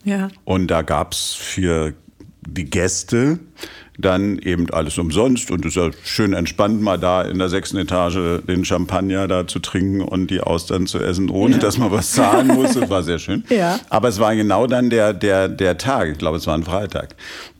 Ja. 0.03 0.29
Und 0.45 0.67
da 0.67 0.81
gab 0.81 1.13
es 1.13 1.33
für 1.33 1.93
die 2.47 2.65
Gäste 2.65 3.39
dann 3.97 4.39
eben 4.39 4.69
alles 4.71 4.97
umsonst 4.97 5.51
und 5.51 5.65
es 5.65 5.75
ist 5.75 5.81
ja 5.81 5.91
schön 6.03 6.33
entspannt, 6.33 6.81
mal 6.81 6.97
da 6.97 7.21
in 7.21 7.37
der 7.37 7.49
sechsten 7.49 7.77
Etage 7.77 8.41
den 8.47 8.65
Champagner 8.65 9.27
da 9.27 9.45
zu 9.47 9.59
trinken 9.59 10.01
und 10.01 10.31
die 10.31 10.41
Austern 10.41 10.87
zu 10.87 10.99
essen, 10.99 11.29
ohne 11.29 11.55
ja. 11.55 11.59
dass 11.59 11.77
man 11.77 11.91
was 11.91 12.11
zahlen 12.13 12.47
muss. 12.47 12.73
Das 12.73 12.89
war 12.89 13.03
sehr 13.03 13.19
schön. 13.19 13.43
Ja. 13.51 13.79
Aber 13.89 14.07
es 14.07 14.17
war 14.17 14.33
genau 14.33 14.65
dann 14.65 14.89
der, 14.89 15.13
der, 15.13 15.49
der 15.49 15.77
Tag, 15.77 16.09
ich 16.09 16.17
glaube, 16.17 16.37
es 16.37 16.47
war 16.47 16.55
ein 16.55 16.63
Freitag. 16.63 17.15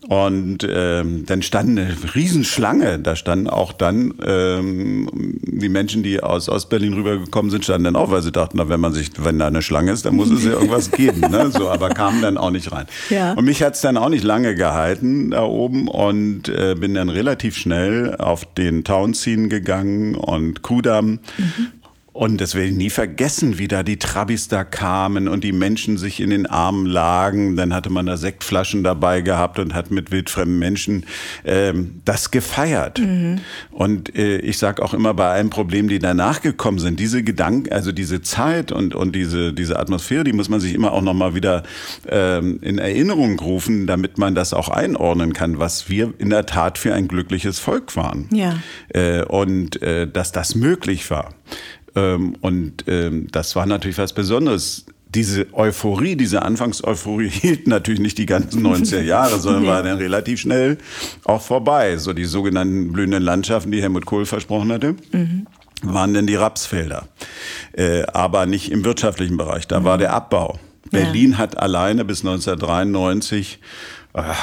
Und 0.07 0.67
ähm, 0.67 1.25
dann 1.27 1.43
stand 1.43 1.69
eine 1.69 1.95
Riesenschlange. 2.15 2.99
Da 2.99 3.15
standen 3.15 3.47
auch 3.47 3.71
dann 3.71 4.13
ähm, 4.25 5.37
die 5.43 5.69
Menschen, 5.69 6.01
die 6.01 6.23
aus 6.23 6.49
Ostberlin 6.49 6.93
rübergekommen 6.93 7.51
sind, 7.51 7.63
standen 7.63 7.85
dann 7.85 7.95
auch, 7.95 8.09
weil 8.09 8.23
sie 8.23 8.31
dachten, 8.31 8.57
na, 8.57 8.67
wenn 8.67 8.79
man 8.79 8.93
sich, 8.93 9.11
wenn 9.19 9.37
da 9.37 9.47
eine 9.47 9.61
Schlange 9.61 9.91
ist, 9.91 10.05
dann 10.05 10.15
muss 10.15 10.31
es 10.31 10.43
ja 10.43 10.53
irgendwas 10.53 10.89
geben. 10.91 11.21
Ne? 11.21 11.51
So, 11.51 11.69
aber 11.69 11.89
kamen 11.89 12.21
dann 12.21 12.37
auch 12.37 12.49
nicht 12.49 12.71
rein. 12.71 12.87
Ja. 13.09 13.33
Und 13.33 13.45
mich 13.45 13.61
hat's 13.61 13.81
dann 13.81 13.95
auch 13.95 14.09
nicht 14.09 14.23
lange 14.23 14.55
gehalten 14.55 15.31
da 15.31 15.43
oben 15.43 15.87
und 15.87 16.49
äh, 16.49 16.75
bin 16.75 16.95
dann 16.95 17.09
relativ 17.09 17.55
schnell 17.55 18.15
auf 18.15 18.45
den 18.55 18.83
Townscene 18.83 19.49
gegangen 19.49 20.15
und 20.15 20.63
Kudam. 20.63 21.19
Mhm 21.37 21.80
Und 22.13 22.41
das 22.41 22.55
werde 22.55 22.67
ich 22.67 22.75
nie 22.75 22.89
vergessen, 22.89 23.57
wie 23.57 23.69
da 23.69 23.83
die 23.83 23.97
Trabis 23.97 24.49
da 24.49 24.65
kamen 24.65 25.29
und 25.29 25.45
die 25.45 25.53
Menschen 25.53 25.97
sich 25.97 26.19
in 26.19 26.29
den 26.29 26.45
Armen 26.45 26.85
lagen. 26.85 27.55
Dann 27.55 27.73
hatte 27.73 27.89
man 27.89 28.05
da 28.05 28.17
Sektflaschen 28.17 28.83
dabei 28.83 29.21
gehabt 29.21 29.59
und 29.59 29.73
hat 29.73 29.91
mit 29.91 30.11
wildfremden 30.11 30.59
Menschen 30.59 31.05
ähm, 31.45 32.01
das 32.03 32.29
gefeiert. 32.29 32.99
Mhm. 32.99 33.39
Und 33.71 34.13
äh, 34.13 34.39
ich 34.39 34.57
sage 34.57 34.83
auch 34.83 34.93
immer 34.93 35.13
bei 35.13 35.31
allen 35.31 35.49
Problemen, 35.49 35.87
die 35.87 35.99
danach 35.99 36.41
gekommen 36.41 36.79
sind, 36.79 36.99
diese 36.99 37.23
Gedanken, 37.23 37.71
also 37.71 37.93
diese 37.93 38.21
Zeit 38.21 38.73
und, 38.73 38.93
und 38.93 39.15
diese, 39.15 39.53
diese 39.53 39.79
Atmosphäre, 39.79 40.25
die 40.25 40.33
muss 40.33 40.49
man 40.49 40.59
sich 40.59 40.73
immer 40.73 40.91
auch 40.91 41.01
nochmal 41.01 41.33
wieder 41.33 41.63
ähm, 42.09 42.59
in 42.61 42.77
Erinnerung 42.77 43.39
rufen, 43.39 43.87
damit 43.87 44.17
man 44.17 44.35
das 44.35 44.53
auch 44.53 44.67
einordnen 44.67 45.31
kann, 45.31 45.59
was 45.59 45.87
wir 45.87 46.13
in 46.17 46.29
der 46.29 46.45
Tat 46.45 46.77
für 46.77 46.93
ein 46.93 47.07
glückliches 47.07 47.59
Volk 47.59 47.95
waren. 47.95 48.27
Ja. 48.33 48.57
Äh, 48.89 49.23
und 49.23 49.81
äh, 49.81 50.11
dass 50.11 50.33
das 50.33 50.55
möglich 50.55 51.09
war. 51.09 51.29
Ähm, 51.95 52.35
und 52.41 52.85
ähm, 52.87 53.27
das 53.31 53.55
war 53.55 53.65
natürlich 53.65 53.97
was 53.97 54.13
Besonderes. 54.13 54.85
Diese 55.13 55.53
Euphorie, 55.53 56.15
diese 56.15 56.41
Anfangseuphorie 56.41 57.29
hielt 57.29 57.67
natürlich 57.67 57.99
nicht 57.99 58.17
die 58.17 58.25
ganzen 58.25 58.65
90er 58.65 59.01
Jahre, 59.01 59.39
sondern 59.39 59.65
war 59.67 59.83
dann 59.83 59.97
relativ 59.97 60.39
schnell 60.39 60.77
auch 61.25 61.41
vorbei. 61.41 61.97
So 61.97 62.13
die 62.13 62.25
sogenannten 62.25 62.91
blühenden 62.91 63.23
Landschaften, 63.23 63.71
die 63.71 63.81
Helmut 63.81 64.05
Kohl 64.05 64.25
versprochen 64.25 64.71
hatte. 64.71 64.95
Mhm 65.11 65.47
waren 65.83 66.13
denn 66.13 66.27
die 66.27 66.35
Rapsfelder, 66.35 67.07
äh, 67.73 68.03
aber 68.13 68.45
nicht 68.45 68.71
im 68.71 68.85
wirtschaftlichen 68.85 69.37
Bereich. 69.37 69.67
Da 69.67 69.79
mhm. 69.79 69.83
war 69.85 69.97
der 69.97 70.13
Abbau. 70.13 70.59
Berlin 70.89 71.31
ja. 71.31 71.37
hat 71.37 71.57
alleine 71.57 72.03
bis 72.03 72.19
1993 72.25 73.59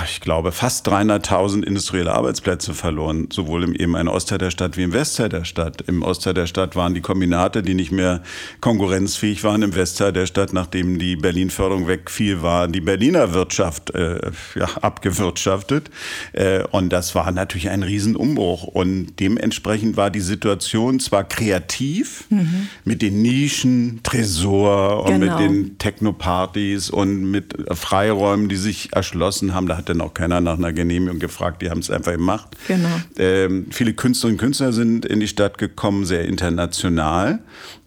ich 0.04 0.20
glaube, 0.22 0.50
fast 0.50 0.88
300.000 0.88 1.62
industrielle 1.62 2.14
Arbeitsplätze 2.14 2.72
verloren, 2.72 3.28
sowohl 3.31 3.64
im 3.64 3.74
ehemaligen 3.74 4.09
Ostteil 4.09 4.38
der 4.38 4.50
Stadt 4.50 4.78
wie 4.78 4.83
im 4.83 4.94
Westteil 4.94 5.28
der 5.28 5.44
Stadt. 5.44 5.83
Im 5.83 6.02
Ostteil 6.02 6.33
der 6.33 6.46
Stadt 6.46 6.74
waren 6.74 6.94
die 6.94 7.02
Kombinate, 7.02 7.62
die 7.62 7.74
nicht 7.74 7.92
mehr 7.92 8.22
konkurrenzfähig 8.61 9.44
waren. 9.44 9.61
Im 9.62 9.74
Westteil 9.74 10.12
der 10.12 10.24
Stadt, 10.24 10.54
nachdem 10.54 10.98
die 10.98 11.16
Berlin-Förderung 11.16 11.87
wegfiel, 11.87 12.40
war 12.40 12.66
die 12.66 12.81
Berliner 12.81 13.35
Wirtschaft 13.35 13.90
äh, 13.90 14.31
ja, 14.54 14.68
abgewirtschaftet. 14.81 15.90
Äh, 16.33 16.62
und 16.70 16.90
das 16.90 17.14
war 17.14 17.31
natürlich 17.31 17.68
ein 17.68 17.83
Riesenumbruch. 17.83 18.64
Und 18.64 19.20
dementsprechend 19.20 19.98
war 19.98 20.11
die 20.11 20.20
Situation 20.20 20.98
zwar 20.98 21.24
kreativ 21.24 22.24
mhm. 22.31 22.68
mit 22.85 23.02
den 23.02 23.20
Nischen, 23.20 24.00
Tresor 24.02 25.04
und 25.04 25.20
genau. 25.20 25.38
mit 25.38 25.50
den 25.50 25.78
Technopartys 25.78 26.88
und 26.88 27.31
mit 27.31 27.54
Freiräumen, 27.70 28.48
die 28.48 28.57
sich 28.57 28.94
erschlossen 28.94 29.54
haben 29.54 29.58
haben. 29.59 29.66
Da 29.66 29.77
hat 29.77 29.88
dann 29.88 30.01
auch 30.01 30.14
keiner 30.14 30.40
nach 30.40 30.57
einer 30.57 30.73
Genehmigung 30.73 31.18
gefragt. 31.18 31.61
Die 31.62 31.71
haben 31.71 31.81
es 31.81 31.90
einfach 31.90 32.12
gemacht. 32.12 32.49
Genau. 32.66 32.88
Ähm, 33.18 33.66
viele 33.71 33.92
Künstlerinnen 33.92 34.38
und 34.38 34.40
Künstler 34.40 34.73
sind 34.73 35.05
in 35.05 35.21
die 35.21 35.29
Stadt 35.29 35.59
gekommen, 35.59 36.07
sehr 36.07 36.25
international. 36.25 37.40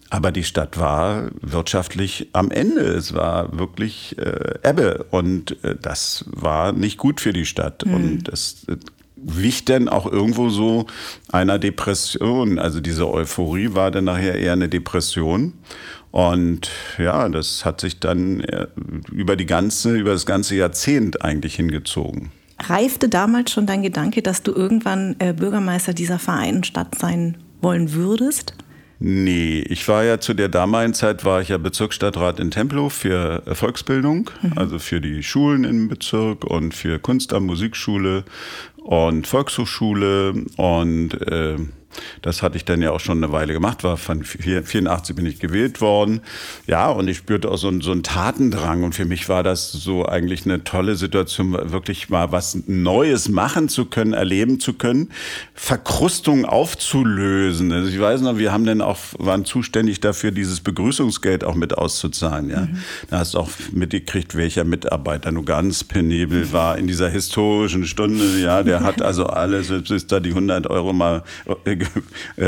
Aber 0.10 0.34
die 0.34 0.44
Stadt 0.44 0.78
war 0.78 1.30
wirtschaftlich 1.40 2.28
am 2.34 2.52
Ende. 2.52 2.82
Es 2.82 3.14
war 3.14 3.58
wirklich 3.58 4.18
äh, 4.20 4.60
Ebbe. 4.62 5.06
Und 5.10 5.64
äh, 5.64 5.76
das 5.82 6.26
war 6.28 6.74
nicht 6.74 6.98
gut 6.98 7.22
für 7.22 7.32
die 7.32 7.46
Stadt. 7.46 7.86
Mhm. 7.86 7.94
Und 7.94 8.24
das 8.28 8.66
wich 9.24 9.66
dann 9.66 9.90
auch 9.90 10.12
irgendwo 10.12 10.50
so 10.50 10.88
einer 11.32 11.60
Depression. 11.60 12.60
Also 12.60 12.80
diese 12.80 13.10
Euphorie 13.10 13.74
war 13.74 13.92
dann 13.92 14.06
nachher 14.06 14.36
eher 14.36 14.54
eine 14.54 14.70
Depression. 14.70 15.54
Und 16.12 16.70
ja, 16.98 17.30
das 17.30 17.64
hat 17.64 17.82
sich 17.82 18.00
dann 18.00 18.42
äh, 18.42 18.68
über 19.12 19.36
die 19.36 19.46
ganze, 19.46 19.98
über 19.98 20.12
das 20.12 20.26
ganze 20.26 20.56
Jahrzehnt 20.56 21.24
eigentlich 21.24 21.56
hingezogen. 21.56 22.32
Reifte 22.60 23.10
damals 23.10 23.52
schon 23.52 23.66
dein 23.66 23.82
Gedanke, 23.82 24.22
dass 24.22 24.44
du 24.44 24.52
irgendwann 24.52 25.16
äh, 25.20 25.34
Bürgermeister 25.34 25.94
dieser 25.94 26.20
Vereinten 26.20 26.64
Stadt 26.64 26.96
sein 27.00 27.38
wollen 27.62 27.94
würdest? 27.94 28.54
Nee, 29.04 29.62
ich 29.62 29.88
war 29.88 30.04
ja 30.04 30.20
zu 30.20 30.36
der 30.36 30.48
damaligen 30.48 30.94
Zeit 30.94 31.26
war 31.26 31.42
ich 31.42 31.50
ja 31.50 31.58
Bezirksstadtrat 31.58 32.40
in 32.40 32.52
Tempelhof 32.52 32.94
für 32.94 33.42
Volksbildung, 33.52 34.30
mhm. 34.44 34.54
also 34.56 34.78
für 34.78 35.02
die 35.02 35.24
Schulen 35.24 35.64
im 35.64 35.88
Bezirk 35.88 36.44
und 36.44 36.76
für 36.76 37.00
Kunst 37.00 37.34
am 37.34 37.48
Musikschule 37.48 38.26
und 38.82 39.28
Volkshochschule 39.28 40.34
und 40.58 41.14
äh, 41.22 41.58
das 42.22 42.42
hatte 42.42 42.58
ich 42.58 42.66
dann 42.66 42.82
ja 42.82 42.92
auch 42.92 43.00
schon 43.00 43.24
eine 43.24 43.32
Weile 43.32 43.54
gemacht, 43.54 43.84
war 43.84 43.98
von 43.98 44.24
84 44.24 45.16
bin 45.16 45.26
ich 45.26 45.40
gewählt 45.40 45.82
worden. 45.82 46.22
Ja, 46.68 46.90
und 46.90 47.08
ich 47.08 47.18
spürte 47.18 47.50
auch 47.50 47.58
so 47.58 47.68
einen, 47.68 47.82
so 47.82 47.92
einen 47.92 48.04
Tatendrang. 48.04 48.84
Und 48.84 48.96
für 48.96 49.06
mich 49.06 49.30
war 49.30 49.44
das 49.44 49.72
so 49.72 50.06
eigentlich 50.06 50.46
eine 50.46 50.64
tolle 50.64 50.96
Situation, 50.96 51.54
wirklich 51.72 52.10
mal 52.10 52.32
was 52.32 52.58
Neues 52.68 53.30
machen 53.30 53.70
zu 53.70 53.86
können, 53.86 54.14
erleben 54.14 54.60
zu 54.60 54.74
können, 54.74 55.10
Verkrustung 55.54 56.46
aufzulösen. 56.46 57.72
Also 57.72 57.90
ich 57.90 58.00
weiß 58.00 58.22
noch, 58.22 58.38
wir 58.38 58.52
haben 58.52 58.66
dann 58.66 58.82
auch, 58.82 58.98
waren 59.18 59.46
zuständig 59.46 60.00
dafür, 60.00 60.32
dieses 60.32 60.62
Begrüßungsgeld 60.62 61.44
auch 61.44 61.56
mit 61.56 61.78
auszuzahlen. 61.78 62.50
Ja. 62.50 62.62
Mhm. 62.62 62.78
Da 63.10 63.20
hast 63.20 63.34
du 63.34 63.40
auch 63.40 63.50
mitgekriegt, 63.72 64.36
welcher 64.36 64.64
Mitarbeiter 64.64 65.32
nur 65.32 65.46
ganz 65.46 65.84
penibel 65.84 66.52
war 66.52 66.78
in 66.78 66.88
dieser 66.88 67.10
historischen 67.10 67.86
Stunde. 67.86 68.40
Ja, 68.40 68.64
der 68.64 68.82
hat 68.84 69.02
also 69.02 69.26
alles, 69.26 69.68
bis 69.88 70.08
da 70.08 70.20
die 70.20 70.30
100 70.30 70.68
Euro 70.68 70.94
mal 70.94 71.24
äh, 71.66 71.76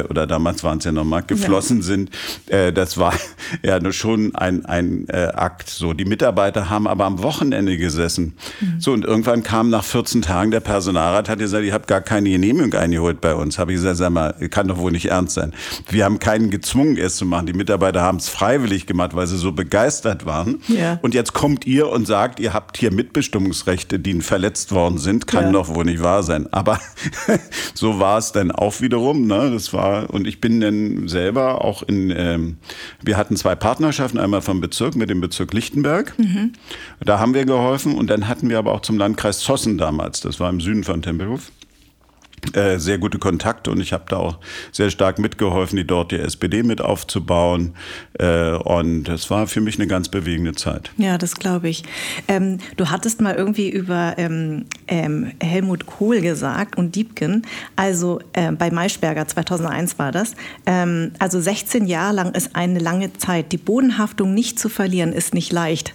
oder 0.10 0.28
damals 0.28 0.64
waren 0.64 0.78
es 0.78 0.86
ja 0.86 0.92
noch 0.92 1.04
mal 1.04 1.22
geflossen 1.22 1.78
ja. 1.78 1.84
sind. 1.84 2.10
Äh, 2.48 2.74
das 2.74 2.98
war 2.98 3.14
ja 3.64 3.80
nur 3.80 3.94
schon 3.94 4.36
ein, 4.36 4.66
ein 4.66 5.08
äh, 5.10 5.28
Akt. 5.34 5.70
So, 5.70 5.94
die 5.94 6.06
Mitarbeiter 6.06 6.70
haben 6.70 6.88
aber 6.88 7.06
am 7.06 7.22
Wochenende 7.22 7.78
gesessen. 7.78 8.34
Mhm. 8.60 8.80
So, 8.80 8.92
und 8.94 9.06
irgendwann 9.06 9.44
kam 9.44 9.70
nach 9.70 9.84
14 9.84 10.22
Tagen 10.22 10.52
der 10.52 10.60
Personalrat, 10.60 11.30
hat 11.30 11.40
gesagt, 11.40 11.64
ich 11.64 11.72
habe 11.72 11.86
gar 11.86 12.02
keine 12.02 12.30
Genehmigung 12.30 12.74
eingeholt 12.74 13.22
bei 13.22 13.36
uns. 13.36 13.60
Habe 13.60 13.72
ich 13.72 13.78
gesagt, 13.78 13.98
sag 13.98 14.12
mal, 14.12 14.34
kann 14.50 14.68
doch 14.68 14.78
wohl 14.78 14.92
nicht 14.92 15.10
ernst 15.10 15.36
sein. 15.36 15.54
Wir 15.90 16.06
haben 16.06 16.20
keinen 16.20 16.50
gezwungen, 16.50 16.98
es 16.98 17.18
zu 17.18 17.26
machen. 17.26 17.46
Die 17.46 17.54
Mitarbeiter 17.54 18.02
haben 18.02 18.18
es 18.18 18.30
freiwillig 18.30 18.86
gemacht, 18.86 19.16
weil 19.16 19.28
sie 19.28 19.38
so 19.38 19.52
begeistert 19.52 20.26
waren. 20.26 20.60
Ja. 20.68 21.00
Und 21.02 21.14
jetzt 21.14 21.34
kommt 21.34 21.66
ihr 21.66 21.90
und 21.90 22.08
sagt, 22.08 22.40
ihr 22.40 22.54
habt 22.54 22.78
hier 22.78 22.92
Mitbestimmungsrechte, 22.92 24.00
die 24.00 24.14
verletzt 24.22 24.72
worden 24.72 24.98
sind. 24.98 25.28
Kann 25.28 25.46
ja. 25.46 25.52
doch 25.52 25.74
wohl 25.74 25.86
nicht 25.86 26.02
wahr 26.04 26.24
sein. 26.24 26.52
Aber 26.52 26.80
so 27.74 28.00
war 28.00 28.18
es 28.18 28.32
dann 28.32 28.52
auch 28.52 28.82
wiederum. 28.82 29.23
Ne? 29.28 29.52
Das 29.52 29.74
war, 29.74 30.10
und 30.10 30.28
ich 30.28 30.42
bin 30.42 30.60
dann 30.60 31.08
selber 31.08 31.64
auch 31.64 31.84
in, 31.84 32.12
ähm, 32.16 32.58
wir 33.02 33.18
hatten 33.18 33.36
zwei 33.36 33.56
Partnerschaften, 33.56 34.18
einmal 34.18 34.42
vom 34.42 34.62
Bezirk 34.62 34.96
mit 34.96 35.10
dem 35.10 35.22
Bezirk 35.22 35.54
Lichtenberg. 35.54 36.18
Mhm. 36.18 36.54
Da 37.04 37.20
haben 37.20 37.34
wir 37.34 37.46
geholfen 37.46 37.96
und 37.96 38.10
dann 38.10 38.28
hatten 38.28 38.50
wir 38.50 38.58
aber 38.58 38.74
auch 38.74 38.82
zum 38.82 38.98
Landkreis 38.98 39.40
Zossen 39.40 39.78
damals, 39.78 40.22
das 40.22 40.40
war 40.40 40.50
im 40.50 40.62
Süden 40.62 40.84
von 40.84 41.02
Tempelhof 41.02 41.52
äh, 42.54 42.78
sehr 42.78 42.98
gute 42.98 43.20
Kontakte 43.20 43.72
und 43.72 43.80
ich 43.80 43.94
habe 43.94 44.06
da 44.10 44.18
auch 44.18 44.38
sehr 44.72 44.90
stark 44.90 45.20
mitgeholfen, 45.20 45.78
die 45.78 45.88
dort 45.88 46.12
die 46.12 46.18
SPD 46.18 46.64
mit 46.64 46.82
aufzubauen. 46.82 47.74
Äh, 48.20 48.52
und 48.52 49.10
es 49.10 49.30
war 49.30 49.48
für 49.48 49.62
mich 49.62 49.80
eine 49.80 49.88
ganz 49.88 50.10
bewegende 50.10 50.54
Zeit. 50.54 50.92
Ja, 50.98 51.18
das 51.18 51.36
glaube 51.36 51.70
ich. 51.70 51.84
Ähm, 52.28 52.60
du 52.78 52.90
hattest 52.90 53.22
mal 53.22 53.36
irgendwie 53.36 53.70
über 53.70 54.16
ähm, 54.18 54.66
ähm, 54.88 55.32
Helmut 55.42 55.86
Kohl 55.86 56.22
gesagt 56.22 56.78
und 56.78 56.96
Diebken, 56.96 57.44
also 57.76 58.20
äh, 58.34 58.52
bei 58.52 58.72
Maischberger 58.72 59.28
2001 59.28 59.98
war 59.98 60.12
das. 60.12 60.36
Ähm, 60.66 61.12
also 61.20 61.40
16 61.40 61.88
Jahre 61.88 62.14
lang 62.14 62.34
ist 62.34 62.56
eine 62.56 62.80
lange 62.80 63.14
Zeit. 63.14 63.52
Die 63.52 63.58
Bodenhaftung 63.58 64.34
nicht 64.34 64.60
zu 64.60 64.70
verlieren 64.70 65.14
ist 65.14 65.34
nicht 65.34 65.52
leicht. 65.52 65.94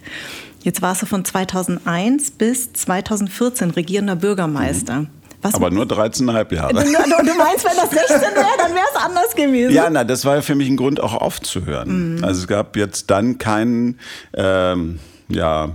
Jetzt 0.62 0.82
warst 0.82 1.02
du 1.02 1.06
von 1.06 1.24
2001 1.24 2.32
bis 2.32 2.72
2014 2.72 3.70
regierender 3.70 4.16
Bürgermeister. 4.16 5.02
Mhm. 5.02 5.08
Was 5.42 5.54
aber 5.54 5.70
nur 5.70 5.84
13,5 5.84 6.54
Jahre. 6.54 6.74
Du, 6.74 6.80
du, 6.80 7.34
meinst, 7.38 7.64
wenn 7.64 7.76
das 7.76 7.90
16 7.90 8.20
wäre, 8.20 8.46
dann 8.58 8.74
wäre 8.74 8.86
es 8.92 9.00
anders 9.00 9.34
gewesen. 9.36 9.72
Ja, 9.72 9.88
na, 9.88 10.04
das 10.04 10.24
war 10.24 10.36
ja 10.36 10.42
für 10.42 10.54
mich 10.54 10.68
ein 10.68 10.76
Grund, 10.76 11.00
auch 11.00 11.14
aufzuhören. 11.14 12.16
Mhm. 12.16 12.24
Also 12.24 12.40
es 12.40 12.48
gab 12.48 12.76
jetzt 12.76 13.10
dann 13.10 13.38
keinen 13.38 13.98
ähm, 14.34 14.98
ja, 15.28 15.70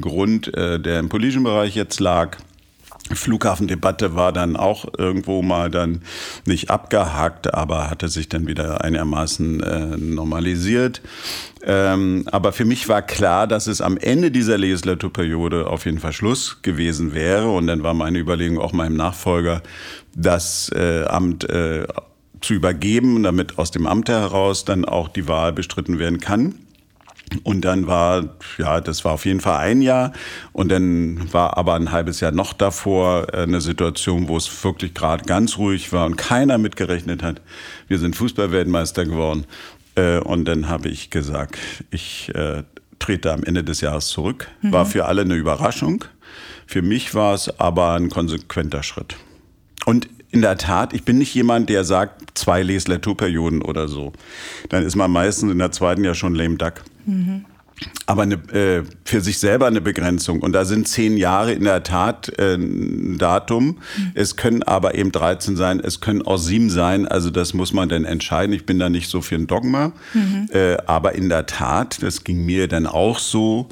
Grund, 0.00 0.52
äh, 0.56 0.80
der 0.80 0.98
im 0.98 1.08
politischen 1.08 1.44
Bereich 1.44 1.74
jetzt 1.76 2.00
lag, 2.00 2.36
Flughafendebatte 3.14 4.14
war 4.14 4.32
dann 4.32 4.56
auch 4.56 4.86
irgendwo 4.98 5.42
mal 5.42 5.70
dann 5.70 6.02
nicht 6.44 6.70
abgehakt, 6.70 7.54
aber 7.54 7.90
hatte 7.90 8.08
sich 8.08 8.28
dann 8.28 8.46
wieder 8.46 8.82
einigermaßen 8.82 9.62
äh, 9.62 9.96
normalisiert. 9.96 11.02
Ähm, 11.62 12.24
aber 12.30 12.52
für 12.52 12.64
mich 12.64 12.88
war 12.88 13.02
klar, 13.02 13.46
dass 13.46 13.66
es 13.66 13.80
am 13.80 13.96
Ende 13.96 14.30
dieser 14.30 14.58
Legislaturperiode 14.58 15.68
auf 15.68 15.84
jeden 15.84 15.98
Fall 15.98 16.12
Schluss 16.12 16.62
gewesen 16.62 17.14
wäre. 17.14 17.50
Und 17.50 17.66
dann 17.66 17.82
war 17.82 17.94
meine 17.94 18.18
Überlegung 18.18 18.58
auch 18.58 18.72
meinem 18.72 18.96
Nachfolger, 18.96 19.62
das 20.14 20.70
äh, 20.74 21.04
Amt 21.04 21.48
äh, 21.48 21.86
zu 22.40 22.54
übergeben, 22.54 23.22
damit 23.22 23.58
aus 23.58 23.70
dem 23.70 23.86
Amt 23.86 24.08
heraus 24.08 24.64
dann 24.64 24.84
auch 24.84 25.08
die 25.08 25.28
Wahl 25.28 25.52
bestritten 25.52 25.98
werden 25.98 26.20
kann. 26.20 26.65
Und 27.42 27.64
dann 27.64 27.86
war, 27.86 28.36
ja, 28.58 28.80
das 28.80 29.04
war 29.04 29.12
auf 29.12 29.24
jeden 29.24 29.40
Fall 29.40 29.58
ein 29.58 29.82
Jahr. 29.82 30.12
Und 30.52 30.70
dann 30.70 31.32
war 31.32 31.56
aber 31.56 31.74
ein 31.74 31.90
halbes 31.90 32.20
Jahr 32.20 32.32
noch 32.32 32.52
davor 32.52 33.26
äh, 33.32 33.42
eine 33.42 33.60
Situation, 33.60 34.28
wo 34.28 34.36
es 34.36 34.64
wirklich 34.64 34.94
gerade 34.94 35.24
ganz 35.24 35.58
ruhig 35.58 35.92
war 35.92 36.06
und 36.06 36.16
keiner 36.16 36.58
mitgerechnet 36.58 37.22
hat. 37.22 37.42
Wir 37.88 37.98
sind 37.98 38.16
Fußballweltmeister 38.16 39.04
geworden. 39.04 39.44
Äh, 39.96 40.18
und 40.18 40.44
dann 40.44 40.68
habe 40.68 40.88
ich 40.88 41.10
gesagt, 41.10 41.56
ich 41.90 42.32
äh, 42.34 42.62
trete 42.98 43.32
am 43.32 43.42
Ende 43.42 43.64
des 43.64 43.80
Jahres 43.80 44.08
zurück. 44.08 44.48
Mhm. 44.62 44.72
War 44.72 44.86
für 44.86 45.06
alle 45.06 45.22
eine 45.22 45.34
Überraschung. 45.34 46.04
Für 46.66 46.82
mich 46.82 47.14
war 47.14 47.34
es 47.34 47.60
aber 47.60 47.94
ein 47.94 48.08
konsequenter 48.08 48.82
Schritt. 48.82 49.16
Und 49.84 50.08
in 50.30 50.42
der 50.42 50.58
Tat, 50.58 50.92
ich 50.92 51.04
bin 51.04 51.18
nicht 51.18 51.34
jemand, 51.34 51.68
der 51.70 51.84
sagt, 51.84 52.38
zwei 52.38 52.62
Legislaturperioden 52.62 53.62
oder 53.62 53.88
so. 53.88 54.12
Dann 54.68 54.84
ist 54.84 54.96
man 54.96 55.10
meistens 55.10 55.52
in 55.52 55.58
der 55.58 55.72
zweiten 55.72 56.04
ja 56.04 56.14
schon 56.14 56.34
lame 56.34 56.56
duck. 56.56 56.82
Mhm 57.04 57.44
aber 58.06 58.22
eine, 58.22 58.34
äh, 58.52 58.84
für 59.04 59.20
sich 59.20 59.38
selber 59.38 59.66
eine 59.66 59.80
Begrenzung. 59.80 60.40
Und 60.40 60.52
da 60.52 60.64
sind 60.64 60.88
zehn 60.88 61.16
Jahre 61.16 61.52
in 61.52 61.64
der 61.64 61.82
Tat 61.82 62.32
äh, 62.38 62.54
ein 62.54 63.18
Datum. 63.18 63.66
Mhm. 63.66 64.12
Es 64.14 64.36
können 64.36 64.62
aber 64.62 64.94
eben 64.94 65.12
13 65.12 65.56
sein, 65.56 65.80
es 65.80 66.00
können 66.00 66.22
auch 66.22 66.38
sieben 66.38 66.70
sein. 66.70 67.06
Also 67.06 67.30
das 67.30 67.52
muss 67.52 67.72
man 67.72 67.88
dann 67.88 68.04
entscheiden. 68.04 68.54
Ich 68.54 68.64
bin 68.64 68.78
da 68.78 68.88
nicht 68.88 69.10
so 69.10 69.20
für 69.20 69.34
ein 69.34 69.46
Dogma. 69.46 69.92
Mhm. 70.14 70.48
Äh, 70.52 70.76
aber 70.86 71.14
in 71.14 71.28
der 71.28 71.46
Tat, 71.46 72.02
das 72.02 72.24
ging 72.24 72.46
mir 72.46 72.68
dann 72.68 72.86
auch 72.86 73.18
so, 73.18 73.68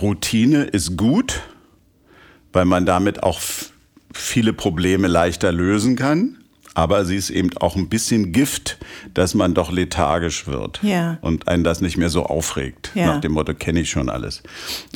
Routine 0.00 0.64
ist 0.64 0.96
gut, 0.96 1.40
weil 2.52 2.64
man 2.64 2.86
damit 2.86 3.22
auch 3.22 3.40
viele 4.12 4.52
Probleme 4.52 5.08
leichter 5.08 5.52
lösen 5.52 5.96
kann 5.96 6.40
aber 6.74 7.04
sie 7.04 7.16
ist 7.16 7.30
eben 7.30 7.50
auch 7.58 7.76
ein 7.76 7.88
bisschen 7.88 8.32
Gift, 8.32 8.78
dass 9.14 9.34
man 9.34 9.54
doch 9.54 9.72
lethargisch 9.72 10.46
wird 10.46 10.80
ja. 10.82 11.18
und 11.20 11.48
einen 11.48 11.64
das 11.64 11.80
nicht 11.80 11.96
mehr 11.96 12.10
so 12.10 12.24
aufregt. 12.24 12.92
Ja. 12.94 13.06
Nach 13.06 13.20
dem 13.20 13.32
Motto, 13.32 13.54
kenne 13.54 13.80
ich 13.80 13.90
schon 13.90 14.08
alles. 14.08 14.42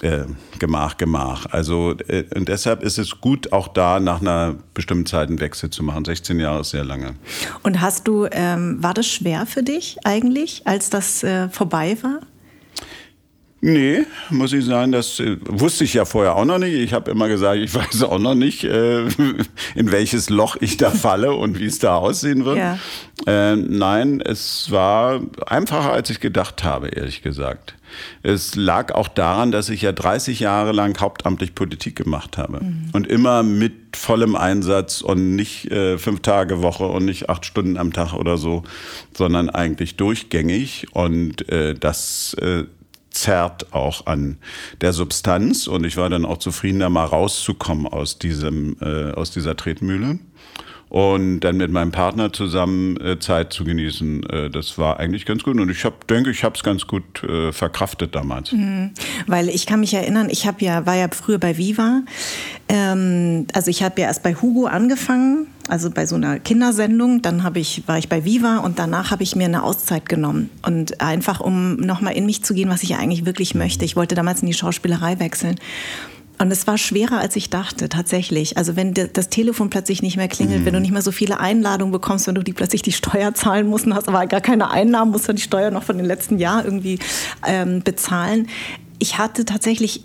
Äh, 0.00 0.24
Gemach, 0.58 0.96
Gemach. 0.96 1.46
Also 1.50 1.94
äh, 2.08 2.24
und 2.34 2.48
deshalb 2.48 2.82
ist 2.82 2.98
es 2.98 3.20
gut, 3.20 3.52
auch 3.52 3.68
da 3.68 3.98
nach 3.98 4.20
einer 4.20 4.54
bestimmten 4.72 5.06
Zeit 5.06 5.28
einen 5.28 5.40
Wechsel 5.40 5.70
zu 5.70 5.82
machen. 5.82 6.04
16 6.04 6.38
Jahre 6.38 6.60
ist 6.60 6.70
sehr 6.70 6.84
lange. 6.84 7.16
Und 7.62 7.80
hast 7.80 8.06
du, 8.06 8.26
ähm, 8.30 8.82
war 8.82 8.94
das 8.94 9.06
schwer 9.06 9.46
für 9.46 9.62
dich 9.62 9.98
eigentlich, 10.04 10.66
als 10.66 10.90
das 10.90 11.22
äh, 11.24 11.48
vorbei 11.48 11.96
war? 12.02 12.20
Nee, 13.66 14.04
muss 14.28 14.52
ich 14.52 14.66
sagen, 14.66 14.92
das 14.92 15.20
äh, 15.20 15.38
wusste 15.46 15.84
ich 15.84 15.94
ja 15.94 16.04
vorher 16.04 16.36
auch 16.36 16.44
noch 16.44 16.58
nicht. 16.58 16.74
Ich 16.74 16.92
habe 16.92 17.10
immer 17.10 17.28
gesagt, 17.28 17.56
ich 17.56 17.74
weiß 17.74 18.02
auch 18.02 18.18
noch 18.18 18.34
nicht, 18.34 18.62
äh, 18.64 19.04
in 19.74 19.90
welches 19.90 20.28
Loch 20.28 20.56
ich 20.60 20.76
da 20.76 20.90
falle 20.90 21.32
und 21.32 21.58
wie 21.58 21.64
es 21.64 21.78
da 21.78 21.96
aussehen 21.96 22.44
wird. 22.44 22.58
Ja. 22.58 22.78
Äh, 23.26 23.56
nein, 23.56 24.20
es 24.20 24.70
war 24.70 25.22
einfacher, 25.46 25.92
als 25.92 26.10
ich 26.10 26.20
gedacht 26.20 26.62
habe, 26.62 26.88
ehrlich 26.88 27.22
gesagt. 27.22 27.74
Es 28.22 28.54
lag 28.54 28.92
auch 28.92 29.08
daran, 29.08 29.50
dass 29.50 29.70
ich 29.70 29.80
ja 29.80 29.92
30 29.92 30.40
Jahre 30.40 30.72
lang 30.72 31.00
hauptamtlich 31.00 31.54
Politik 31.54 31.96
gemacht 31.96 32.36
habe. 32.36 32.62
Mhm. 32.62 32.90
Und 32.92 33.06
immer 33.06 33.42
mit 33.42 33.96
vollem 33.96 34.36
Einsatz 34.36 35.00
und 35.00 35.36
nicht 35.36 35.70
äh, 35.70 35.96
fünf 35.96 36.20
Tage 36.20 36.60
Woche 36.60 36.84
und 36.84 37.06
nicht 37.06 37.30
acht 37.30 37.46
Stunden 37.46 37.78
am 37.78 37.94
Tag 37.94 38.12
oder 38.12 38.36
so, 38.36 38.62
sondern 39.16 39.48
eigentlich 39.48 39.96
durchgängig. 39.96 40.88
Und 40.92 41.48
äh, 41.48 41.74
das 41.74 42.34
äh, 42.34 42.64
zerrt 43.14 43.72
auch 43.72 44.06
an 44.06 44.38
der 44.80 44.92
Substanz. 44.92 45.66
Und 45.66 45.84
ich 45.84 45.96
war 45.96 46.10
dann 46.10 46.24
auch 46.24 46.38
zufrieden, 46.38 46.80
da 46.80 46.88
mal 46.90 47.04
rauszukommen 47.04 47.86
aus 47.86 48.18
diesem, 48.18 48.76
äh, 48.80 49.12
aus 49.12 49.30
dieser 49.30 49.56
Tretmühle 49.56 50.18
und 50.94 51.40
dann 51.40 51.56
mit 51.56 51.72
meinem 51.72 51.90
Partner 51.90 52.32
zusammen 52.32 52.96
äh, 53.00 53.18
Zeit 53.18 53.52
zu 53.52 53.64
genießen. 53.64 54.30
Äh, 54.30 54.48
das 54.48 54.78
war 54.78 55.00
eigentlich 55.00 55.26
ganz 55.26 55.42
gut 55.42 55.58
und 55.58 55.68
ich 55.68 55.84
hab, 55.84 56.06
denke, 56.06 56.30
ich 56.30 56.44
habe 56.44 56.54
es 56.54 56.62
ganz 56.62 56.86
gut 56.86 57.24
äh, 57.24 57.50
verkraftet 57.50 58.14
damals. 58.14 58.52
Mhm. 58.52 58.92
Weil 59.26 59.48
ich 59.48 59.66
kann 59.66 59.80
mich 59.80 59.92
erinnern, 59.92 60.28
ich 60.30 60.46
habe 60.46 60.64
ja 60.64 60.86
war 60.86 60.94
ja 60.94 61.08
früher 61.10 61.38
bei 61.38 61.58
Viva, 61.58 62.02
ähm, 62.68 63.48
also 63.52 63.72
ich 63.72 63.82
habe 63.82 64.02
ja 64.02 64.06
erst 64.06 64.22
bei 64.22 64.36
Hugo 64.36 64.66
angefangen 64.66 65.48
also 65.68 65.90
bei 65.90 66.04
so 66.06 66.16
einer 66.16 66.38
Kindersendung. 66.38 67.22
Dann 67.22 67.42
habe 67.42 67.58
ich, 67.58 67.82
war 67.86 67.98
ich 67.98 68.08
bei 68.08 68.24
Viva 68.24 68.58
und 68.58 68.78
danach 68.78 69.10
habe 69.10 69.22
ich 69.22 69.34
mir 69.34 69.46
eine 69.46 69.62
Auszeit 69.62 70.08
genommen. 70.08 70.50
Und 70.62 71.00
einfach, 71.00 71.40
um 71.40 71.76
nochmal 71.76 72.14
in 72.14 72.26
mich 72.26 72.44
zu 72.44 72.54
gehen, 72.54 72.68
was 72.68 72.82
ich 72.82 72.96
eigentlich 72.96 73.24
wirklich 73.24 73.54
möchte. 73.54 73.84
Ich 73.84 73.96
wollte 73.96 74.14
damals 74.14 74.42
in 74.42 74.46
die 74.46 74.54
Schauspielerei 74.54 75.18
wechseln. 75.20 75.56
Und 76.38 76.50
es 76.50 76.66
war 76.66 76.78
schwerer, 76.78 77.18
als 77.18 77.36
ich 77.36 77.48
dachte, 77.48 77.88
tatsächlich. 77.88 78.58
Also 78.58 78.76
wenn 78.76 78.92
das 78.94 79.28
Telefon 79.28 79.70
plötzlich 79.70 80.02
nicht 80.02 80.16
mehr 80.16 80.28
klingelt, 80.28 80.60
mhm. 80.60 80.66
wenn 80.66 80.74
du 80.74 80.80
nicht 80.80 80.90
mehr 80.90 81.02
so 81.02 81.12
viele 81.12 81.38
Einladungen 81.38 81.92
bekommst, 81.92 82.26
wenn 82.26 82.34
du 82.34 82.42
die 82.42 82.52
plötzlich 82.52 82.82
die 82.82 82.92
Steuer 82.92 83.34
zahlen 83.34 83.68
musst 83.68 83.86
und 83.86 83.94
hast 83.94 84.08
aber 84.08 84.26
gar 84.26 84.40
keine 84.40 84.70
Einnahmen, 84.70 85.12
musst 85.12 85.28
du 85.28 85.32
die 85.32 85.42
Steuer 85.42 85.70
noch 85.70 85.84
von 85.84 85.96
den 85.96 86.06
letzten 86.06 86.38
Jahren 86.38 86.64
irgendwie 86.64 86.98
ähm, 87.46 87.82
bezahlen. 87.82 88.48
Ich 88.98 89.18
hatte 89.18 89.44
tatsächlich 89.44 90.04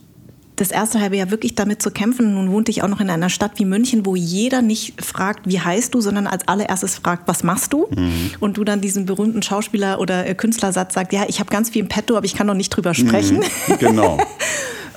das 0.59 0.71
erste 0.71 0.99
halbe 0.99 1.17
Jahr 1.17 1.31
wirklich 1.31 1.55
damit 1.55 1.81
zu 1.81 1.89
kämpfen. 1.89 2.33
Nun 2.33 2.51
wohnte 2.51 2.69
ich 2.69 2.83
auch 2.83 2.87
noch 2.87 2.99
in 2.99 3.09
einer 3.09 3.29
Stadt 3.29 3.53
wie 3.55 3.65
München, 3.65 4.05
wo 4.05 4.15
jeder 4.15 4.61
nicht 4.61 5.01
fragt, 5.01 5.47
wie 5.47 5.59
heißt 5.59 5.93
du, 5.93 6.01
sondern 6.01 6.27
als 6.27 6.47
allererstes 6.47 6.95
fragt, 6.95 7.27
was 7.27 7.43
machst 7.43 7.73
du? 7.73 7.87
Mhm. 7.89 8.31
Und 8.39 8.57
du 8.57 8.63
dann 8.63 8.81
diesen 8.81 9.05
berühmten 9.05 9.41
Schauspieler- 9.41 9.99
oder 9.99 10.27
äh, 10.27 10.35
Künstlersatz 10.35 10.93
sagst, 10.93 11.13
ja, 11.13 11.23
ich 11.27 11.39
habe 11.39 11.49
ganz 11.49 11.69
viel 11.69 11.81
im 11.81 11.87
Petto, 11.87 12.17
aber 12.17 12.25
ich 12.25 12.35
kann 12.35 12.47
noch 12.47 12.53
nicht 12.55 12.69
drüber 12.69 12.93
sprechen. 12.93 13.37
Mhm. 13.37 13.77
Genau. 13.79 14.19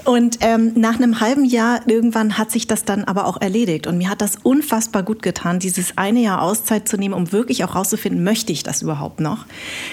Und 0.05 0.39
ähm, 0.41 0.73
nach 0.75 0.97
einem 0.97 1.21
halben 1.21 1.45
Jahr 1.45 1.81
irgendwann 1.87 2.37
hat 2.37 2.51
sich 2.51 2.67
das 2.67 2.85
dann 2.85 3.05
aber 3.05 3.27
auch 3.27 3.41
erledigt. 3.41 3.87
Und 3.87 3.99
mir 3.99 4.09
hat 4.09 4.21
das 4.21 4.37
unfassbar 4.43 5.03
gut 5.03 5.23
getan, 5.23 5.61
dieses 5.61 5.97
eine 5.97 6.21
Jahr 6.21 6.43
Auszeit 6.43 6.89
zu 6.89 6.97
nehmen, 6.97 7.15
um 7.15 7.31
wirklich 7.31 7.63
auch 7.65 7.77
rauszufinden, 7.77 8.25
möchte 8.25 8.53
ich 8.53 8.63
das 8.65 8.83
überhaupt 8.83 9.21
noch? 9.21 9.47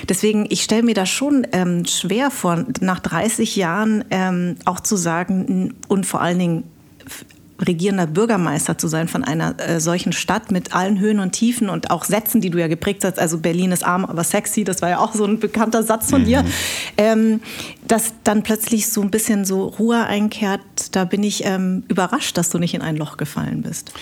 Deswegen, 0.07 0.47
ich 0.49 0.63
stelle 0.63 0.83
mir 0.83 0.95
das 0.95 1.09
schon 1.09 1.45
ähm, 1.51 1.85
schwer 1.85 2.31
vor, 2.31 2.65
nach 2.79 2.99
30 2.99 3.55
Jahren 3.55 4.03
ähm, 4.09 4.55
auch 4.65 4.79
zu 4.79 4.95
sagen 4.95 5.75
und 5.87 6.05
vor 6.05 6.21
allen 6.21 6.39
Dingen 6.39 6.63
regierender 7.59 8.07
Bürgermeister 8.07 8.77
zu 8.77 8.87
sein 8.87 9.07
von 9.07 9.23
einer 9.23 9.55
äh, 9.59 9.79
solchen 9.79 10.11
Stadt 10.11 10.51
mit 10.51 10.73
allen 10.73 10.99
Höhen 10.99 11.19
und 11.19 11.31
Tiefen 11.31 11.69
und 11.69 11.91
auch 11.91 12.03
Sätzen, 12.03 12.41
die 12.41 12.49
du 12.49 12.59
ja 12.59 12.67
geprägt 12.67 13.03
hast. 13.03 13.19
Also 13.19 13.39
Berlin 13.39 13.71
ist 13.71 13.85
arm, 13.85 14.05
aber 14.05 14.23
sexy, 14.23 14.63
das 14.63 14.81
war 14.81 14.89
ja 14.89 14.99
auch 14.99 15.13
so 15.13 15.25
ein 15.25 15.39
bekannter 15.39 15.83
Satz 15.83 16.09
von 16.09 16.21
mhm. 16.21 16.25
dir. 16.25 16.45
Ähm, 16.97 17.41
dass 17.87 18.13
dann 18.23 18.43
plötzlich 18.43 18.89
so 18.89 19.01
ein 19.01 19.11
bisschen 19.11 19.45
so 19.45 19.65
Ruhe 19.65 20.05
einkehrt, 20.05 20.61
da 20.91 21.05
bin 21.05 21.23
ich 21.23 21.45
ähm, 21.45 21.83
überrascht, 21.87 22.37
dass 22.37 22.49
du 22.49 22.59
nicht 22.59 22.73
in 22.73 22.81
ein 22.81 22.95
Loch 22.95 23.17
gefallen 23.17 23.61
bist. 23.61 23.93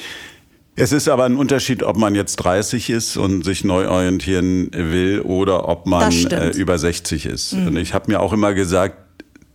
Es 0.80 0.92
ist 0.92 1.10
aber 1.10 1.26
ein 1.26 1.38
Unterschied, 1.38 1.82
ob 1.82 1.98
man 1.98 2.14
jetzt 2.14 2.36
30 2.36 2.92
ist 2.92 3.18
und 3.18 3.44
sich 3.44 3.64
neu 3.64 3.90
orientieren 3.90 4.70
will 4.72 5.22
oder 5.22 5.68
ob 5.68 5.88
man 5.88 6.12
äh, 6.12 6.50
über 6.52 6.78
60 6.78 7.26
ist. 7.26 7.54
Mhm. 7.54 7.68
Und 7.68 7.78
ich 7.78 7.96
habe 7.96 8.12
mir 8.12 8.20
auch 8.20 8.32
immer 8.32 8.54
gesagt, 8.54 9.07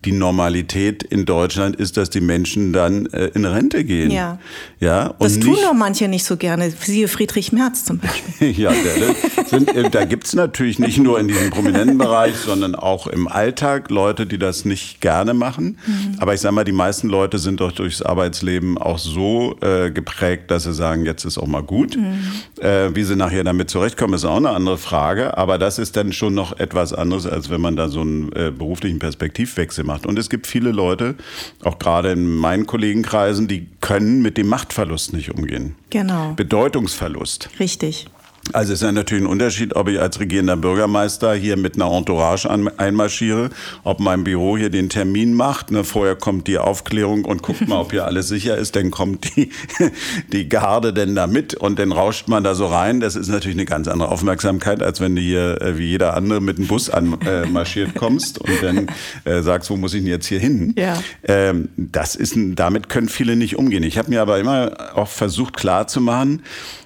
die 0.05 0.13
Normalität 0.13 1.03
in 1.03 1.25
Deutschland 1.25 1.77
ist, 1.77 1.97
dass 1.97 2.11
die 2.11 2.21
Menschen 2.21 2.73
dann 2.73 3.07
äh, 3.07 3.27
in 3.35 3.45
Rente 3.45 3.85
gehen. 3.85 4.11
Ja. 4.11 4.39
ja 4.81 5.07
und 5.07 5.23
das 5.23 5.39
tun 5.39 5.57
doch 5.63 5.75
manche 5.75 6.09
nicht 6.09 6.25
so 6.25 6.37
gerne. 6.37 6.71
Siehe 6.71 7.07
Friedrich 7.07 7.53
Merz 7.53 7.85
zum 7.85 7.99
Beispiel. 7.99 8.51
ja, 8.59 8.73
der, 8.73 9.47
sind, 9.47 9.75
äh, 9.75 9.91
da 9.91 10.05
gibt's 10.05 10.35
natürlich 10.35 10.79
nicht 10.81 10.99
nur 10.99 11.21
in 11.21 11.29
diesem 11.29 11.51
prominenten 11.51 11.99
Bereich, 11.99 12.35
sondern 12.35 12.75
auch 12.75 13.07
im 13.07 13.29
Alltag 13.29 13.91
Leute, 13.91 14.27
die 14.27 14.39
das 14.39 14.65
nicht 14.65 15.01
gerne 15.01 15.35
machen. 15.35 15.79
Mhm. 15.87 16.17
Aber 16.19 16.35
ich 16.35 16.41
sage 16.41 16.55
mal, 16.55 16.65
die 16.65 16.73
meisten 16.73 17.09
Leute 17.09 17.39
sind 17.39 17.61
doch 17.61 17.71
durchs 17.71 18.03
Arbeitsleben 18.03 18.79
auch 18.79 18.99
so 18.99 19.57
äh, 19.61 19.93
geprägt, 19.93 20.51
dass 20.51 20.65
sie 20.65 20.75
sagen, 20.75 21.07
jetzt 21.07 21.25
ist 21.25 21.39
auch 21.39 21.47
mal 21.47 21.63
gut. 21.63 21.97
Mhm. 21.97 22.19
Äh, 22.61 22.95
wie 22.97 23.05
sie 23.05 23.15
nachher 23.15 23.45
damit 23.45 23.71
zurechtkommen, 23.71 24.15
ist 24.15 24.25
auch 24.25 24.37
eine 24.37 24.51
andere 24.51 24.79
Frage. 24.79 25.39
Aber 25.39 25.59
das 25.59 25.79
ist 25.79 25.97
dann 25.97 26.13
schon 26.13 26.35
noch 26.35 26.59
etwas 26.59 26.93
anderes, 26.93 27.27
als 27.27 27.51
wenn 27.51 27.61
man 27.61 27.77
da 27.77 27.89
so 27.89 28.01
einen 28.01 28.33
äh, 28.33 28.51
beruflichen 28.51 28.99
Perspektivwechsel 28.99 29.85
macht 29.85 29.92
macht. 29.93 30.07
Und 30.07 30.19
es 30.19 30.31
gibt 30.31 30.47
viele 30.47 30.71
Leute, 30.71 31.15
auch 31.63 31.79
gerade 31.79 32.13
in 32.13 32.37
meinen 32.37 32.67
Kollegenkreisen, 32.67 33.49
die 33.49 33.69
können 33.81 34.23
mit 34.23 34.37
dem 34.37 34.49
Machtverlust 34.49 35.13
nicht 35.13 35.31
umgehen. 35.31 35.77
Genau. 35.91 36.33
Bedeutungsverlust. 36.35 37.51
Richtig. 37.61 38.07
Also 38.53 38.73
es 38.73 38.81
ist 38.81 38.85
ja 38.85 38.93
natürlich 38.93 39.25
ein 39.25 39.29
Unterschied, 39.29 39.77
ob 39.77 39.89
ich 39.89 40.01
als 40.01 40.19
regierender 40.19 40.57
Bürgermeister 40.57 41.35
hier 41.35 41.57
mit 41.57 41.77
einer 41.77 41.91
Entourage 41.93 42.51
einmarschiere, 42.77 43.51
ob 43.85 44.01
mein 44.01 44.25
Büro 44.25 44.59
hier 44.59 44.69
den 44.69 44.89
Termin 44.89 45.33
macht. 45.35 45.71
Ne, 45.71 45.85
vorher 45.85 46.17
kommt 46.17 46.49
die 46.49 46.59
Aufklärung 46.59 47.25
und 47.25 47.43
guckt 47.43 47.67
mal, 47.69 47.81
ob 47.81 47.93
hier 47.93 48.05
alles 48.05 48.29
sicher 48.29 48.57
ist. 48.59 48.75
Dann 48.75 48.91
kommt 48.91 49.37
die, 49.37 49.51
die 50.33 50.49
Garde 50.49 50.93
denn 50.93 51.15
da 51.15 51.27
mit 51.27 51.55
und 51.55 51.79
dann 51.79 51.93
rauscht 51.93 52.29
man 52.29 52.43
da 52.43 52.55
so 52.55 52.67
rein. 52.67 53.01
Das 53.01 53.15
ist 53.15 53.29
natürlich 53.29 53.57
eine 53.57 53.65
ganz 53.65 53.87
andere 53.87 54.11
Aufmerksamkeit, 54.11 54.83
als 54.83 55.01
wenn 55.01 55.15
du 55.15 55.23
hier 55.23 55.63
äh, 55.63 55.79
wie 55.79 55.87
jeder 55.87 56.15
andere 56.15 56.41
mit 56.41 56.59
dem 56.59 56.67
Bus 56.67 56.91
anmarschiert 56.91 57.91
äh, 57.95 57.99
kommst 57.99 58.39
und 58.39 58.63
dann 58.63 58.87
äh, 59.25 59.43
sagst, 59.43 59.71
wo 59.71 59.77
muss 59.77 59.95
ich 59.95 60.01
denn 60.01 60.11
jetzt 60.11 60.27
hier 60.27 60.41
hin? 60.41 60.75
Ja. 60.77 61.01
Ähm, 61.25 61.69
das 61.77 62.17
ist, 62.17 62.35
damit 62.37 62.89
können 62.89 63.09
viele 63.09 63.37
nicht 63.37 63.57
umgehen. 63.57 63.85
Ich 63.85 63.99
habe 63.99 64.11
mir 64.11 64.21
aber 64.21 64.39
immer 64.41 64.73
auch 64.95 65.09
versucht 65.09 65.57
klarzumachen, 65.57 66.43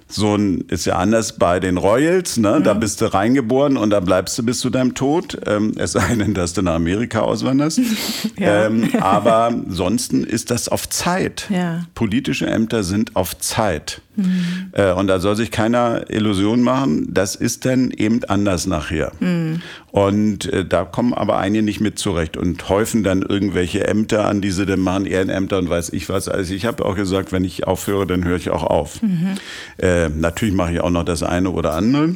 so 0.09 0.37
ein, 0.37 0.61
ist 0.69 0.87
ja 0.87 0.97
anders 0.97 1.37
bei 1.37 1.59
den 1.59 1.77
Royals, 1.77 2.37
ne? 2.37 2.59
Mhm. 2.59 2.65
Da 2.65 2.75
bist 2.75 3.01
du 3.01 3.13
reingeboren 3.13 3.77
und 3.77 3.91
da 3.91 4.01
bleibst 4.01 4.39
du 4.39 4.45
bis 4.45 4.61
zu 4.61 4.71
deinem 4.71 4.95
Tod. 4.95 5.39
Ähm, 5.47 5.73
es 5.77 5.93
sei 5.93 6.15
denn, 6.15 6.33
dass 6.33 6.53
du 6.53 6.63
nach 6.63 6.75
Amerika 6.75 7.21
auswanderst. 7.21 7.81
ja. 8.39 8.67
ähm, 8.67 8.91
aber 9.01 9.45
ansonsten 9.45 10.25
ist 10.25 10.51
das 10.51 10.69
auf 10.69 10.89
Zeit. 10.89 11.47
Ja. 11.51 11.87
Politische 11.95 12.47
Ämter 12.47 12.85
sind 12.85 13.17
auf 13.17 13.37
Zeit. 13.39 14.01
Mhm. 14.17 14.71
Äh, 14.73 14.93
und 14.93 15.07
da 15.07 15.21
soll 15.21 15.37
sich 15.37 15.51
keiner 15.51 16.11
Illusion 16.11 16.63
machen, 16.63 17.09
das 17.11 17.35
ist 17.35 17.65
dann 17.65 17.91
eben 17.91 18.25
anders 18.25 18.67
nachher. 18.67 19.13
Mhm. 19.21 19.63
Und 19.91 20.53
äh, 20.53 20.65
da 20.65 20.85
kommen 20.85 21.15
aber 21.15 21.39
einige 21.39 21.65
nicht 21.65 21.81
mit 21.81 21.99
zurecht 21.99 22.37
und 22.37 22.69
häufen 22.69 23.03
dann 23.03 23.23
irgendwelche 23.23 23.87
Ämter 23.87 24.27
an, 24.27 24.41
diese 24.41 24.67
dann 24.67 24.81
machen 24.81 25.07
Ehrenämter 25.07 25.59
und 25.59 25.71
weiß 25.71 25.91
ich 25.91 26.09
was. 26.09 26.29
Also 26.29 26.55
ich 26.55 26.67
habe 26.67 26.85
auch 26.85 26.97
gesagt, 26.97 27.33
wenn 27.33 27.45
ich 27.45 27.67
aufhöre, 27.67 28.07
dann 28.07 28.25
höre 28.25 28.37
ich 28.37 28.51
auch 28.51 28.65
auf. 28.65 29.03
Mhm. 29.03 29.35
Äh, 29.79 30.09
natürlich 30.09 30.55
mache 30.55 30.73
ich 30.73 30.81
auch 30.81 30.91
noch 30.91 31.05
das 31.05 31.23
eine 31.23 31.51
oder 31.51 31.73
andere. 31.75 32.15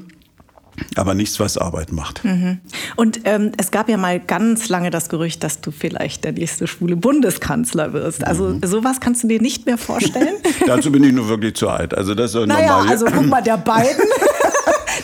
Aber 0.97 1.15
nichts, 1.15 1.41
was 1.41 1.59
Arbeit 1.59 1.93
macht. 1.93 2.25
Mhm. 2.25 2.59
Und 2.97 3.21
ähm, 3.25 3.53
es 3.57 3.71
gab 3.71 3.89
ja 3.89 3.97
mal 3.97 4.21
ganz 4.21 4.69
lange 4.69 4.91
das 4.91 5.09
Gerücht, 5.09 5.43
dass 5.45 5.61
du 5.61 5.71
vielleicht 5.71 6.25
der 6.25 6.33
nächste 6.33 6.67
schwule 6.67 6.97
Bundeskanzler 6.97 7.93
wirst. 7.93 8.27
Also 8.27 8.49
mhm. 8.49 8.61
sowas 8.65 9.01
kannst 9.01 9.23
du 9.23 9.29
dir 9.29 9.41
nicht 9.41 9.67
mehr 9.67 9.79
vorstellen? 9.79 10.37
Dazu 10.67 10.91
bin 10.93 11.05
ich 11.05 11.13
nur 11.13 11.29
wirklich 11.29 11.55
zu 11.55 11.69
alt. 11.69 11.95
Also 11.95 12.15
das 12.15 12.35
ist 12.35 12.47
naja, 12.47 12.79
normal. 12.79 12.89
Also 12.89 13.07
guck 13.07 13.27
mal, 13.27 13.43
der 13.43 13.57
Biden. 13.59 14.09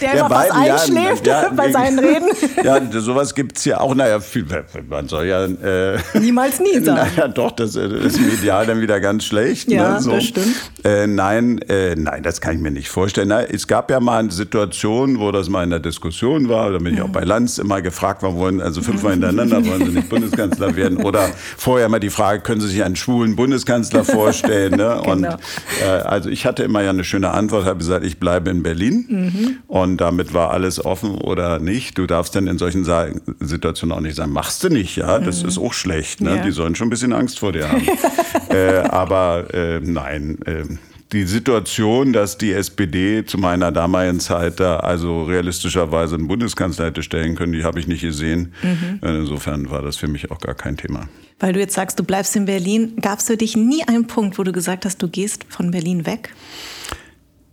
Der, 0.01 0.13
der 0.13 0.21
immer 0.21 0.29
beiden, 0.29 0.57
fast 0.57 0.91
einschläft 0.91 1.27
ja, 1.27 1.51
bei 1.57 1.71
seinen 1.71 1.99
Reden. 1.99 2.27
Ja, 2.63 2.81
sowas 3.01 3.35
gibt 3.35 3.59
es 3.59 3.65
ja 3.65 3.81
auch. 3.81 3.95
Naja, 3.95 4.19
viel, 4.19 4.47
man 4.89 5.09
soll 5.09 5.27
ja... 5.27 5.45
Äh, 5.45 5.99
Niemals 6.15 6.59
nie 6.59 6.81
sagen. 6.85 7.11
Naja, 7.17 7.29
doch, 7.29 7.53
das 7.53 7.77
ist 7.77 8.21
medial 8.21 8.67
dann 8.67 8.81
wieder 8.81 8.99
ganz 9.01 9.25
schlecht. 9.25 9.71
Ja, 9.71 9.95
ne, 9.95 10.01
so. 10.01 10.13
das 10.13 10.25
stimmt. 10.25 10.55
Äh, 10.85 11.07
nein, 11.07 11.59
äh, 11.69 11.95
nein, 11.95 12.23
das 12.23 12.41
kann 12.41 12.57
ich 12.57 12.61
mir 12.61 12.71
nicht 12.71 12.89
vorstellen. 12.89 13.29
Na, 13.29 13.43
es 13.43 13.67
gab 13.67 13.91
ja 13.91 14.01
mal 14.01 14.19
eine 14.19 14.33
Situation, 14.33 15.21
wo 15.21 15.33
das 15.33 15.49
mal 15.49 15.65
in 15.65 15.71
der 15.71 15.81
Diskussion 15.81 16.49
war, 16.49 16.71
da 16.73 16.79
bin 16.79 16.95
ich 16.95 17.03
auch 17.03 17.09
bei 17.09 17.25
Lanz 17.25 17.59
immer 17.59 17.83
gefragt 17.83 18.23
worden, 18.23 18.37
wollen, 18.37 18.61
also 18.61 18.83
fünfmal 18.83 19.13
hintereinander 19.13 19.65
wollen 19.67 19.87
Sie 19.87 19.93
nicht 19.93 20.09
Bundeskanzler 20.09 20.77
werden? 20.77 20.99
Oder 20.99 21.29
vorher 21.57 21.89
mal 21.89 22.01
die 22.01 22.11
Frage, 22.11 22.41
können 22.41 22.61
Sie 22.61 22.69
sich 22.69 22.83
einen 22.83 22.97
schwulen 22.97 23.37
Bundeskanzler 23.37 24.05
vorstellen? 24.05 24.77
Ne? 24.77 25.01
Und 25.03 25.23
genau. 25.23 25.37
äh, 25.85 25.89
also 25.89 26.29
ich 26.31 26.47
hatte 26.47 26.63
immer 26.63 26.83
ja 26.83 26.91
eine 26.91 27.05
schöne 27.05 27.31
Antwort, 27.31 27.65
habe 27.65 27.79
gesagt, 27.79 28.05
ich 28.05 28.19
bleibe 28.19 28.51
in 28.51 28.63
Berlin. 28.63 29.07
Mhm. 29.09 29.57
Und 29.67 29.86
damit 29.97 30.35
war 30.35 30.51
alles 30.51 30.85
offen 30.85 31.17
oder 31.17 31.59
nicht. 31.59 31.97
Du 31.99 32.07
darfst 32.07 32.35
dann 32.35 32.47
in 32.47 32.59
solchen 32.59 32.85
Sa 32.85 33.09
Situationen 33.41 33.97
auch 33.97 34.01
nicht 34.01 34.17
sagen, 34.17 34.33
machst 34.33 34.65
du 34.65 34.69
nicht, 34.69 34.97
ja, 34.97 35.19
das 35.19 35.43
mhm. 35.43 35.49
ist 35.49 35.59
auch 35.59 35.73
schlecht. 35.73 36.21
Ne? 36.21 36.37
Ja. 36.37 36.43
Die 36.43 36.51
sollen 36.51 36.75
schon 36.75 36.89
ein 36.89 36.91
bisschen 36.91 37.13
Angst 37.13 37.39
vor 37.39 37.53
dir 37.53 37.71
haben. 37.71 37.87
äh, 38.49 38.79
aber 38.89 39.55
äh, 39.55 39.81
nein, 39.81 40.39
äh, 40.45 40.65
die 41.13 41.25
Situation, 41.25 42.13
dass 42.13 42.37
die 42.37 42.53
SPD 42.53 43.25
zu 43.25 43.39
meiner 43.39 43.71
damaligen 43.71 44.19
Zeit 44.19 44.59
da 44.59 44.79
also 44.79 45.23
realistischerweise 45.23 46.17
einen 46.17 46.27
Bundeskanzler 46.27 46.87
hätte 46.87 47.03
stellen 47.03 47.37
können, 47.37 47.53
die 47.53 47.63
habe 47.63 47.79
ich 47.79 47.87
nicht 47.87 48.01
gesehen. 48.01 48.53
Mhm. 48.63 49.01
Insofern 49.03 49.71
war 49.71 49.83
das 49.83 49.97
für 49.97 50.09
mich 50.09 50.31
auch 50.31 50.41
gar 50.41 50.55
kein 50.55 50.77
Thema. 50.77 51.09
Weil 51.39 51.53
du 51.53 51.61
jetzt 51.61 51.75
sagst, 51.75 51.99
du 51.99 52.03
bleibst 52.03 52.35
in 52.35 52.47
Berlin, 52.47 52.97
gab 53.01 53.21
es 53.21 53.27
für 53.27 53.37
dich 53.37 53.57
nie 53.57 53.87
einen 53.87 54.07
Punkt, 54.07 54.39
wo 54.39 54.43
du 54.43 54.53
gesagt 54.53 54.85
hast, 54.85 55.01
du 55.03 55.09
gehst 55.09 55.45
von 55.49 55.71
Berlin 55.71 56.07
weg? 56.07 56.35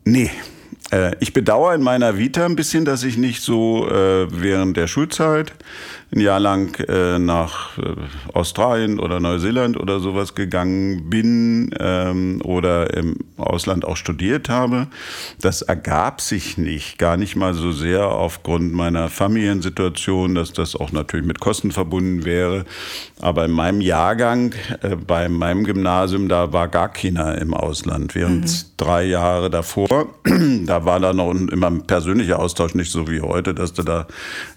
Nee, 0.05 0.31
äh, 0.31 0.62
ich 1.19 1.33
bedauere 1.33 1.75
in 1.75 1.81
meiner 1.81 2.17
Vita 2.17 2.45
ein 2.45 2.55
bisschen, 2.55 2.85
dass 2.85 3.03
ich 3.03 3.17
nicht 3.17 3.41
so 3.41 3.87
äh, 3.87 4.27
während 4.29 4.77
der 4.77 4.87
Schulzeit 4.87 5.53
ein 6.15 6.19
Jahr 6.19 6.39
lang 6.39 6.79
äh, 6.87 7.17
nach 7.17 7.77
äh, 7.77 7.95
Australien 8.33 8.99
oder 8.99 9.19
Neuseeland 9.19 9.77
oder 9.79 9.99
sowas 9.99 10.35
gegangen 10.35 11.09
bin 11.09 11.73
ähm, 11.79 12.41
oder 12.43 12.93
im 12.93 13.15
Ausland 13.37 13.85
auch 13.85 13.97
studiert 13.97 14.49
habe. 14.49 14.87
Das 15.41 15.61
ergab 15.61 16.21
sich 16.21 16.57
nicht, 16.57 16.97
gar 16.97 17.17
nicht 17.17 17.35
mal 17.35 17.53
so 17.53 17.71
sehr 17.71 18.07
aufgrund 18.07 18.73
meiner 18.73 19.09
Familiensituation, 19.09 20.35
dass 20.35 20.53
das 20.53 20.75
auch 20.75 20.91
natürlich 20.91 21.25
mit 21.25 21.39
Kosten 21.39 21.71
verbunden 21.71 22.25
wäre. 22.25 22.65
Aber 23.19 23.45
in 23.45 23.51
meinem 23.51 23.81
Jahrgang, 23.81 24.53
äh, 24.81 24.95
bei 24.95 25.29
meinem 25.29 25.63
Gymnasium, 25.63 26.29
da 26.29 26.53
war 26.53 26.67
gar 26.67 26.89
keiner 26.89 27.39
im 27.39 27.53
Ausland. 27.53 28.13
Während 28.13 28.45
mhm. 28.45 28.65
drei 28.77 29.05
Jahre 29.05 29.49
davor, 29.49 30.13
da 30.65 30.85
war 30.85 30.99
da 30.99 31.13
noch 31.13 31.31
immer 31.31 31.67
ein 31.67 31.87
persönlicher 31.87 32.39
Austausch, 32.39 32.75
nicht 32.75 32.91
so 32.91 33.09
wie 33.09 33.21
heute, 33.21 33.53
dass 33.53 33.73
du 33.73 33.81
da 33.81 34.07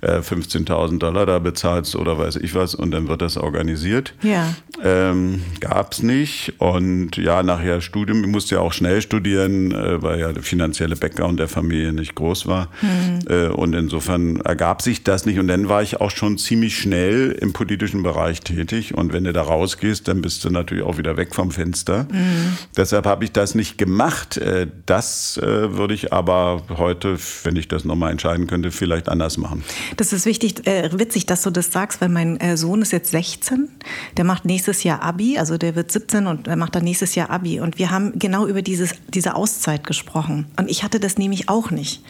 äh, 0.03 0.19
15.000 0.19 0.99
Dollar 0.99 1.25
da 1.25 1.46
bezahlst 1.47 1.95
oder 1.95 2.19
weiß 2.19 2.37
ich 2.37 2.55
was 2.57 2.75
und 2.75 2.91
dann 2.91 3.07
wird 3.07 3.23
das 3.23 3.37
organisiert. 3.37 4.15
Ja. 4.23 4.53
Ähm, 4.83 5.43
Gab 5.61 5.93
es 5.93 6.03
nicht. 6.03 6.55
Und 6.59 7.17
ja, 7.17 7.43
nachher 7.45 7.81
Studium, 7.81 8.25
ich 8.25 8.31
musste 8.31 8.57
ja 8.57 8.61
auch 8.61 8.73
schnell 8.73 9.01
studieren, 9.01 9.71
äh, 9.71 10.03
weil 10.03 10.19
ja 10.19 10.33
der 10.33 10.43
finanzielle 10.43 10.97
Background 10.97 11.39
der 11.39 11.49
Familie 11.49 11.93
nicht 11.93 12.17
groß 12.17 12.47
war. 12.47 12.69
Mhm. 12.83 13.21
Äh, 13.29 13.47
und 13.49 13.75
insofern 13.75 14.41
ergab 14.41 14.83
sich 14.83 15.05
das 15.05 15.25
nicht. 15.25 15.39
Und 15.39 15.47
dann 15.47 15.69
war 15.69 15.83
ich 15.83 16.01
auch 16.01 16.11
schon 16.11 16.37
ziemlich 16.37 16.77
schnell 16.77 17.31
im 17.41 17.53
politischen 17.53 18.03
Bereich 18.03 18.41
tätig. 18.41 18.95
Und 18.95 19.13
wenn 19.13 19.23
du 19.23 19.33
da 19.33 19.43
rausgehst, 19.43 20.09
dann 20.09 20.21
bist 20.23 20.45
du 20.45 20.51
natürlich 20.51 20.83
auch 20.83 20.99
wieder 20.99 21.17
weg 21.17 21.35
vom 21.35 21.53
Fenster. 21.53 22.09
Mhm. 22.11 22.57
Deshalb 22.77 23.07
habe 23.07 23.25
ich 23.25 23.31
das 23.31 23.55
nicht 23.55 23.79
gemacht. 23.79 24.37
Äh, 24.37 24.67
das 24.87 25.39
äh, 25.39 25.77
würde 25.77 25.95
ich 25.95 26.13
aber 26.13 26.63
heute, 26.77 27.17
wenn 27.45 27.55
ich 27.55 27.69
das 27.69 27.85
nochmal 27.85 28.11
entscheiden 28.11 28.49
könnte, 28.49 28.73
vielleicht 28.73 29.09
anders 29.09 29.37
machen. 29.37 29.63
Das 29.97 30.13
ist 30.13 30.27
wichtig, 30.27 30.67
äh, 30.67 30.91
witzig, 30.93 31.27
dass 31.27 31.36
dass 31.37 31.43
du 31.43 31.51
das 31.51 31.71
sagst, 31.71 32.01
weil 32.01 32.09
mein 32.09 32.41
äh, 32.41 32.57
Sohn 32.57 32.81
ist 32.81 32.93
jetzt 32.93 33.11
16, 33.11 33.69
der 34.17 34.25
macht 34.25 34.47
nächstes 34.47 34.85
Jahr 34.85 35.03
Abi, 35.03 35.39
also 35.39 35.59
der 35.59 35.75
wird 35.75 35.93
17 35.93 36.27
und 36.27 36.49
er 36.49 36.57
macht 36.57 36.75
dann 36.75 36.85
nächstes 36.85 37.15
Jahr 37.15 37.29
Abi. 37.29 37.61
Und 37.61 37.79
wir 37.79 37.91
haben 37.91 38.19
genau 38.19 38.47
über 38.47 38.63
dieses, 38.63 38.95
diese 39.09 39.35
Auszeit 39.35 39.87
gesprochen. 39.87 40.47
Und 40.59 40.71
ich 40.71 40.83
hatte 40.83 40.99
das 40.99 41.19
nämlich 41.19 41.51
auch 41.51 41.71
nicht. 41.71 42.03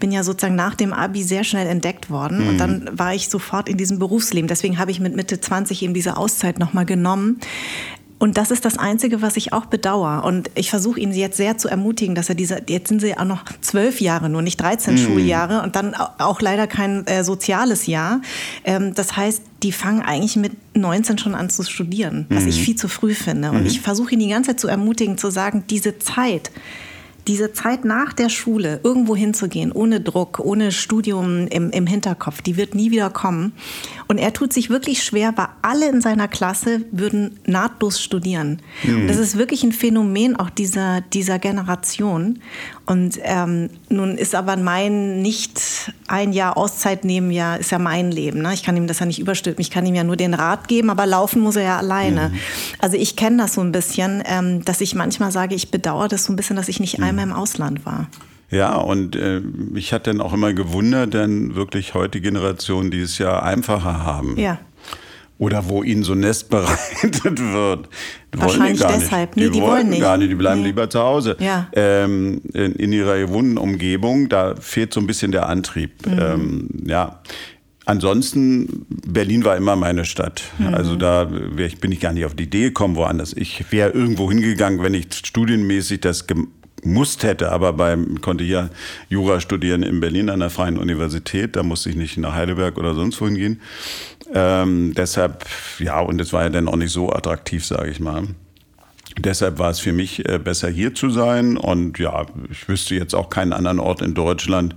Bin 0.00 0.12
ja 0.12 0.22
sozusagen 0.22 0.54
nach 0.54 0.74
dem 0.74 0.92
Abi 0.92 1.22
sehr 1.22 1.44
schnell 1.44 1.66
entdeckt 1.66 2.10
worden 2.10 2.42
mhm. 2.42 2.48
und 2.48 2.58
dann 2.58 2.90
war 2.92 3.14
ich 3.14 3.30
sofort 3.30 3.70
in 3.70 3.78
diesem 3.78 3.98
Berufsleben. 3.98 4.48
Deswegen 4.48 4.78
habe 4.78 4.90
ich 4.90 5.00
mit 5.00 5.16
Mitte 5.16 5.40
20 5.40 5.82
eben 5.82 5.94
diese 5.94 6.18
Auszeit 6.18 6.58
nochmal 6.58 6.84
genommen. 6.84 7.40
Und 8.24 8.38
das 8.38 8.50
ist 8.50 8.64
das 8.64 8.78
Einzige, 8.78 9.20
was 9.20 9.36
ich 9.36 9.52
auch 9.52 9.66
bedauere. 9.66 10.24
Und 10.24 10.50
ich 10.54 10.70
versuche 10.70 10.98
ihn 10.98 11.12
jetzt 11.12 11.36
sehr 11.36 11.58
zu 11.58 11.68
ermutigen, 11.68 12.14
dass 12.14 12.30
er 12.30 12.34
diese, 12.34 12.62
jetzt 12.66 12.88
sind 12.88 13.02
sie 13.02 13.18
auch 13.18 13.26
noch 13.26 13.44
zwölf 13.60 14.00
Jahre, 14.00 14.30
nur 14.30 14.40
nicht 14.40 14.58
13 14.58 14.94
mm. 14.94 14.96
Schuljahre 14.96 15.62
und 15.62 15.76
dann 15.76 15.94
auch 15.94 16.40
leider 16.40 16.66
kein 16.66 17.06
äh, 17.06 17.22
soziales 17.22 17.86
Jahr. 17.86 18.22
Ähm, 18.64 18.94
das 18.94 19.14
heißt, 19.14 19.42
die 19.62 19.72
fangen 19.72 20.00
eigentlich 20.00 20.36
mit 20.36 20.52
19 20.74 21.18
schon 21.18 21.34
an 21.34 21.50
zu 21.50 21.64
studieren, 21.64 22.24
was 22.30 22.44
mm. 22.44 22.48
ich 22.48 22.60
mhm. 22.60 22.64
viel 22.64 22.76
zu 22.76 22.88
früh 22.88 23.12
finde. 23.12 23.50
Und 23.50 23.64
mm. 23.64 23.66
ich 23.66 23.82
versuche 23.82 24.14
ihn 24.14 24.20
die 24.20 24.28
ganze 24.28 24.52
Zeit 24.52 24.60
zu 24.60 24.68
ermutigen, 24.68 25.18
zu 25.18 25.30
sagen, 25.30 25.64
diese 25.68 25.98
Zeit, 25.98 26.50
diese 27.26 27.52
Zeit 27.52 27.84
nach 27.84 28.12
der 28.12 28.28
Schule 28.28 28.80
irgendwo 28.82 29.16
hinzugehen, 29.16 29.72
ohne 29.72 30.00
Druck, 30.00 30.38
ohne 30.40 30.72
Studium 30.72 31.46
im, 31.48 31.70
im 31.70 31.86
Hinterkopf, 31.86 32.42
die 32.42 32.56
wird 32.56 32.74
nie 32.74 32.90
wieder 32.90 33.10
kommen. 33.10 33.52
Und 34.08 34.18
er 34.18 34.32
tut 34.32 34.52
sich 34.52 34.70
wirklich 34.70 35.02
schwer, 35.02 35.32
weil 35.36 35.48
alle 35.62 35.88
in 35.88 36.00
seiner 36.00 36.28
Klasse 36.28 36.82
würden 36.90 37.38
nahtlos 37.46 38.00
studieren. 38.00 38.60
Mhm. 38.82 39.08
das 39.08 39.18
ist 39.18 39.38
wirklich 39.38 39.62
ein 39.62 39.72
Phänomen 39.72 40.36
auch 40.36 40.50
dieser, 40.50 41.00
dieser 41.00 41.38
Generation. 41.38 42.40
Und 42.86 43.18
ähm, 43.22 43.70
nun 43.88 44.18
ist 44.18 44.34
aber 44.34 44.56
mein 44.56 45.22
nicht 45.22 45.92
ein 46.06 46.32
Jahr 46.32 46.56
Auszeit 46.56 47.04
nehmen 47.04 47.30
ja, 47.30 47.56
ist 47.56 47.70
ja 47.70 47.78
mein 47.78 48.10
Leben. 48.10 48.42
Ne? 48.42 48.52
Ich 48.52 48.62
kann 48.62 48.76
ihm 48.76 48.86
das 48.86 48.98
ja 48.98 49.06
nicht 49.06 49.18
überstülpen. 49.18 49.62
Ich 49.62 49.70
kann 49.70 49.86
ihm 49.86 49.94
ja 49.94 50.04
nur 50.04 50.16
den 50.16 50.34
Rat 50.34 50.68
geben, 50.68 50.90
aber 50.90 51.06
laufen 51.06 51.40
muss 51.40 51.56
er 51.56 51.62
ja 51.62 51.78
alleine. 51.78 52.28
Mhm. 52.28 52.38
Also 52.80 52.96
ich 52.98 53.16
kenne 53.16 53.38
das 53.38 53.54
so 53.54 53.62
ein 53.62 53.72
bisschen, 53.72 54.22
ähm, 54.26 54.64
dass 54.64 54.82
ich 54.82 54.94
manchmal 54.94 55.32
sage, 55.32 55.54
ich 55.54 55.70
bedauere 55.70 56.08
das 56.08 56.24
so 56.24 56.32
ein 56.32 56.36
bisschen, 56.36 56.56
dass 56.56 56.68
ich 56.68 56.78
nicht 56.78 56.98
mhm. 56.98 57.04
einmal 57.04 57.24
im 57.24 57.32
Ausland 57.32 57.86
war. 57.86 58.08
Ja, 58.50 58.76
und 58.76 59.16
äh, 59.16 59.40
mich 59.40 59.92
hat 59.92 60.06
dann 60.06 60.20
auch 60.20 60.32
immer 60.32 60.52
gewundert, 60.52 61.14
denn 61.14 61.54
wirklich 61.54 61.94
heute 61.94 62.20
Generationen, 62.20 62.90
die 62.90 63.00
es 63.00 63.18
ja 63.18 63.42
einfacher 63.42 64.04
haben. 64.04 64.38
Ja. 64.38 64.58
Oder 65.38 65.68
wo 65.68 65.82
ihnen 65.82 66.04
so 66.04 66.12
ein 66.12 66.20
Nest 66.20 66.48
bereitet 66.50 67.40
wird. 67.40 67.88
Die 68.32 68.40
Wahrscheinlich 68.40 68.80
wollen 68.80 68.92
die 68.92 68.98
deshalb. 69.00 69.36
Nicht. 69.36 69.46
Nee, 69.46 69.52
die, 69.52 69.58
die 69.58 69.66
wollen 69.66 69.88
nicht. 69.90 70.00
gar 70.00 70.16
nicht. 70.16 70.30
Die 70.30 70.34
bleiben 70.34 70.60
nee. 70.60 70.68
lieber 70.68 70.88
zu 70.88 71.00
Hause. 71.00 71.36
Ja. 71.40 71.68
Ähm, 71.72 72.40
in, 72.52 72.72
in, 72.74 72.92
ihrer 72.92 73.18
gewohnten 73.18 73.58
Umgebung, 73.58 74.28
da 74.28 74.54
fehlt 74.56 74.94
so 74.94 75.00
ein 75.00 75.06
bisschen 75.06 75.32
der 75.32 75.48
Antrieb. 75.48 76.06
Mhm. 76.06 76.18
Ähm, 76.20 76.68
ja. 76.86 77.20
Ansonsten, 77.86 78.86
Berlin 78.88 79.44
war 79.44 79.56
immer 79.56 79.76
meine 79.76 80.04
Stadt. 80.04 80.42
Mhm. 80.58 80.74
Also 80.74 80.96
da 80.96 81.30
ich, 81.58 81.78
bin 81.78 81.92
ich 81.92 82.00
gar 82.00 82.12
nicht 82.12 82.24
auf 82.24 82.34
die 82.34 82.44
Idee 82.44 82.62
gekommen, 82.62 82.96
woanders. 82.96 83.34
Ich 83.34 83.70
wäre 83.72 83.90
irgendwo 83.90 84.30
hingegangen, 84.30 84.82
wenn 84.82 84.94
ich 84.94 85.12
studienmäßig 85.12 86.00
das 86.00 86.26
gemusst 86.84 87.24
hätte, 87.24 87.50
aber 87.50 87.72
beim, 87.72 88.20
konnte 88.20 88.44
hier 88.44 88.70
Jura 89.08 89.40
studieren 89.40 89.82
in 89.82 90.00
Berlin 90.00 90.30
an 90.30 90.40
der 90.40 90.50
Freien 90.50 90.78
Universität. 90.78 91.56
Da 91.56 91.62
musste 91.62 91.90
ich 91.90 91.96
nicht 91.96 92.16
nach 92.18 92.34
Heidelberg 92.34 92.78
oder 92.78 92.94
sonst 92.94 93.20
wohin 93.20 93.34
gehen. 93.34 93.60
Ähm, 94.32 94.94
deshalb, 94.94 95.44
ja, 95.78 96.00
und 96.00 96.20
es 96.20 96.32
war 96.32 96.44
ja 96.44 96.50
dann 96.50 96.68
auch 96.68 96.76
nicht 96.76 96.92
so 96.92 97.10
attraktiv, 97.10 97.64
sage 97.64 97.90
ich 97.90 98.00
mal. 98.00 98.28
Deshalb 99.18 99.58
war 99.58 99.70
es 99.70 99.80
für 99.80 99.92
mich 99.92 100.28
äh, 100.28 100.38
besser 100.38 100.68
hier 100.68 100.94
zu 100.94 101.08
sein 101.10 101.56
und 101.56 101.98
ja, 101.98 102.26
ich 102.50 102.68
wüsste 102.68 102.94
jetzt 102.96 103.14
auch 103.14 103.30
keinen 103.30 103.52
anderen 103.52 103.78
Ort 103.78 104.02
in 104.02 104.14
Deutschland, 104.14 104.74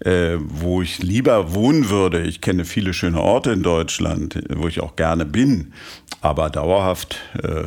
äh, 0.00 0.36
wo 0.40 0.82
ich 0.82 0.98
lieber 0.98 1.54
wohnen 1.54 1.88
würde. 1.88 2.22
Ich 2.22 2.40
kenne 2.40 2.64
viele 2.64 2.92
schöne 2.94 3.20
Orte 3.20 3.52
in 3.52 3.62
Deutschland, 3.62 4.42
wo 4.54 4.66
ich 4.66 4.80
auch 4.80 4.96
gerne 4.96 5.24
bin, 5.24 5.72
aber 6.20 6.50
dauerhaft 6.50 7.20
äh, 7.42 7.64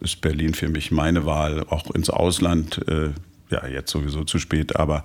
ist 0.00 0.20
Berlin 0.20 0.52
für 0.52 0.68
mich 0.68 0.90
meine 0.90 1.24
Wahl, 1.24 1.64
auch 1.70 1.90
ins 1.92 2.10
Ausland. 2.10 2.80
Ja, 3.52 3.66
jetzt 3.66 3.90
sowieso 3.90 4.24
zu 4.24 4.38
spät, 4.38 4.76
aber 4.76 5.02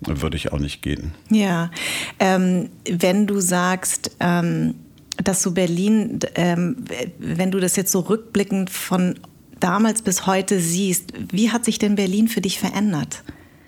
würde 0.00 0.36
ich 0.36 0.50
auch 0.52 0.58
nicht 0.58 0.80
gehen. 0.80 1.12
Ja, 1.30 1.70
ähm, 2.18 2.70
wenn 2.88 3.26
du 3.26 3.38
sagst, 3.40 4.16
ähm, 4.18 4.74
dass 5.22 5.42
du 5.42 5.52
Berlin, 5.52 6.18
ähm, 6.34 6.84
wenn 7.18 7.50
du 7.50 7.60
das 7.60 7.76
jetzt 7.76 7.92
so 7.92 8.00
rückblickend 8.00 8.70
von 8.70 9.18
damals 9.60 10.00
bis 10.00 10.26
heute 10.26 10.58
siehst, 10.58 11.12
wie 11.30 11.50
hat 11.50 11.66
sich 11.66 11.78
denn 11.78 11.94
Berlin 11.94 12.28
für 12.28 12.40
dich 12.40 12.58
verändert? 12.58 13.22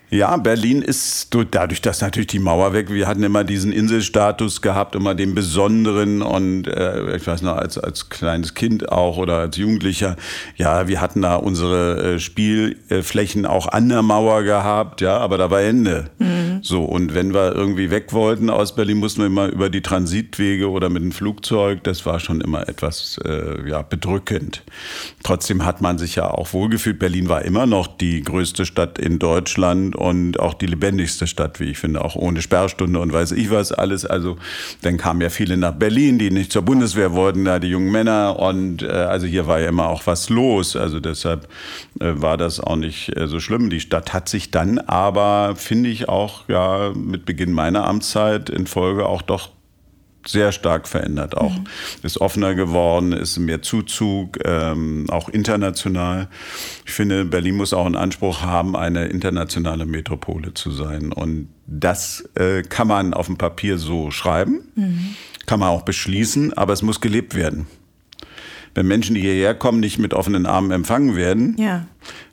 Ja, 0.09 0.37
Berlin 0.37 0.81
ist 0.81 1.35
dadurch, 1.51 1.81
dass 1.81 2.01
natürlich 2.01 2.27
die 2.27 2.39
Mauer 2.39 2.73
weg, 2.73 2.91
wir 2.91 3.07
hatten 3.07 3.23
immer 3.23 3.43
diesen 3.43 3.71
Inselstatus 3.71 4.61
gehabt, 4.61 4.95
immer 4.95 5.15
den 5.15 5.33
besonderen 5.33 6.21
und 6.21 6.67
äh, 6.67 7.15
ich 7.15 7.25
weiß 7.25 7.41
noch, 7.41 7.57
als, 7.57 7.77
als 7.77 8.09
kleines 8.09 8.53
Kind 8.53 8.91
auch 8.91 9.17
oder 9.17 9.37
als 9.37 9.57
Jugendlicher, 9.57 10.15
ja, 10.55 10.87
wir 10.87 11.01
hatten 11.01 11.21
da 11.21 11.35
unsere 11.35 12.15
äh, 12.15 12.19
Spielflächen 12.19 13.45
auch 13.45 13.67
an 13.67 13.89
der 13.89 14.03
Mauer 14.03 14.43
gehabt, 14.43 15.01
ja, 15.01 15.17
aber 15.17 15.37
da 15.37 15.49
war 15.49 15.61
Ende. 15.61 16.11
Mhm. 16.19 16.59
So, 16.61 16.83
und 16.83 17.13
wenn 17.13 17.33
wir 17.33 17.55
irgendwie 17.55 17.89
weg 17.89 18.13
wollten 18.13 18.49
aus 18.49 18.75
Berlin, 18.75 18.97
mussten 18.97 19.21
wir 19.21 19.27
immer 19.27 19.47
über 19.47 19.69
die 19.69 19.81
Transitwege 19.81 20.69
oder 20.69 20.89
mit 20.89 21.03
dem 21.03 21.11
Flugzeug, 21.11 21.83
das 21.83 22.05
war 22.05 22.19
schon 22.19 22.41
immer 22.41 22.69
etwas 22.69 23.19
äh, 23.25 23.67
ja, 23.67 23.81
bedrückend. 23.81 24.63
Trotzdem 25.23 25.65
hat 25.65 25.81
man 25.81 25.97
sich 25.97 26.15
ja 26.15 26.29
auch 26.29 26.53
wohlgefühlt. 26.53 26.99
Berlin 26.99 27.29
war 27.29 27.43
immer 27.43 27.65
noch 27.65 27.87
die 27.87 28.21
größte 28.21 28.65
Stadt 28.65 28.99
in 28.99 29.19
Deutschland 29.19 29.94
und 29.95 30.39
auch 30.39 30.53
die 30.53 30.65
lebendigste 30.65 31.27
Stadt, 31.27 31.59
wie 31.59 31.71
ich 31.71 31.77
finde, 31.77 32.03
auch 32.03 32.15
ohne 32.15 32.41
Sperrstunde 32.41 32.99
und 32.99 33.11
weiß 33.13 33.31
ich 33.31 33.49
was 33.51 33.71
alles. 33.71 34.05
Also 34.05 34.37
dann 34.81 34.97
kamen 34.97 35.21
ja 35.21 35.29
viele 35.29 35.57
nach 35.57 35.73
Berlin, 35.73 36.19
die 36.19 36.31
nicht 36.31 36.51
zur 36.51 36.61
Bundeswehr 36.61 37.13
wollten, 37.13 37.45
da 37.45 37.59
die 37.59 37.69
jungen 37.69 37.91
Männer 37.91 38.37
und 38.39 38.83
äh, 38.83 38.87
also 38.87 39.27
hier 39.27 39.47
war 39.47 39.59
ja 39.59 39.69
immer 39.69 39.87
auch 39.87 40.05
was 40.05 40.29
los. 40.29 40.75
Also 40.75 40.99
deshalb 40.99 41.47
äh, 41.99 42.13
war 42.15 42.37
das 42.37 42.59
auch 42.59 42.75
nicht 42.75 43.15
äh, 43.17 43.27
so 43.27 43.39
schlimm. 43.39 43.69
Die 43.69 43.79
Stadt 43.79 44.13
hat 44.13 44.29
sich 44.29 44.51
dann 44.51 44.79
aber, 44.79 45.55
finde 45.55 45.89
ich, 45.89 46.09
auch 46.09 46.47
ja 46.47 46.91
mit 46.95 47.25
Beginn 47.25 47.51
meiner 47.51 47.85
Amtszeit 47.85 48.49
in 48.49 48.67
Folge 48.67 49.05
auch 49.05 49.21
doch 49.21 49.54
sehr 50.27 50.51
stark 50.51 50.87
verändert. 50.87 51.37
Auch 51.37 51.53
mhm. 51.53 51.65
ist 52.03 52.19
offener 52.19 52.55
geworden, 52.55 53.11
ist 53.11 53.37
mehr 53.37 53.61
Zuzug, 53.61 54.39
ähm, 54.43 55.05
auch 55.09 55.29
international. 55.29 56.27
Ich 56.85 56.91
finde, 56.91 57.25
Berlin 57.25 57.55
muss 57.55 57.73
auch 57.73 57.85
einen 57.85 57.95
Anspruch 57.95 58.41
haben, 58.41 58.75
eine 58.75 59.05
internationale 59.05 59.85
Metropole 59.85 60.53
zu 60.53 60.71
sein. 60.71 61.11
Und 61.11 61.49
das 61.67 62.27
äh, 62.35 62.63
kann 62.63 62.87
man 62.87 63.13
auf 63.13 63.27
dem 63.27 63.37
Papier 63.37 63.77
so 63.77 64.11
schreiben, 64.11 64.61
mhm. 64.75 65.15
kann 65.45 65.59
man 65.59 65.69
auch 65.69 65.83
beschließen, 65.83 66.53
aber 66.53 66.73
es 66.73 66.81
muss 66.81 67.01
gelebt 67.01 67.35
werden. 67.35 67.67
Wenn 68.73 68.87
Menschen, 68.87 69.15
die 69.15 69.21
hierher 69.21 69.55
kommen, 69.55 69.79
nicht 69.79 69.99
mit 69.99 70.13
offenen 70.13 70.45
Armen 70.45 70.71
empfangen 70.71 71.15
werden, 71.15 71.55
ja 71.57 71.85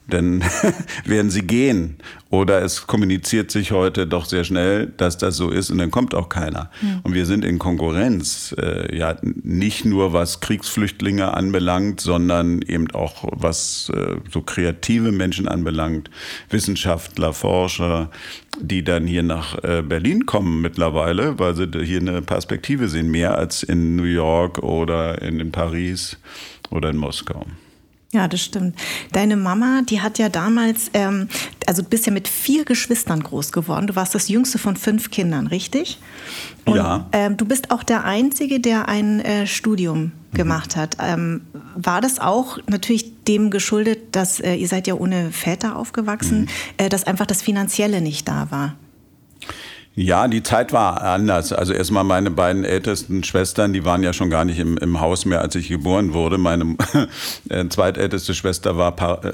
dann 0.09 0.43
werden 1.05 1.31
sie 1.31 1.43
gehen. 1.43 1.97
Oder 2.31 2.63
es 2.63 2.87
kommuniziert 2.87 3.51
sich 3.51 3.73
heute 3.73 4.07
doch 4.07 4.25
sehr 4.25 4.45
schnell, 4.45 4.87
dass 4.97 5.19
das 5.19 5.37
so 5.37 5.51
ist 5.51 5.71
und 5.71 5.77
dann 5.79 5.91
kommt 5.91 6.15
auch 6.15 6.31
keiner. 6.31 6.71
Mhm. 6.81 7.01
Und 7.03 7.15
wir 7.15 7.27
sind 7.27 7.45
in 7.45 7.59
Konkurrenz, 7.59 8.55
äh, 8.59 8.97
ja, 8.97 9.17
nicht 9.23 9.85
nur 9.85 10.15
was 10.15 10.41
Kriegsflüchtlinge 10.41 11.35
anbelangt, 11.35 12.01
sondern 12.01 12.63
eben 12.63 12.91
auch 12.93 13.25
was 13.33 13.93
äh, 13.95 14.17
so 14.31 14.41
kreative 14.41 15.13
Menschen 15.13 15.47
anbelangt, 15.47 16.11
Wissenschaftler, 16.49 17.35
Forscher, 17.35 18.11
die 18.59 18.83
dann 18.83 19.07
hier 19.07 19.23
nach 19.23 19.63
äh, 19.63 19.83
Berlin 19.83 20.25
kommen 20.25 20.63
mittlerweile, 20.63 21.39
weil 21.39 21.55
sie 21.55 21.69
hier 21.85 22.01
eine 22.01 22.23
Perspektive 22.23 22.89
sehen, 22.89 23.11
mehr 23.11 23.37
als 23.37 23.63
in 23.63 23.97
New 23.97 24.05
York 24.05 24.59
oder 24.59 25.21
in, 25.21 25.39
in 25.39 25.53
Paris 25.53 26.17
oder 26.71 26.91
in 26.91 26.97
Moskau. 26.97 27.45
Ja, 28.15 28.29
das 28.29 28.43
stimmt. 28.43 28.77
Deine 29.13 29.37
Mama, 29.37 29.81
die 29.89 30.03
hat 30.03 30.19
ja 30.19 30.29
damals, 30.29 30.91
ähm, 30.93 31.29
also 31.67 31.81
du 31.81 31.89
bist 31.89 32.05
ja 32.05 32.13
mit 32.13 32.29
vier 32.29 32.67
Geschwistern 32.67 33.23
groß 33.23 33.53
geworden. 33.53 33.87
Du 33.87 33.97
warst 33.97 34.15
das 34.15 34.29
jüngste 34.29 34.59
von 34.59 34.77
fünf 34.77 35.11
Kindern, 35.11 35.47
richtig? 35.47 35.99
Und, 36.67 36.77
ja. 36.77 37.07
Ähm, 37.13 37.39
du 37.39 37.47
bist 37.47 37.71
auch 37.71 37.83
der 37.83 38.05
Einzige, 38.05 38.61
der 38.61 38.87
ein 38.87 39.21
äh, 39.21 39.47
Studium 39.47 40.13
mhm. 40.33 40.37
gemacht 40.37 40.77
hat. 40.77 40.99
Ähm, 41.01 41.47
war 41.75 42.03
das 42.03 42.19
auch 42.19 42.59
natürlich 42.69 43.25
dem 43.25 43.51
geschuldet, 43.51 44.15
dass 44.15 44.41
äh, 44.41 44.57
ihr 44.57 44.69
seid 44.69 44.87
ja 44.87 44.95
ohne 44.95 45.33
Väter 45.33 45.77
aufgewachsen, 45.77 46.43
mhm. 46.43 46.49
äh, 46.77 46.89
dass 46.91 47.05
einfach 47.05 47.27
das 47.27 47.41
Finanzielle 47.41 48.03
nicht 48.03 48.29
da 48.29 48.51
war? 48.51 48.77
Ja, 49.95 50.27
die 50.27 50.43
Zeit 50.43 50.73
war 50.73 51.03
anders. 51.03 51.53
Also 51.53 51.75
erstmal 51.75 52.05
meine 52.05 52.31
beiden 52.31 52.65
ältesten 52.65 53.25
Schwestern, 53.25 53.73
die 53.73 53.85
waren 53.85 54.03
ja 54.03 54.13
schon 54.13 54.31
gar 54.31 54.45
nicht 54.45 54.59
im, 54.59 54.79
im 54.79 55.01
Haus 55.01 55.27
mehr, 55.27 55.43
als 55.43 55.55
ich 55.55 55.69
geboren 55.69 56.15
wurde. 56.15 56.39
Meine 56.39 56.77
äh, 57.51 57.69
zweitälteste 57.69 58.33
Schwester 58.35 58.79
war, 58.79 59.25
äh, 59.25 59.33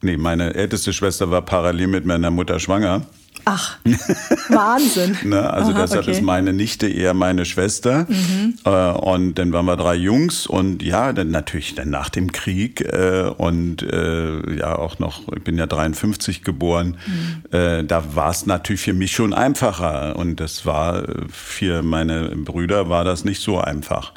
nee, 0.00 0.16
meine 0.16 0.54
älteste 0.54 0.94
Schwester 0.94 1.30
war 1.30 1.42
parallel 1.42 1.88
mit 1.88 2.06
meiner 2.06 2.30
Mutter 2.30 2.58
schwanger. 2.60 3.02
Ach, 3.44 3.76
Wahnsinn. 4.48 5.16
ne, 5.24 5.50
also 5.50 5.72
Aha, 5.72 5.82
deshalb 5.82 6.02
okay. 6.02 6.12
ist 6.12 6.22
meine 6.22 6.52
Nichte 6.52 6.88
eher 6.88 7.14
meine 7.14 7.44
Schwester. 7.44 8.06
Mhm. 8.08 8.54
Äh, 8.64 8.70
und 8.70 9.34
dann 9.34 9.52
waren 9.52 9.66
wir 9.66 9.76
drei 9.76 9.94
Jungs 9.94 10.46
und 10.46 10.82
ja, 10.82 11.12
dann 11.12 11.30
natürlich 11.30 11.74
dann 11.74 11.90
nach 11.90 12.08
dem 12.08 12.32
Krieg 12.32 12.80
äh, 12.80 13.30
und 13.36 13.82
äh, 13.82 14.56
ja 14.56 14.76
auch 14.76 14.98
noch, 14.98 15.22
ich 15.34 15.42
bin 15.44 15.58
ja 15.58 15.66
53 15.66 16.42
geboren, 16.42 16.96
mhm. 17.06 17.44
Da 17.86 18.16
war 18.16 18.30
es 18.30 18.46
natürlich 18.46 18.80
für 18.80 18.94
mich 18.94 19.12
schon 19.12 19.32
einfacher. 19.32 20.16
Und 20.16 20.40
das 20.40 20.66
war 20.66 21.04
für 21.30 21.82
meine 21.82 22.30
Brüder 22.34 22.88
war 22.88 23.04
das 23.04 23.24
nicht 23.24 23.40
so 23.40 23.60
einfach 23.60 24.12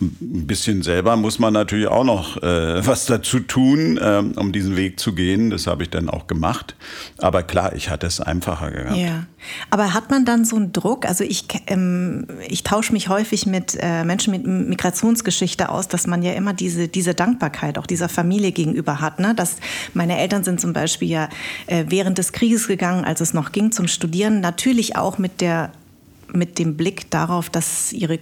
ein 0.00 0.46
bisschen 0.46 0.82
selber 0.82 1.16
muss 1.16 1.38
man 1.38 1.52
natürlich 1.52 1.88
auch 1.88 2.04
noch 2.04 2.36
äh, 2.42 2.86
was 2.86 3.06
dazu 3.06 3.40
tun, 3.40 3.98
ähm, 4.00 4.32
um 4.36 4.52
diesen 4.52 4.76
Weg 4.76 5.00
zu 5.00 5.12
gehen. 5.12 5.50
Das 5.50 5.66
habe 5.66 5.82
ich 5.82 5.90
dann 5.90 6.08
auch 6.08 6.28
gemacht. 6.28 6.76
Aber 7.18 7.42
klar, 7.42 7.74
ich 7.74 7.90
hatte 7.90 8.06
es 8.06 8.20
einfacher 8.20 8.70
gehabt. 8.70 8.96
Ja. 8.96 9.26
Aber 9.70 9.94
hat 9.94 10.10
man 10.10 10.24
dann 10.24 10.44
so 10.44 10.56
einen 10.56 10.72
Druck? 10.72 11.04
Also 11.04 11.24
ich, 11.24 11.46
ähm, 11.66 12.26
ich 12.46 12.62
tausche 12.62 12.92
mich 12.92 13.08
häufig 13.08 13.46
mit 13.46 13.76
äh, 13.80 14.04
Menschen 14.04 14.30
mit 14.30 14.46
Migrationsgeschichte 14.46 15.68
aus, 15.68 15.88
dass 15.88 16.06
man 16.06 16.22
ja 16.22 16.32
immer 16.32 16.52
diese, 16.52 16.86
diese 16.86 17.14
Dankbarkeit 17.14 17.76
auch 17.76 17.86
dieser 17.86 18.08
Familie 18.08 18.52
gegenüber 18.52 19.00
hat. 19.00 19.18
Ne? 19.18 19.34
Dass 19.34 19.56
meine 19.94 20.18
Eltern 20.18 20.44
sind 20.44 20.60
zum 20.60 20.72
Beispiel 20.72 21.08
ja 21.08 21.28
äh, 21.66 21.86
während 21.88 22.18
des 22.18 22.32
Krieges 22.32 22.68
gegangen, 22.68 23.04
als 23.04 23.20
es 23.20 23.34
noch 23.34 23.50
ging 23.50 23.72
zum 23.72 23.88
Studieren, 23.88 24.40
natürlich 24.40 24.96
auch 24.96 25.18
mit 25.18 25.40
der 25.40 25.72
mit 26.32 26.58
dem 26.58 26.76
Blick 26.76 27.10
darauf, 27.10 27.48
dass 27.48 27.90
ihre 27.90 28.18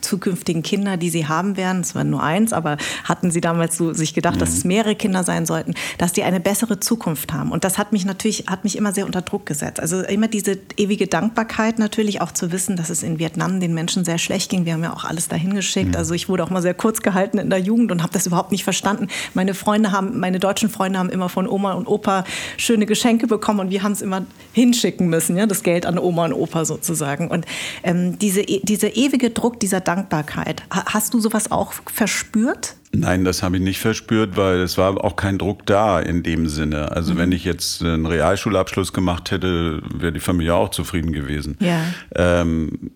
zukünftigen 0.00 0.62
Kinder, 0.62 0.96
die 0.96 1.10
sie 1.10 1.26
haben 1.26 1.56
werden, 1.56 1.80
es 1.80 1.94
war 1.94 2.04
nur 2.04 2.22
eins, 2.22 2.52
aber 2.52 2.76
hatten 3.04 3.30
sie 3.30 3.40
damals 3.40 3.76
so 3.76 3.92
sich 3.92 4.14
gedacht, 4.14 4.36
mhm. 4.36 4.40
dass 4.40 4.50
es 4.50 4.64
mehrere 4.64 4.94
Kinder 4.94 5.24
sein 5.24 5.46
sollten, 5.46 5.74
dass 5.98 6.12
die 6.12 6.22
eine 6.22 6.40
bessere 6.40 6.80
Zukunft 6.80 7.32
haben. 7.32 7.52
Und 7.52 7.64
das 7.64 7.78
hat 7.78 7.92
mich 7.92 8.04
natürlich, 8.04 8.46
hat 8.46 8.64
mich 8.64 8.76
immer 8.76 8.92
sehr 8.92 9.06
unter 9.06 9.22
Druck 9.22 9.46
gesetzt. 9.46 9.80
Also 9.80 10.02
immer 10.02 10.28
diese 10.28 10.58
ewige 10.76 11.06
Dankbarkeit 11.06 11.78
natürlich 11.78 12.20
auch 12.20 12.32
zu 12.32 12.52
wissen, 12.52 12.76
dass 12.76 12.90
es 12.90 13.02
in 13.02 13.18
Vietnam 13.18 13.60
den 13.60 13.74
Menschen 13.74 14.04
sehr 14.04 14.18
schlecht 14.18 14.50
ging. 14.50 14.64
Wir 14.64 14.74
haben 14.74 14.82
ja 14.82 14.92
auch 14.92 15.04
alles 15.04 15.28
dahin 15.28 15.54
geschickt. 15.54 15.90
Mhm. 15.90 15.96
Also 15.96 16.14
ich 16.14 16.28
wurde 16.28 16.44
auch 16.44 16.50
mal 16.50 16.62
sehr 16.62 16.74
kurz 16.74 17.02
gehalten 17.02 17.38
in 17.38 17.50
der 17.50 17.58
Jugend 17.58 17.92
und 17.92 18.02
habe 18.02 18.12
das 18.12 18.26
überhaupt 18.26 18.52
nicht 18.52 18.64
verstanden. 18.64 19.08
Meine 19.34 19.54
Freunde 19.54 19.92
haben, 19.92 20.18
meine 20.18 20.38
deutschen 20.38 20.70
Freunde 20.70 20.98
haben 20.98 21.10
immer 21.10 21.28
von 21.28 21.48
Oma 21.48 21.72
und 21.74 21.86
Opa 21.86 22.24
schöne 22.56 22.86
Geschenke 22.86 23.26
bekommen 23.26 23.60
und 23.60 23.70
wir 23.70 23.82
haben 23.82 23.92
es 23.92 24.02
immer 24.02 24.24
hinschicken 24.52 25.08
müssen, 25.08 25.36
ja, 25.36 25.46
das 25.46 25.62
Geld 25.62 25.86
an 25.86 25.98
Oma 25.98 26.26
und 26.26 26.32
Opa 26.32 26.64
sozusagen. 26.64 27.28
Und 27.28 27.46
ähm, 27.82 28.18
diese, 28.18 28.40
e, 28.40 28.60
dieser 28.62 28.96
ewige 28.96 29.30
Druck, 29.30 29.60
dieser 29.60 29.80
Dankbarkeit. 29.86 30.62
Hast 30.70 31.14
du 31.14 31.20
sowas 31.20 31.50
auch 31.50 31.72
verspürt? 31.92 32.76
Nein, 32.92 33.24
das 33.24 33.42
habe 33.42 33.56
ich 33.56 33.62
nicht 33.62 33.80
verspürt, 33.80 34.36
weil 34.36 34.60
es 34.60 34.78
war 34.78 35.02
auch 35.04 35.16
kein 35.16 35.38
Druck 35.38 35.66
da 35.66 36.00
in 36.00 36.22
dem 36.22 36.48
Sinne. 36.48 36.92
Also 36.92 37.14
mhm. 37.14 37.18
wenn 37.18 37.32
ich 37.32 37.44
jetzt 37.44 37.82
einen 37.82 38.06
Realschulabschluss 38.06 38.92
gemacht 38.92 39.30
hätte, 39.30 39.82
wäre 39.94 40.12
die 40.12 40.20
Familie 40.20 40.54
auch 40.54 40.70
zufrieden 40.70 41.12
gewesen. 41.12 41.56
Ja. 41.60 41.80
Ähm, 42.14 42.90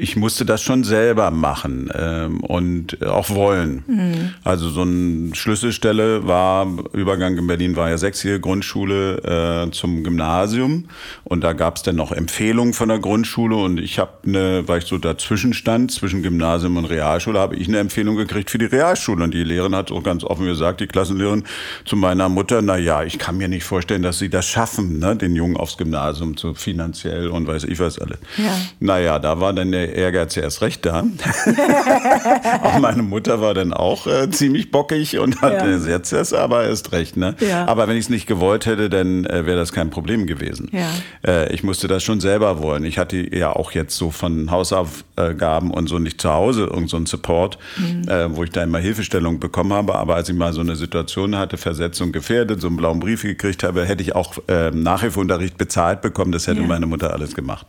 ich 0.00 0.14
musste 0.14 0.46
das 0.46 0.62
schon 0.62 0.84
selber 0.84 1.32
machen 1.32 1.90
ähm, 1.92 2.40
und 2.40 3.04
auch 3.04 3.30
wollen. 3.30 3.82
Mhm. 3.88 4.34
Also 4.44 4.70
so 4.70 4.82
eine 4.82 5.34
Schlüsselstelle 5.34 6.24
war, 6.24 6.68
Übergang 6.92 7.36
in 7.36 7.48
Berlin 7.48 7.74
war 7.74 7.90
ja 7.90 7.98
sechsjährige 7.98 8.40
Grundschule 8.40 9.66
äh, 9.66 9.70
zum 9.72 10.04
Gymnasium 10.04 10.84
und 11.24 11.42
da 11.42 11.52
gab 11.52 11.76
es 11.76 11.82
dann 11.82 11.96
noch 11.96 12.12
Empfehlungen 12.12 12.74
von 12.74 12.88
der 12.88 13.00
Grundschule 13.00 13.56
und 13.56 13.80
ich 13.80 13.98
habe 13.98 14.12
eine, 14.24 14.68
weil 14.68 14.78
ich 14.78 14.84
so 14.84 14.98
dazwischen 14.98 15.52
stand, 15.52 15.90
zwischen 15.90 16.22
Gymnasium 16.22 16.76
und 16.76 16.84
Realschule, 16.84 17.40
habe 17.40 17.56
ich 17.56 17.66
eine 17.66 17.78
Empfehlung 17.78 18.14
gekriegt 18.14 18.52
für 18.52 18.58
die 18.58 18.66
Realschule 18.66 19.24
und 19.24 19.34
die 19.34 19.42
Lehrerin 19.42 19.74
hat 19.74 19.90
auch 19.90 20.04
ganz 20.04 20.22
offen 20.22 20.46
gesagt, 20.46 20.80
die 20.80 20.86
Klassenlehrerin 20.86 21.42
zu 21.84 21.96
meiner 21.96 22.28
Mutter, 22.28 22.62
na 22.62 22.78
ja, 22.78 23.02
ich 23.02 23.18
kann 23.18 23.36
mir 23.36 23.48
nicht 23.48 23.64
vorstellen, 23.64 24.02
dass 24.02 24.20
sie 24.20 24.30
das 24.30 24.46
schaffen, 24.46 25.00
ne, 25.00 25.16
den 25.16 25.34
Jungen 25.34 25.56
aufs 25.56 25.76
Gymnasium 25.76 26.36
zu 26.36 26.54
finanziell 26.54 27.26
und 27.26 27.48
weiß 27.48 27.64
ich 27.64 27.80
was 27.80 27.98
alles. 27.98 28.18
Ja. 28.36 28.56
Naja, 28.78 29.18
da 29.18 29.40
war 29.40 29.52
dann 29.52 29.72
der 29.72 29.87
Ehrgeiz 29.88 30.36
erst 30.36 30.62
recht 30.62 30.84
da. 30.86 31.00
auch 32.62 32.78
meine 32.78 33.02
Mutter 33.02 33.40
war 33.40 33.54
dann 33.54 33.72
auch 33.72 34.06
äh, 34.06 34.30
ziemlich 34.30 34.70
bockig 34.70 35.18
und 35.18 35.40
hat 35.42 35.52
ja. 35.52 35.76
jetzt 35.88 36.12
erst 36.12 36.34
aber 36.34 36.64
erst 36.64 36.92
recht. 36.92 37.16
Ne? 37.16 37.34
Ja. 37.40 37.66
Aber 37.66 37.88
wenn 37.88 37.96
ich 37.96 38.04
es 38.04 38.10
nicht 38.10 38.26
gewollt 38.26 38.66
hätte, 38.66 38.88
dann 38.90 39.24
äh, 39.26 39.46
wäre 39.46 39.58
das 39.58 39.72
kein 39.72 39.90
Problem 39.90 40.26
gewesen. 40.26 40.70
Ja. 40.72 40.88
Äh, 41.26 41.52
ich 41.52 41.62
musste 41.62 41.88
das 41.88 42.02
schon 42.02 42.20
selber 42.20 42.62
wollen. 42.62 42.84
Ich 42.84 42.98
hatte 42.98 43.16
ja 43.34 43.54
auch 43.54 43.72
jetzt 43.72 43.96
so 43.96 44.10
von 44.10 44.50
Hausaufgaben 44.50 45.70
und 45.70 45.88
so 45.88 45.98
nicht 45.98 46.20
zu 46.20 46.30
Hause 46.30 46.62
irgendeinen 46.62 47.06
so 47.06 47.16
Support, 47.16 47.58
mhm. 47.76 48.08
Äh, 48.08 48.36
wo 48.36 48.44
ich 48.44 48.50
da 48.50 48.62
immer 48.62 48.78
Hilfestellung 48.78 49.40
bekommen 49.40 49.72
habe. 49.72 49.94
Aber 49.94 50.14
als 50.14 50.28
ich 50.28 50.36
mal 50.36 50.52
so 50.52 50.60
eine 50.60 50.76
Situation 50.76 51.36
hatte, 51.36 51.56
Versetzung 51.56 52.12
gefährdet, 52.12 52.60
so 52.60 52.68
einen 52.68 52.76
blauen 52.76 53.00
Brief 53.00 53.22
gekriegt 53.22 53.62
habe, 53.62 53.84
hätte 53.84 54.02
ich 54.02 54.14
auch 54.14 54.34
ähm, 54.48 54.82
Nachhilfeunterricht 54.82 55.58
bezahlt 55.58 56.00
bekommen. 56.00 56.32
Das 56.32 56.46
hätte 56.46 56.60
meine 56.62 56.86
Mutter 56.86 57.12
alles 57.12 57.34
gemacht. 57.34 57.66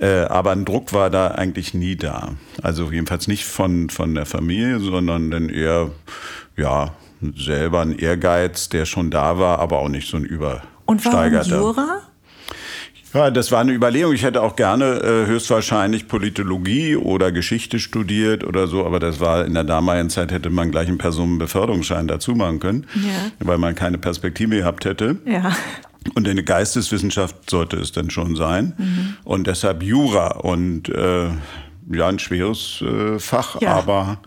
Äh, 0.00 0.22
aber 0.24 0.52
ein 0.52 0.64
Druck 0.64 0.92
war 0.92 1.10
da 1.10 1.28
eigentlich 1.28 1.45
eigentlich 1.46 1.74
nie 1.74 1.96
da. 1.96 2.30
Also 2.62 2.90
jedenfalls 2.90 3.28
nicht 3.28 3.44
von, 3.44 3.88
von 3.90 4.14
der 4.14 4.26
Familie, 4.26 4.80
sondern 4.80 5.30
dann 5.30 5.48
eher, 5.48 5.90
ja, 6.56 6.92
selber 7.36 7.80
ein 7.80 7.98
Ehrgeiz, 7.98 8.68
der 8.68 8.84
schon 8.84 9.10
da 9.10 9.38
war, 9.38 9.58
aber 9.60 9.78
auch 9.78 9.88
nicht 9.88 10.08
so 10.10 10.16
ein 10.16 10.24
über, 10.24 10.62
Und 10.84 11.04
warum. 11.04 11.32
Jura? 11.42 12.02
Ja, 13.14 13.30
das 13.30 13.50
war 13.50 13.60
eine 13.60 13.72
Überlegung. 13.72 14.12
Ich 14.12 14.24
hätte 14.24 14.42
auch 14.42 14.56
gerne 14.56 14.84
äh, 15.00 15.26
höchstwahrscheinlich 15.26 16.06
Politologie 16.06 16.96
oder 16.96 17.32
Geschichte 17.32 17.78
studiert 17.78 18.44
oder 18.44 18.66
so, 18.66 18.84
aber 18.84 18.98
das 19.00 19.20
war 19.20 19.46
in 19.46 19.54
der 19.54 19.64
damaligen 19.64 20.10
Zeit 20.10 20.30
hätte 20.32 20.50
man 20.50 20.70
gleich 20.70 20.88
einen 20.88 20.98
Personenbeförderungsschein 20.98 22.08
dazu 22.08 22.32
machen 22.34 22.60
können, 22.60 22.86
Ja. 22.94 23.30
weil 23.38 23.56
man 23.56 23.74
keine 23.74 23.96
Perspektive 23.96 24.56
gehabt 24.58 24.84
hätte. 24.84 25.16
Ja. 25.24 25.52
Und 26.14 26.28
eine 26.28 26.42
Geisteswissenschaft 26.44 27.50
sollte 27.50 27.76
es 27.76 27.92
dann 27.92 28.10
schon 28.10 28.36
sein. 28.36 29.16
Und 29.24 29.46
deshalb 29.46 29.82
Jura 29.82 30.28
und 30.38 30.88
äh, 30.88 31.28
ja, 31.92 32.08
ein 32.08 32.18
schweres 32.18 32.82
äh, 32.82 33.18
Fach, 33.18 33.60
Ja. 33.60 33.74
aber 33.76 34.18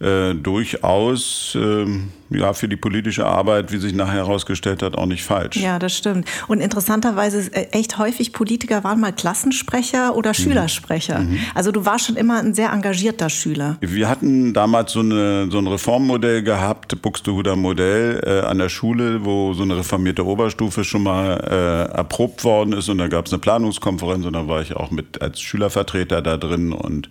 äh, 0.00 0.34
durchaus 0.34 1.56
ähm, 1.58 2.08
ja, 2.30 2.52
für 2.52 2.68
die 2.68 2.76
politische 2.76 3.26
Arbeit, 3.26 3.72
wie 3.72 3.78
sich 3.78 3.94
nachher 3.94 4.16
herausgestellt 4.16 4.82
hat, 4.82 4.96
auch 4.96 5.06
nicht 5.06 5.24
falsch. 5.24 5.56
Ja, 5.56 5.78
das 5.78 5.96
stimmt. 5.96 6.28
Und 6.48 6.60
interessanterweise 6.60 7.52
äh, 7.52 7.68
echt 7.72 7.98
häufig 7.98 8.32
Politiker 8.32 8.84
waren 8.84 9.00
mal 9.00 9.12
Klassensprecher 9.12 10.14
oder 10.16 10.34
Schülersprecher. 10.34 11.26
Also 11.54 11.72
du 11.72 11.84
warst 11.84 12.06
schon 12.06 12.16
immer 12.16 12.38
ein 12.38 12.54
sehr 12.54 12.72
engagierter 12.72 13.30
Schüler. 13.30 13.78
Wir 13.80 14.08
hatten 14.08 14.52
damals 14.52 14.92
so, 14.92 15.00
eine, 15.00 15.50
so 15.50 15.58
ein 15.58 15.66
Reformmodell 15.66 16.42
gehabt, 16.42 17.00
Buxtehuder 17.02 17.56
Modell 17.56 18.22
äh, 18.24 18.46
an 18.46 18.58
der 18.58 18.68
Schule, 18.68 19.24
wo 19.24 19.52
so 19.54 19.62
eine 19.62 19.76
reformierte 19.76 20.24
Oberstufe 20.26 20.84
schon 20.84 21.02
mal 21.02 21.40
äh, 21.40 21.96
erprobt 21.96 22.44
worden 22.44 22.72
ist 22.72 22.88
und 22.88 22.98
da 22.98 23.08
gab 23.08 23.26
es 23.26 23.32
eine 23.32 23.40
Planungskonferenz 23.40 24.24
und 24.24 24.32
da 24.32 24.48
war 24.48 24.62
ich 24.62 24.74
auch 24.74 24.90
mit 24.90 25.22
als 25.22 25.40
Schülervertreter 25.40 26.22
da 26.22 26.36
drin 26.36 26.72
und 26.72 27.08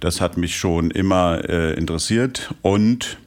das 0.00 0.20
hat 0.20 0.36
mich 0.36 0.56
schon 0.56 0.90
immer 0.90 1.48
äh, 1.48 1.74
interessiert 1.74 2.54
und 2.62 3.18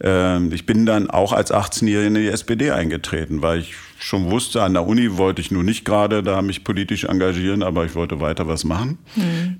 ich 0.00 0.66
bin 0.66 0.86
dann 0.86 1.10
auch 1.10 1.32
als 1.32 1.52
18-Jähriger 1.52 2.06
in 2.06 2.14
die 2.14 2.28
SPD 2.28 2.70
eingetreten, 2.70 3.42
weil 3.42 3.60
ich 3.60 3.74
schon 3.98 4.30
wusste, 4.30 4.62
an 4.62 4.74
der 4.74 4.86
Uni 4.86 5.16
wollte 5.16 5.40
ich 5.40 5.50
nur 5.50 5.64
nicht 5.64 5.84
gerade 5.84 6.22
da 6.22 6.40
mich 6.40 6.62
politisch 6.62 7.04
engagieren, 7.04 7.64
aber 7.64 7.84
ich 7.84 7.96
wollte 7.96 8.20
weiter 8.20 8.46
was 8.46 8.62
machen. 8.62 8.98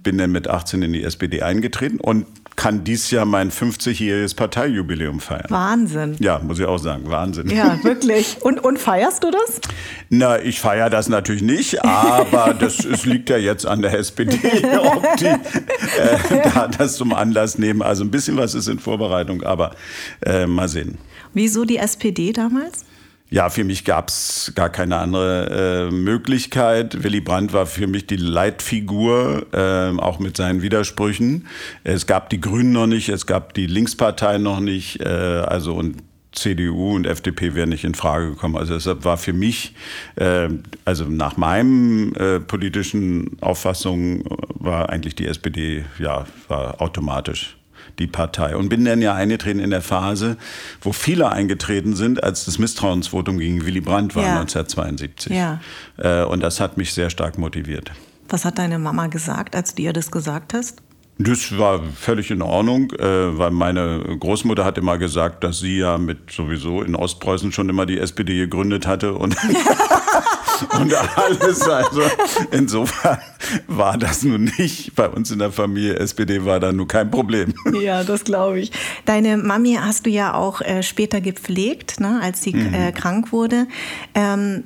Bin 0.05 0.17
dann 0.19 0.31
mit 0.31 0.49
18 0.49 0.83
in 0.83 0.93
die 0.93 1.03
SPD 1.03 1.43
eingetreten 1.43 1.99
und 1.99 2.27
kann 2.59 2.83
dies 2.83 3.13
Jahr 3.13 3.25
mein 3.25 3.53
50-jähriges 3.53 4.35
Parteijubiläum 4.35 5.21
feiern. 5.21 5.47
Wahnsinn. 5.49 6.17
Ja, 6.19 6.41
muss 6.41 6.59
ich 6.59 6.67
auch 6.67 6.79
sagen, 6.79 7.09
Wahnsinn. 7.09 7.49
Ja, 7.49 7.79
wirklich. 7.85 8.39
Und, 8.41 8.59
und 8.59 8.81
feierst 8.81 9.23
du 9.23 9.31
das? 9.31 9.61
Na, 10.11 10.41
ich 10.43 10.61
feiere 10.61 10.91
das 10.91 11.09
natürlich 11.09 11.43
nicht, 11.43 11.85
aber 11.85 12.55
das 12.59 12.85
es 12.85 13.07
liegt 13.07 13.31
ja 13.31 13.37
jetzt 13.37 13.65
an 13.65 13.81
der 13.81 13.97
SPD, 13.97 14.37
ob 14.83 15.17
die 15.19 15.27
äh, 15.27 16.51
da 16.53 16.67
das 16.67 16.97
zum 16.97 17.15
Anlass 17.15 17.59
nehmen. 17.59 17.81
Also 17.81 18.03
ein 18.03 18.11
bisschen 18.11 18.37
was 18.37 18.55
ist 18.55 18.67
in 18.67 18.81
Vorbereitung, 18.81 19.45
aber 19.45 19.77
äh, 20.27 20.47
mal 20.49 20.69
sehen. 20.69 20.99
Wieso 21.35 21.65
die 21.65 21.77
SPD 21.77 22.33
damals? 22.33 22.85
Ja, 23.31 23.51
für 23.51 23.63
mich 23.63 23.85
gab's 23.85 24.53
gar 24.55 24.71
keine 24.71 24.97
andere 24.97 25.89
äh, 25.91 25.95
Möglichkeit. 25.95 27.03
Willy 27.03 27.21
Brandt 27.21 27.53
war 27.53 27.67
für 27.67 27.87
mich 27.87 28.07
die 28.07 28.17
Leitfigur, 28.17 29.47
äh, 29.53 30.01
auch 30.01 30.19
mit 30.19 30.39
seinen 30.39 30.63
Widersprüchen. 30.63 31.47
Es 31.85 32.07
gab 32.07 32.31
die 32.31 32.41
Grünen 32.41 32.73
noch 32.73 32.87
nicht, 32.87 33.11
es 33.11 33.27
gab 33.27 33.53
die 33.53 33.67
Linkspartei 33.67 34.39
noch 34.39 34.61
nicht, 34.61 35.01
äh, 35.01 35.05
also 35.05 35.75
und 35.75 35.97
CDU 36.33 36.95
und 36.95 37.07
FDP 37.07 37.55
wären 37.55 37.69
nicht 37.69 37.85
in 37.85 37.95
Frage 37.95 38.31
gekommen. 38.31 38.57
Also 38.57 38.75
deshalb 38.75 39.05
war 39.05 39.19
für 39.19 39.35
mich, 39.35 39.75
äh, 40.17 40.49
also 40.87 41.05
nach 41.05 41.37
meinem 41.37 42.15
äh, 42.15 42.41
politischen 42.41 43.37
Auffassung, 43.43 44.23
äh, 44.23 44.25
war 44.55 44.89
eigentlich 44.89 45.17
die 45.17 45.27
SPD 45.27 45.85
ja 45.99 46.25
war 46.49 46.81
automatisch 46.81 47.58
die 47.99 48.07
Partei. 48.07 48.57
Und 48.57 48.69
bin 48.69 48.85
dann 48.85 49.03
ja 49.03 49.15
eingetreten 49.15 49.61
in 49.61 49.71
der 49.71 49.83
Phase, 49.83 50.37
wo 50.81 50.93
viele 50.93 51.31
eingetreten 51.31 51.95
sind, 51.95 52.23
als 52.23 52.45
das 52.45 52.59
Misstrauensvotum 52.59 53.39
gegen 53.39 53.65
Willy 53.67 53.81
Brandt 53.81 54.15
war 54.15 54.23
Ja. 54.25 54.41
1972. 54.41 55.33
Ja. 55.35 55.61
Äh, 55.97 56.25
und 56.25 56.41
das 56.41 56.61
hat 56.61 56.77
mich 56.77 56.93
sehr 56.93 57.11
stark 57.11 57.39
motiviert. 57.39 57.91
Was 58.29 58.45
hat 58.45 58.59
deine 58.59 58.79
Mama 58.79 59.07
gesagt, 59.07 59.57
als 59.57 59.75
du 59.75 59.83
ihr 59.83 59.93
das 59.93 60.11
gesagt 60.11 60.55
hast? 60.55 60.83
Das 61.21 61.59
war 61.59 61.83
völlig 61.97 62.31
in 62.31 62.43
Ordnung, 62.43 62.93
äh, 62.93 63.37
weil 63.37 63.51
meine 63.51 64.05
Großmutter 64.21 64.65
hat 64.65 64.79
immer 64.79 64.99
gesagt, 64.99 65.43
dass 65.43 65.59
sie 65.59 65.79
ja 65.79 65.99
mit 65.99 66.31
sowieso 66.31 66.83
in 66.83 66.95
Ostpreußen 66.95 67.51
schon 67.51 67.69
immer 67.69 67.87
die 67.87 67.99
SPD 67.99 68.37
gegründet 68.37 68.87
hatte 68.87 69.15
und, 69.15 69.35
und 70.79 70.95
alles. 71.17 71.69
Also 71.69 72.03
insofern 72.51 73.19
war 73.67 73.99
das 73.99 74.23
nun 74.23 74.51
nicht 74.59 74.95
bei 74.95 75.09
uns 75.09 75.31
in 75.31 75.39
der 75.39 75.53
Familie. 75.53 75.97
SPD 75.99 76.45
war 76.45 76.61
da 76.61 76.73
nun 76.73 76.89
kein 76.89 77.11
Problem. 77.11 77.55
Ja, 77.81 78.05
das 78.05 78.25
glaube 78.25 78.61
ich. 78.61 78.73
Deine 79.05 79.37
Mami 79.37 79.79
hast 79.81 80.07
du 80.07 80.11
ja 80.11 80.35
auch 80.35 80.61
äh, 80.61 80.83
später 80.83 81.21
gepflegt, 81.21 82.01
ne, 82.01 82.21
als 82.23 82.43
sie 82.43 82.53
äh, 82.53 82.93
krank 82.93 83.33
wurde. 83.33 83.67
Ähm, 84.15 84.65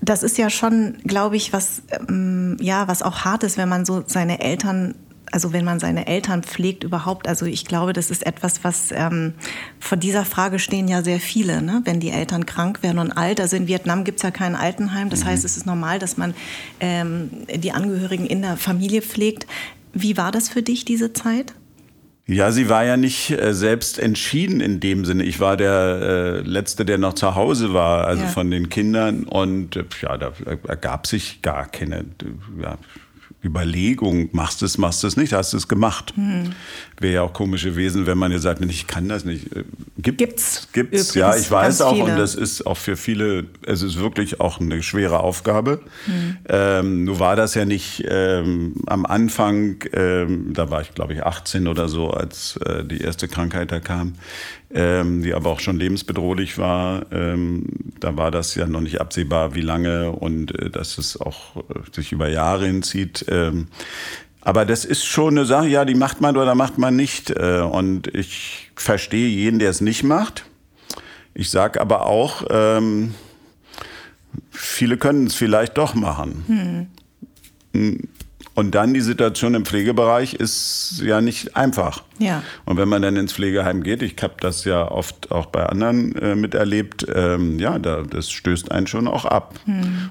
das 0.00 0.22
ist 0.22 0.38
ja 0.38 0.50
schon, 0.50 0.98
glaube 1.04 1.36
ich, 1.36 1.52
was, 1.52 1.82
ähm, 2.08 2.56
ja, 2.60 2.88
was 2.88 3.02
auch 3.02 3.24
hart 3.24 3.44
ist, 3.44 3.58
wenn 3.58 3.68
man 3.68 3.84
so 3.84 4.02
seine 4.06 4.40
Eltern 4.40 4.94
also 5.32 5.52
wenn 5.52 5.64
man 5.64 5.78
seine 5.80 6.06
Eltern 6.06 6.42
pflegt 6.42 6.84
überhaupt, 6.84 7.28
also 7.28 7.46
ich 7.46 7.64
glaube, 7.64 7.92
das 7.92 8.10
ist 8.10 8.26
etwas, 8.26 8.64
was 8.64 8.90
ähm, 8.92 9.34
vor 9.78 9.96
dieser 9.98 10.24
Frage 10.24 10.58
stehen 10.58 10.88
ja 10.88 11.02
sehr 11.02 11.20
viele, 11.20 11.62
ne? 11.62 11.82
wenn 11.84 12.00
die 12.00 12.10
Eltern 12.10 12.46
krank 12.46 12.82
werden 12.82 12.98
und 12.98 13.12
alt. 13.12 13.40
Also 13.40 13.56
in 13.56 13.66
Vietnam 13.68 14.04
gibt 14.04 14.18
es 14.18 14.22
ja 14.22 14.30
kein 14.30 14.54
Altenheim, 14.54 15.08
das 15.10 15.24
heißt, 15.24 15.44
es 15.44 15.56
ist 15.56 15.66
normal, 15.66 15.98
dass 15.98 16.16
man 16.16 16.34
ähm, 16.80 17.30
die 17.54 17.72
Angehörigen 17.72 18.26
in 18.26 18.42
der 18.42 18.56
Familie 18.56 19.02
pflegt. 19.02 19.46
Wie 19.92 20.16
war 20.16 20.32
das 20.32 20.48
für 20.48 20.62
dich, 20.62 20.84
diese 20.84 21.12
Zeit? 21.12 21.54
Ja, 22.26 22.52
sie 22.52 22.68
war 22.68 22.84
ja 22.84 22.96
nicht 22.96 23.30
äh, 23.32 23.52
selbst 23.52 23.98
entschieden 23.98 24.60
in 24.60 24.78
dem 24.78 25.04
Sinne. 25.04 25.24
Ich 25.24 25.40
war 25.40 25.56
der 25.56 25.72
äh, 25.74 26.40
Letzte, 26.42 26.84
der 26.84 26.96
noch 26.96 27.14
zu 27.14 27.34
Hause 27.34 27.74
war, 27.74 28.06
also 28.06 28.22
Ja. 28.22 28.28
von 28.28 28.52
den 28.52 28.68
Kindern. 28.68 29.24
Und 29.24 29.74
äh, 29.74 29.84
ja, 30.02 30.16
da 30.16 30.32
ergab 30.68 31.08
sich 31.08 31.42
gar 31.42 31.66
keine 31.66 32.00
äh, 32.00 32.62
ja, 32.62 32.78
Überlegung, 33.42 34.28
machst 34.32 34.60
du 34.60 34.66
es, 34.66 34.76
machst 34.76 35.02
du 35.02 35.06
es 35.06 35.16
nicht, 35.16 35.32
hast 35.32 35.52
du 35.52 35.56
es 35.56 35.68
gemacht. 35.68 36.12
Hm. 36.16 36.52
Wäre 37.00 37.14
ja 37.14 37.22
auch 37.22 37.32
komisch 37.32 37.64
gewesen, 37.64 38.04
wenn 38.04 38.18
man 38.18 38.30
gesagt 38.30 38.60
hätte, 38.60 38.70
ich 38.70 38.86
kann 38.86 39.08
das 39.08 39.24
nicht. 39.24 39.56
Äh, 39.56 39.64
Gibt, 39.96 40.18
Gibt's 40.18 40.68
Gibt's, 40.74 41.10
übrigens 41.10 41.14
ja, 41.14 41.34
ich 41.34 41.50
weiß 41.50 41.80
auch. 41.80 41.94
viele. 41.94 42.12
Und 42.12 42.18
das 42.18 42.34
ist 42.34 42.66
auch 42.66 42.76
für 42.76 42.94
viele, 42.94 43.46
es 43.66 43.80
ist 43.80 43.98
wirklich 43.98 44.38
auch 44.40 44.60
eine 44.60 44.82
schwere 44.82 45.20
Aufgabe. 45.20 45.80
Hm. 46.04 46.36
Ähm, 46.46 47.04
nur 47.04 47.18
war 47.18 47.36
das 47.36 47.54
ja 47.54 47.64
nicht 47.64 48.04
ähm, 48.06 48.74
am 48.86 49.06
Anfang, 49.06 49.82
ähm, 49.94 50.52
da 50.52 50.70
war 50.70 50.82
ich 50.82 50.92
glaube 50.92 51.14
ich 51.14 51.24
18 51.24 51.68
oder 51.68 51.88
so, 51.88 52.10
als 52.10 52.58
äh, 52.58 52.84
die 52.84 53.00
erste 53.00 53.28
Krankheit 53.28 53.72
da 53.72 53.80
kam, 53.80 54.16
ähm, 54.70 55.22
die 55.22 55.32
aber 55.32 55.48
auch 55.48 55.60
schon 55.60 55.78
lebensbedrohlich 55.78 56.58
war. 56.58 57.06
Ähm, 57.12 57.64
da 57.98 58.18
war 58.18 58.30
das 58.30 58.54
ja 58.56 58.66
noch 58.66 58.82
nicht 58.82 59.00
absehbar, 59.00 59.54
wie 59.54 59.62
lange 59.62 60.10
und 60.10 60.58
äh, 60.58 60.68
dass 60.68 60.98
es 60.98 61.18
auch 61.18 61.56
äh, 61.56 61.60
sich 61.92 62.12
über 62.12 62.28
Jahre 62.28 62.66
hinzieht. 62.66 63.24
Aber 64.42 64.64
das 64.64 64.84
ist 64.84 65.04
schon 65.04 65.36
eine 65.36 65.44
Sache, 65.46 65.68
ja, 65.68 65.84
die 65.84 65.94
macht 65.94 66.20
man 66.20 66.36
oder 66.36 66.54
macht 66.54 66.78
man 66.78 66.96
nicht. 66.96 67.30
Äh, 67.30 67.60
Und 67.60 68.06
ich 68.14 68.70
verstehe 68.74 69.28
jeden, 69.28 69.58
der 69.58 69.70
es 69.70 69.80
nicht 69.80 70.02
macht. 70.02 70.44
Ich 71.34 71.50
sage 71.50 71.80
aber 71.80 72.06
auch, 72.06 72.44
ähm, 72.50 73.14
viele 74.50 74.96
können 74.96 75.26
es 75.26 75.34
vielleicht 75.34 75.76
doch 75.78 75.94
machen. 75.94 76.88
Und 78.54 78.74
dann 78.74 78.92
die 78.92 79.00
Situation 79.00 79.54
im 79.54 79.64
Pflegebereich 79.64 80.34
ist 80.34 81.00
ja 81.04 81.20
nicht 81.20 81.56
einfach. 81.56 82.02
Ja. 82.18 82.42
Und 82.64 82.76
wenn 82.78 82.88
man 82.88 83.00
dann 83.00 83.16
ins 83.16 83.32
Pflegeheim 83.32 83.82
geht, 83.82 84.02
ich 84.02 84.16
habe 84.22 84.34
das 84.40 84.64
ja 84.64 84.90
oft 84.90 85.30
auch 85.30 85.46
bei 85.46 85.64
anderen 85.66 86.14
äh, 86.16 86.34
miterlebt, 86.34 87.06
ähm, 87.14 87.58
ja, 87.58 87.78
da, 87.78 88.02
das 88.02 88.30
stößt 88.30 88.72
einen 88.72 88.86
schon 88.86 89.06
auch 89.06 89.24
ab. 89.24 89.54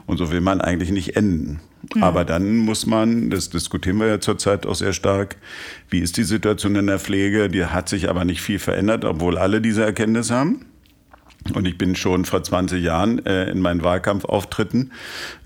Und 0.06 0.18
so 0.18 0.32
will 0.32 0.42
man 0.42 0.62
eigentlich 0.62 0.92
nicht 0.92 1.16
enden. 1.18 1.60
Aber 2.02 2.26
dann 2.26 2.58
muss 2.58 2.86
man, 2.86 3.30
das 3.30 3.50
diskutieren 3.50 3.98
wir 4.00 4.08
ja 4.08 4.20
zurzeit 4.20 4.66
auch 4.66 4.76
sehr 4.76 4.94
stark, 4.94 5.38
wie 5.90 6.00
ist 6.00 6.18
die 6.18 6.24
Situation 6.24 6.76
in 6.76 6.88
der 6.88 7.00
Pflege? 7.00 7.50
Die 7.50 7.66
hat 7.66 7.90
sich 7.90 8.10
aber 8.10 8.26
nicht 8.26 8.42
viel 8.42 8.60
verändert, 8.60 9.06
obwohl 9.06 9.38
alle 9.38 9.62
diese 9.62 9.84
Erkenntnis 9.84 10.30
haben. 10.30 10.66
Und 11.54 11.66
ich 11.68 11.78
bin 11.78 11.96
schon 11.96 12.26
vor 12.26 12.44
20 12.44 12.84
Jahren 12.84 13.26
äh, 13.26 13.50
in 13.50 13.60
meinen 13.62 13.82
Wahlkampfauftritten 13.84 14.92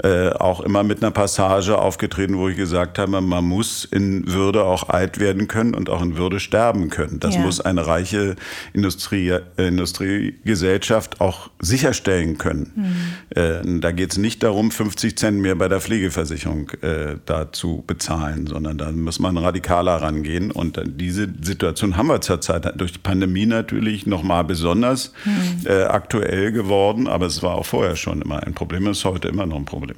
äh, 0.03 0.29
auch 0.29 0.59
immer 0.61 0.83
mit 0.83 1.01
einer 1.03 1.11
Passage 1.11 1.77
aufgetreten, 1.77 2.37
wo 2.37 2.49
ich 2.49 2.57
gesagt 2.57 2.97
habe, 2.99 3.21
man 3.21 3.45
muss 3.45 3.85
in 3.85 4.31
Würde 4.31 4.63
auch 4.63 4.89
alt 4.89 5.19
werden 5.19 5.47
können 5.47 5.73
und 5.75 5.89
auch 5.89 6.01
in 6.01 6.17
Würde 6.17 6.39
sterben 6.39 6.89
können. 6.89 7.19
Das 7.19 7.35
Ja. 7.35 7.41
muss 7.41 7.61
eine 7.61 7.85
reiche 7.85 8.35
Industrie, 8.73 9.29
äh, 9.29 9.67
Industriegesellschaft 9.67 11.21
auch 11.21 11.49
sicherstellen 11.59 12.37
können. 12.37 13.13
Äh, 13.29 13.61
da 13.79 13.91
geht 13.91 14.11
es 14.11 14.17
nicht 14.17 14.43
darum, 14.43 14.71
50 14.71 15.17
Cent 15.17 15.39
mehr 15.39 15.55
bei 15.55 15.67
der 15.67 15.79
Pflegeversicherung 15.79 16.69
äh, 16.81 17.17
da 17.25 17.51
zu 17.51 17.83
bezahlen, 17.85 18.47
sondern 18.47 18.77
da 18.77 18.91
muss 18.91 19.19
man 19.19 19.37
radikaler 19.37 19.97
rangehen. 20.01 20.51
Und 20.51 20.77
äh, 20.77 20.83
diese 20.85 21.27
Situation 21.41 21.97
haben 21.97 22.07
wir 22.07 22.21
zurzeit 22.21 22.79
durch 22.79 22.93
die 22.93 22.99
Pandemie 22.99 23.45
natürlich 23.45 24.05
nochmal 24.05 24.43
besonders. 24.43 25.13
Äh, 25.65 25.82
aktuell 25.91 26.51
geworden, 26.51 27.07
aber 27.07 27.25
es 27.25 27.41
war 27.43 27.55
auch 27.55 27.65
vorher 27.65 27.95
schon 27.95 28.21
immer 28.21 28.43
ein 28.43 28.53
Problem, 28.53 28.87
es 28.87 28.99
ist 28.99 29.05
heute 29.05 29.27
immer 29.27 29.45
noch 29.45 29.57
ein 29.57 29.65
Problem. 29.65 29.97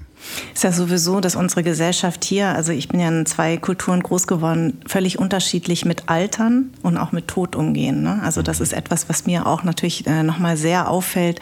Ist 0.54 0.64
ja 0.64 0.72
sowieso, 0.72 1.20
dass 1.20 1.36
unsere 1.36 1.64
Gesellschaft 1.64 2.24
hier, 2.24 2.50
also 2.50 2.72
ich 2.72 2.88
bin 2.88 3.00
ja 3.00 3.10
in 3.10 3.26
zwei 3.26 3.58
Kulturen 3.58 4.02
groß 4.02 4.28
geworden, 4.28 4.82
völlig 4.88 5.20
unterschiedlich 5.20 5.86
mit 5.86 6.10
Altern 6.10 6.74
und 6.82 6.98
auch 6.98 7.12
mit 7.12 7.28
Tod 7.28 7.56
umgehen. 7.56 8.04
Ne? 8.04 8.22
Also 8.24 8.42
das 8.42 8.60
ist 8.60 8.74
etwas, 8.74 9.10
was 9.10 9.26
mir 9.26 9.46
auch 9.46 9.64
natürlich 9.64 10.08
äh, 10.08 10.24
nochmal 10.24 10.58
sehr 10.58 10.90
auffällt. 10.90 11.40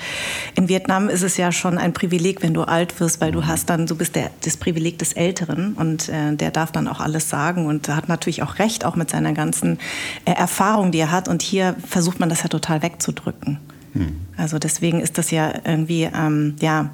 In 0.55 0.69
Vietnam 0.69 1.09
ist 1.09 1.23
es 1.23 1.37
ja 1.37 1.51
schon 1.51 1.77
ein 1.77 1.93
Privileg, 1.93 2.41
wenn 2.43 2.53
du 2.53 2.63
alt 2.63 2.99
wirst, 2.99 3.21
weil 3.21 3.31
du 3.31 3.45
hast 3.45 3.69
dann, 3.69 3.85
du 3.85 3.95
bist 3.95 4.15
der, 4.15 4.31
das 4.43 4.57
Privileg 4.57 4.99
des 4.99 5.13
Älteren 5.13 5.73
und 5.73 6.09
äh, 6.09 6.35
der 6.35 6.51
darf 6.51 6.71
dann 6.71 6.87
auch 6.87 6.99
alles 6.99 7.29
sagen 7.29 7.65
und 7.65 7.87
hat 7.89 8.09
natürlich 8.09 8.43
auch 8.43 8.59
recht, 8.59 8.85
auch 8.85 8.95
mit 8.95 9.09
seiner 9.09 9.33
ganzen 9.33 9.79
äh, 10.25 10.31
Erfahrung, 10.31 10.91
die 10.91 10.99
er 10.99 11.11
hat. 11.11 11.27
Und 11.27 11.41
hier 11.41 11.75
versucht 11.87 12.19
man 12.19 12.29
das 12.29 12.43
ja 12.43 12.49
total 12.49 12.81
wegzudrücken. 12.81 13.59
Hm. 13.93 14.15
Also 14.37 14.59
deswegen 14.59 14.99
ist 14.99 15.17
das 15.17 15.31
ja 15.31 15.53
irgendwie, 15.63 16.03
ähm, 16.03 16.55
ja, 16.59 16.91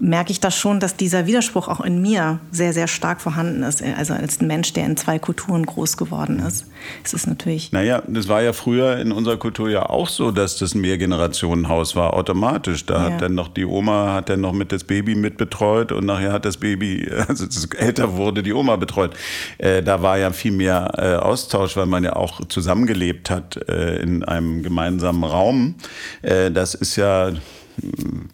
merke 0.00 0.32
ich 0.32 0.40
das 0.40 0.56
schon, 0.56 0.80
dass 0.80 0.96
dieser 0.96 1.26
Widerspruch 1.26 1.68
auch 1.68 1.80
in 1.82 2.00
mir 2.00 2.40
sehr, 2.50 2.72
sehr 2.72 2.88
stark 2.88 3.20
vorhanden 3.20 3.62
ist. 3.62 3.82
Also 3.82 4.14
als 4.14 4.40
ein 4.40 4.46
Mensch, 4.46 4.72
der 4.72 4.86
in 4.86 4.96
zwei 4.96 5.18
Kulturen 5.18 5.66
groß 5.66 5.98
geworden 5.98 6.40
ist. 6.40 6.66
Es 7.04 7.12
ist 7.12 7.26
natürlich. 7.26 7.70
Naja, 7.70 8.02
das 8.08 8.26
war 8.26 8.40
ja 8.40 8.54
früher 8.54 8.96
in 8.96 9.12
unserer 9.12 9.36
Kultur 9.36 9.68
ja 9.68 9.88
auch 9.88 10.08
so, 10.08 10.30
dass 10.30 10.56
das 10.56 10.74
ein 10.74 10.80
Mehrgenerationenhaus 10.80 11.96
war, 11.96 12.14
automatisch. 12.14 12.86
Da 12.86 12.94
ja. 12.94 13.12
hat 13.12 13.22
dann 13.22 13.34
noch 13.34 13.48
die 13.48 13.66
Oma, 13.66 14.14
hat 14.14 14.30
dann 14.30 14.40
noch 14.40 14.54
mit 14.54 14.72
das 14.72 14.84
Baby 14.84 15.14
mitbetreut 15.14 15.92
und 15.92 16.06
nachher 16.06 16.32
hat 16.32 16.46
das 16.46 16.56
Baby, 16.56 17.06
also 17.28 17.44
es 17.44 17.66
älter 17.66 18.16
wurde, 18.16 18.42
die 18.42 18.54
Oma 18.54 18.76
betreut. 18.76 19.14
Äh, 19.58 19.82
da 19.82 20.00
war 20.00 20.16
ja 20.16 20.30
viel 20.32 20.52
mehr 20.52 20.92
äh, 20.96 21.14
Austausch, 21.16 21.76
weil 21.76 21.86
man 21.86 22.04
ja 22.04 22.16
auch 22.16 22.40
zusammengelebt 22.46 23.28
hat 23.28 23.68
äh, 23.68 23.96
in 24.00 24.24
einem 24.24 24.62
gemeinsamen 24.62 25.24
Raum. 25.24 25.74
Äh, 26.22 26.50
das 26.50 26.74
ist 26.74 26.96
ja 26.96 27.32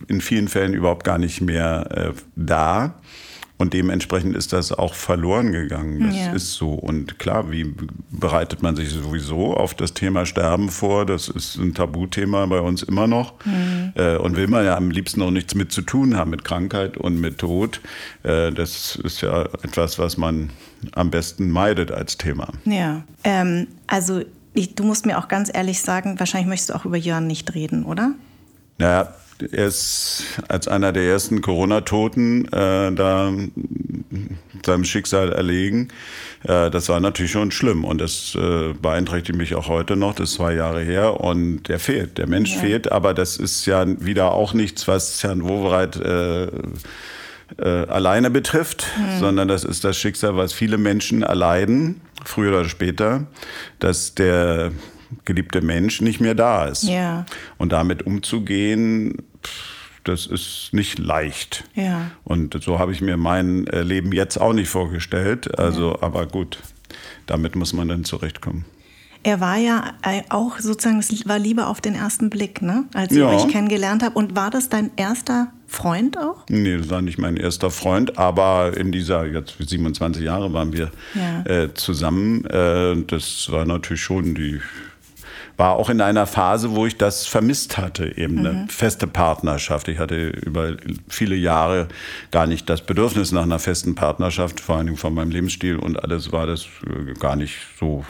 in 0.09 0.20
vielen 0.20 0.49
Fällen 0.49 0.74
überhaupt 0.74 1.05
gar 1.05 1.18
nicht 1.18 1.41
mehr 1.41 1.89
äh, 1.91 2.12
da. 2.37 2.95
Und 3.59 3.72
dementsprechend 3.72 4.37
ist 4.37 4.53
das 4.53 4.70
auch 4.70 4.93
verloren 4.93 5.51
gegangen. 5.53 6.07
Das 6.07 6.16
ja. 6.16 6.32
ist 6.32 6.53
so. 6.53 6.74
Und 6.74 7.18
klar, 7.18 7.51
wie 7.51 7.74
bereitet 8.11 8.62
man 8.62 8.76
sich 8.76 8.91
sowieso 8.91 9.57
auf 9.57 9.72
das 9.72 9.95
Thema 9.95 10.26
Sterben 10.26 10.68
vor? 10.68 11.07
Das 11.07 11.28
ist 11.28 11.57
ein 11.57 11.72
Tabuthema 11.72 12.45
bei 12.47 12.61
uns 12.61 12.82
immer 12.82 13.07
noch. 13.07 13.32
Mhm. 13.47 13.93
Äh, 13.95 14.16
und 14.16 14.37
will 14.37 14.49
man 14.49 14.64
ja 14.64 14.76
am 14.76 14.91
liebsten 14.91 15.22
auch 15.22 15.30
nichts 15.30 15.55
mit 15.55 15.72
zu 15.72 15.80
tun 15.80 16.18
haben, 16.18 16.30
mit 16.30 16.45
Krankheit 16.45 16.99
und 16.99 17.18
mit 17.18 17.39
Tod. 17.39 17.80
Äh, 18.24 18.53
das 18.53 18.97
ist 18.97 19.22
ja 19.22 19.45
etwas, 19.62 19.99
was 19.99 20.18
man 20.18 20.51
am 20.93 21.11
besten 21.11 21.51
meidet 21.51 21.91
als 21.91 22.18
Thema. 22.18 22.49
Ja, 22.66 23.05
ähm, 23.24 23.68
also 23.87 24.20
ich, 24.53 24.74
du 24.74 24.84
musst 24.84 25.07
mir 25.07 25.18
auch 25.18 25.28
ganz 25.28 25.51
ehrlich 25.53 25.80
sagen, 25.80 26.18
wahrscheinlich 26.18 26.49
möchtest 26.49 26.70
du 26.70 26.74
auch 26.74 26.84
über 26.84 26.99
Jörn 26.99 27.26
nicht 27.26 27.55
reden, 27.55 27.84
oder? 27.84 28.12
Naja, 28.78 29.14
er 29.41 29.66
ist 29.66 30.24
als 30.49 30.68
einer 30.68 30.93
der 30.93 31.05
ersten 31.05 31.41
Corona-Toten 31.41 32.47
äh, 32.47 32.93
da 32.93 33.32
seinem 34.64 34.84
Schicksal 34.84 35.32
erlegen. 35.32 35.89
Äh, 36.45 36.70
das 36.70 36.89
war 36.89 37.01
natürlich 37.01 37.32
schon 37.32 37.51
schlimm 37.51 37.84
und 37.84 38.01
das 38.01 38.34
äh, 38.34 38.74
beeinträchtigt 38.74 39.39
mich 39.39 39.55
auch 39.55 39.68
heute 39.68 39.97
noch. 39.97 40.14
Das 40.14 40.30
ist 40.30 40.37
zwei 40.37 40.55
Jahre 40.55 40.82
her 40.82 41.20
und 41.20 41.64
der 41.64 41.78
fehlt, 41.78 42.18
der 42.18 42.28
Mensch 42.28 42.55
ja. 42.55 42.61
fehlt. 42.61 42.93
Aber 42.93 43.14
das 43.14 43.37
ist 43.37 43.66
ja 43.66 43.87
wieder 44.05 44.32
auch 44.32 44.53
nichts, 44.55 44.87
was 44.89 45.22
Herrn 45.22 45.45
Wowereit 45.45 45.97
äh, 45.97 46.49
äh, 47.59 47.87
alleine 47.89 48.30
betrifft, 48.30 48.87
mhm. 48.99 49.20
sondern 49.20 49.49
das 49.49 49.64
ist 49.64 49.84
das 49.84 49.97
Schicksal, 49.97 50.37
was 50.37 50.53
viele 50.53 50.78
Menschen 50.78 51.22
erleiden, 51.22 52.01
früher 52.24 52.61
oder 52.61 52.68
später, 52.68 53.26
dass 53.78 54.14
der 54.14 54.72
geliebte 55.24 55.61
Mensch 55.61 56.01
nicht 56.01 56.20
mehr 56.20 56.34
da 56.34 56.66
ist. 56.66 56.82
Ja. 56.84 57.26
Und 57.59 57.72
damit 57.72 58.05
umzugehen, 58.05 59.22
das 60.09 60.26
ist 60.26 60.68
nicht 60.72 60.98
leicht. 60.98 61.64
Ja. 61.74 62.11
Und 62.24 62.59
so 62.62 62.78
habe 62.78 62.92
ich 62.92 63.00
mir 63.00 63.16
mein 63.16 63.66
äh, 63.66 63.82
Leben 63.82 64.12
jetzt 64.12 64.38
auch 64.40 64.52
nicht 64.52 64.68
vorgestellt. 64.68 65.59
Also, 65.59 65.92
ja. 65.92 66.02
aber 66.02 66.26
gut, 66.26 66.59
damit 67.26 67.57
muss 67.57 67.72
man 67.72 67.88
dann 67.88 68.04
zurechtkommen. 68.04 68.64
Er 69.22 69.40
war 69.40 69.57
ja 69.57 69.94
äh, 70.02 70.22
auch 70.28 70.61
sozusagen, 70.61 71.00
es 71.00 71.26
war 71.26 71.40
Liebe 71.40 71.66
auf 71.66 71.80
den 71.80 71.96
ersten 71.96 72.30
Blick, 72.30 72.62
ne? 72.62 72.84
als 72.94 73.11
ich 73.11 73.18
ja. 73.18 73.28
euch 73.28 73.48
kennengelernt 73.48 74.04
habe. 74.04 74.16
Und 74.16 74.36
war 74.36 74.50
das 74.50 74.68
dein 74.68 74.92
erster 74.94 75.48
Freund 75.66 76.16
auch? 76.16 76.44
Nee, 76.48 76.76
das 76.76 76.90
war 76.90 77.02
nicht 77.02 77.18
mein 77.18 77.36
erster 77.36 77.72
Freund, 77.72 78.18
aber 78.18 78.76
in 78.76 78.92
dieser, 78.92 79.26
jetzt 79.26 79.57
27 79.59 80.22
Jahre 80.22 80.52
waren 80.52 80.72
wir 80.72 80.92
ja. 81.14 81.42
äh, 81.44 81.74
zusammen. 81.74 82.44
Äh, 82.44 83.02
das 83.09 83.50
war 83.50 83.64
natürlich 83.64 84.02
schon 84.02 84.36
die 84.36 84.61
war 85.57 85.76
auch 85.76 85.88
in 85.88 86.00
einer 86.00 86.26
Phase, 86.26 86.74
wo 86.74 86.86
ich 86.86 86.96
das 86.98 87.26
vermisst 87.26 87.78
hatte, 87.78 88.16
eben 88.18 88.38
eine 88.38 88.52
mhm. 88.52 88.68
feste 88.68 89.07
Partnerschaft. 89.07 89.88
Ich 89.88 89.98
hatte 89.98 90.28
über 90.28 90.76
viele 91.09 91.34
Jahre 91.34 91.88
gar 92.30 92.46
nicht 92.46 92.68
das 92.68 92.82
Bedürfnis 92.82 93.32
nach 93.32 93.44
einer 93.44 93.59
festen 93.59 93.94
Partnerschaft, 93.94 94.61
vor 94.61 94.76
allen 94.76 94.86
Dingen 94.86 94.98
von 94.98 95.14
meinem 95.14 95.30
Lebensstil 95.30 95.76
und 95.76 96.02
alles 96.02 96.32
war 96.32 96.46
das 96.46 96.66
äh, 96.86 97.14
gar 97.14 97.36
nicht 97.36 97.57
so 97.78 98.04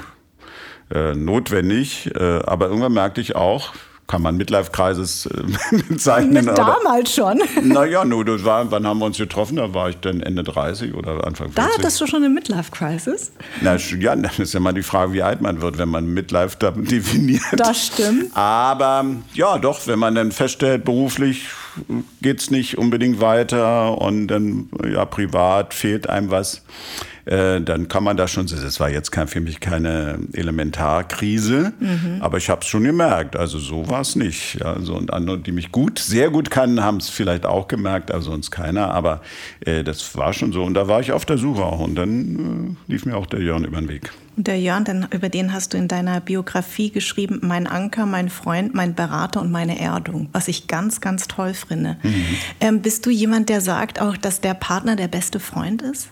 äh, 0.93 1.15
notwendig. 1.15 2.11
Äh, 2.15 2.41
aber 2.45 2.67
irgendwann 2.67 2.95
merkte 2.95 3.21
ich 3.21 3.37
auch, 3.37 3.73
kann 4.07 4.23
man 4.23 4.37
Midlife-Kreises 4.37 5.27
äh, 5.27 5.83
bezeichnen. 5.89 6.33
Mit 6.45 6.59
damals 6.59 7.15
schon. 7.15 7.43
Naja, 7.63 8.05
nur 8.05 8.25
das 8.25 8.45
war, 8.45 8.71
wann 8.71 8.87
haben 8.87 8.99
wir 8.99 9.07
uns 9.07 9.19
getroffen? 9.19 9.57
Da 9.57 9.75
war 9.75 9.89
ich 9.89 9.97
dann 9.97 10.21
Ende 10.21 10.45
30 10.45 10.95
oder 10.95 11.27
Anfang 11.27 11.51
40. 11.51 11.55
Da 11.55 11.69
hattest 11.77 12.01
du 12.01 12.07
schon 12.07 12.23
eine 12.23 12.33
Midlife-Crisis? 12.33 13.33
Na, 13.61 13.77
ja, 13.77 14.15
das 14.15 14.39
ist 14.39 14.55
ja 14.55 14.61
mal 14.61 14.73
die 14.73 14.83
Frage, 14.83 15.13
wie 15.13 15.23
alt 15.23 15.41
man 15.41 15.61
wird, 15.61 15.79
wenn 15.79 15.89
man 15.89 16.07
Midlife 16.07 16.57
da 16.59 16.71
definiert. 16.77 17.43
Das 17.57 17.87
stimmt. 17.87 18.37
Aber 18.37 19.05
ja, 19.35 19.59
doch, 19.59 19.87
wenn 19.87 19.99
man 19.99 20.15
dann 20.15 20.33
feststellt, 20.33 20.85
beruflich 20.85 21.49
geht 22.23 22.41
es 22.41 22.51
nicht 22.51 22.79
unbedingt 22.79 23.21
weiter 23.21 23.99
und 24.01 24.29
dann 24.29 24.69
ja 24.91 25.05
privat 25.05 25.75
fehlt 25.75 26.09
einem 26.09 26.31
was 26.31 26.63
äh, 27.27 27.61
dann 27.61 27.89
kann 27.89 28.05
man 28.05 28.17
da 28.17 28.29
schon, 28.29 28.47
das 28.47 28.79
war 28.79 28.89
jetzt 28.89 29.11
kein, 29.11 29.27
für 29.27 29.41
mich 29.41 29.59
keine 29.59 30.21
Elementarkrise, 30.33 31.73
mhm. 31.79 32.19
aber 32.21 32.39
ich 32.39 32.49
habe 32.49 32.61
es 32.61 32.69
schon 32.69 32.85
gemerkt, 32.85 33.35
also 33.35 33.59
so 33.59 33.89
war 33.89 34.01
es 34.01 34.15
nicht. 34.15 34.65
Also, 34.65 34.95
und 34.95 35.13
andere, 35.13 35.39
die 35.39 35.51
mich 35.51 35.73
gut, 35.73 35.99
sehr 35.99 36.31
gut 36.31 36.51
kannten, 36.51 36.85
haben 36.85 36.99
es 36.99 37.09
vielleicht 37.09 37.45
auch 37.45 37.67
gemerkt, 37.67 38.13
aber 38.13 38.23
sonst 38.23 38.53
keiner, 38.53 38.95
aber 38.95 39.23
äh, 39.61 39.83
das 39.83 40.17
war 40.17 40.33
schon 40.33 40.53
so 40.53 40.63
und 40.63 40.75
da 40.75 40.87
war 40.87 41.01
ich 41.01 41.11
auf 41.11 41.25
der 41.25 41.37
Suche 41.37 41.65
auch 41.65 41.81
und 41.81 41.97
dann 41.97 42.77
äh, 42.87 42.93
lief 42.93 43.05
mir 43.05 43.17
auch 43.17 43.27
der 43.27 43.41
Jörn 43.41 43.65
über 43.65 43.81
den 43.81 43.89
Weg. 43.89 44.13
Und 44.37 44.47
der 44.47 44.61
Jörn, 44.61 44.85
denn, 44.85 45.07
über 45.11 45.29
den 45.29 45.53
hast 45.53 45.75
du 45.75 45.79
in 45.79 45.89
deiner 45.89 46.21
Biografie 46.21 46.91
geschrieben, 46.91 47.41
mein 47.43 47.67
Anker, 47.67 48.07
mein 48.07 48.29
Freund, 48.29 48.75
mein 48.75 48.95
Berater 48.95 49.41
und 49.41 49.51
meine 49.51 49.81
Erdung, 49.81 50.29
was 50.31 50.47
ich 50.47 50.69
ganz, 50.69 51.01
ganz 51.01 51.27
toll 51.27 51.55
finde. 51.55 51.97
Mhm. 52.03 52.25
Ähm, 52.61 52.83
bist 52.83 53.05
du 53.07 53.11
jemand, 53.11 53.49
der 53.49 53.63
sagt 53.63 54.01
auch, 54.01 54.17
dass 54.17 54.41
der 54.41 54.55
Partner 54.55 54.95
der 54.95 55.09
beste 55.09 55.41
Freund 55.41 55.83
ist? 55.83 56.11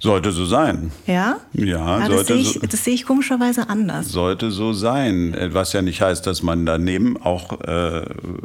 Sollte 0.00 0.30
so 0.30 0.44
sein. 0.44 0.92
Ja? 1.06 1.38
Ja, 1.52 1.84
ah, 1.84 2.06
sollte 2.06 2.14
das 2.16 2.26
sehe 2.26 2.36
ich, 2.36 2.60
das 2.60 2.84
sehe 2.84 2.94
ich 2.94 3.04
komischerweise 3.04 3.68
anders. 3.68 4.10
Sollte 4.10 4.50
so 4.50 4.72
sein. 4.72 5.36
Was 5.52 5.72
ja 5.72 5.82
nicht 5.82 6.00
heißt, 6.00 6.26
dass 6.26 6.42
man 6.42 6.66
daneben 6.66 7.20
auch 7.20 7.60
äh, 7.60 8.02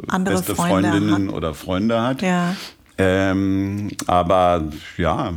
Andere 0.08 0.36
beste 0.36 0.56
Freunde 0.56 0.90
Freundinnen 0.90 1.28
hat. 1.28 1.34
oder 1.34 1.54
Freunde 1.54 2.02
hat. 2.02 2.22
Ja. 2.22 2.56
Ähm, 2.98 3.90
aber 4.06 4.64
ja, 4.96 5.32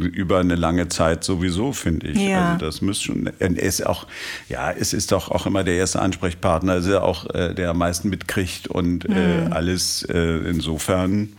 über 0.00 0.40
eine 0.40 0.56
lange 0.56 0.88
Zeit 0.88 1.22
sowieso, 1.24 1.72
finde 1.72 2.08
ich. 2.08 2.18
Ja. 2.18 2.52
Also 2.52 2.66
das 2.66 2.80
müsste 2.82 3.04
schon. 3.04 3.30
Er 3.38 3.56
ist 3.56 3.86
auch, 3.86 4.06
ja, 4.48 4.72
es 4.72 4.92
ist 4.92 5.12
doch 5.12 5.30
auch 5.30 5.46
immer 5.46 5.62
der 5.62 5.74
erste 5.74 6.00
Ansprechpartner, 6.00 6.76
ist 6.76 6.88
ja 6.88 7.02
auch 7.02 7.32
äh, 7.34 7.54
der 7.54 7.70
am 7.70 7.78
meisten 7.78 8.08
mitkriegt 8.08 8.66
und 8.66 9.08
mhm. 9.08 9.16
äh, 9.16 9.46
alles 9.50 10.02
äh, 10.04 10.38
insofern, 10.48 11.30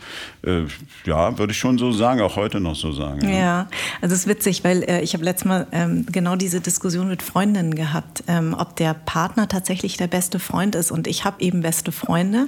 äh, 0.42 0.62
ja, 1.04 1.38
würde 1.38 1.52
ich 1.52 1.58
schon 1.58 1.76
so 1.78 1.92
sagen, 1.92 2.20
auch 2.22 2.36
heute 2.36 2.60
noch 2.60 2.76
so 2.76 2.92
sagen. 2.92 3.28
Ja, 3.28 3.38
ja. 3.38 3.68
also 4.00 4.14
es 4.14 4.20
ist 4.20 4.28
witzig, 4.28 4.64
weil 4.64 4.82
äh, 4.84 5.02
ich 5.02 5.12
habe 5.12 5.24
letztes 5.24 5.46
Mal 5.46 5.66
ähm, 5.72 6.06
genau 6.10 6.36
diese 6.36 6.60
Diskussion 6.60 7.08
mit 7.08 7.22
Freundinnen 7.22 7.74
gehabt, 7.74 8.24
ähm, 8.26 8.54
ob 8.58 8.76
der 8.76 8.94
Partner 8.94 9.48
tatsächlich 9.48 9.96
der 9.96 10.08
beste 10.08 10.38
Freund 10.38 10.74
ist. 10.74 10.90
Und 10.90 11.06
ich 11.06 11.24
habe 11.24 11.42
eben 11.42 11.60
beste 11.60 11.92
Freunde 11.92 12.46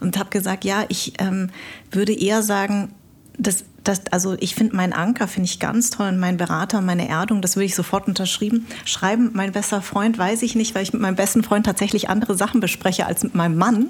und 0.00 0.18
habe 0.18 0.30
gesagt, 0.30 0.64
ja, 0.64 0.84
ich 0.88 1.14
ähm, 1.18 1.50
würde 1.90 2.12
eher 2.12 2.42
sagen, 2.42 2.92
das 3.38 3.64
das, 3.84 4.02
also 4.10 4.36
ich 4.40 4.54
finde 4.54 4.76
meinen 4.76 4.92
Anker 4.92 5.28
finde 5.28 5.46
ich 5.46 5.60
ganz 5.60 5.90
toll 5.90 6.08
und 6.08 6.18
mein 6.18 6.36
Berater 6.36 6.80
meine 6.80 7.08
Erdung, 7.08 7.40
das 7.40 7.56
würde 7.56 7.66
ich 7.66 7.74
sofort 7.74 8.06
unterschrieben 8.06 8.66
schreiben. 8.84 9.30
Mein 9.34 9.52
bester 9.52 9.82
Freund 9.82 10.18
weiß 10.18 10.42
ich 10.42 10.54
nicht, 10.54 10.74
weil 10.74 10.82
ich 10.82 10.92
mit 10.92 11.00
meinem 11.00 11.16
besten 11.16 11.42
Freund 11.42 11.66
tatsächlich 11.66 12.08
andere 12.08 12.36
Sachen 12.36 12.60
bespreche 12.60 13.06
als 13.06 13.22
mit 13.22 13.34
meinem 13.34 13.56
Mann. 13.56 13.86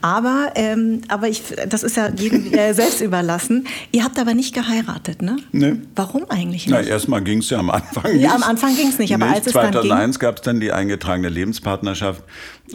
Aber, 0.00 0.52
ähm, 0.54 1.02
aber 1.08 1.28
ich, 1.28 1.42
das 1.68 1.82
ist 1.82 1.96
ja 1.96 2.08
jedem 2.08 2.52
äh, 2.52 2.72
selbst 2.78 3.00
überlassen. 3.00 3.66
Ihr 3.92 4.04
habt 4.04 4.18
aber 4.18 4.34
nicht 4.34 4.54
geheiratet, 4.54 5.22
ne? 5.22 5.36
Nee. 5.52 5.76
Warum 5.94 6.24
eigentlich 6.28 6.66
nicht? 6.66 6.70
Na, 6.70 6.80
erstmal 6.80 7.22
ging 7.22 7.38
es 7.38 7.50
ja 7.50 7.58
am 7.58 7.70
Anfang 7.70 8.12
nicht. 8.12 8.22
Ja, 8.22 8.34
am 8.34 8.42
Anfang 8.42 8.74
ging 8.76 8.88
es 8.88 8.98
nicht, 8.98 9.14
aber 9.14 9.26
nicht. 9.26 9.36
als 9.36 9.46
es 9.46 9.52
2001 9.52 10.18
gab 10.18 10.36
es 10.36 10.42
dann 10.42 10.60
die 10.60 10.72
eingetragene 10.72 11.28
Lebenspartnerschaft 11.28 12.22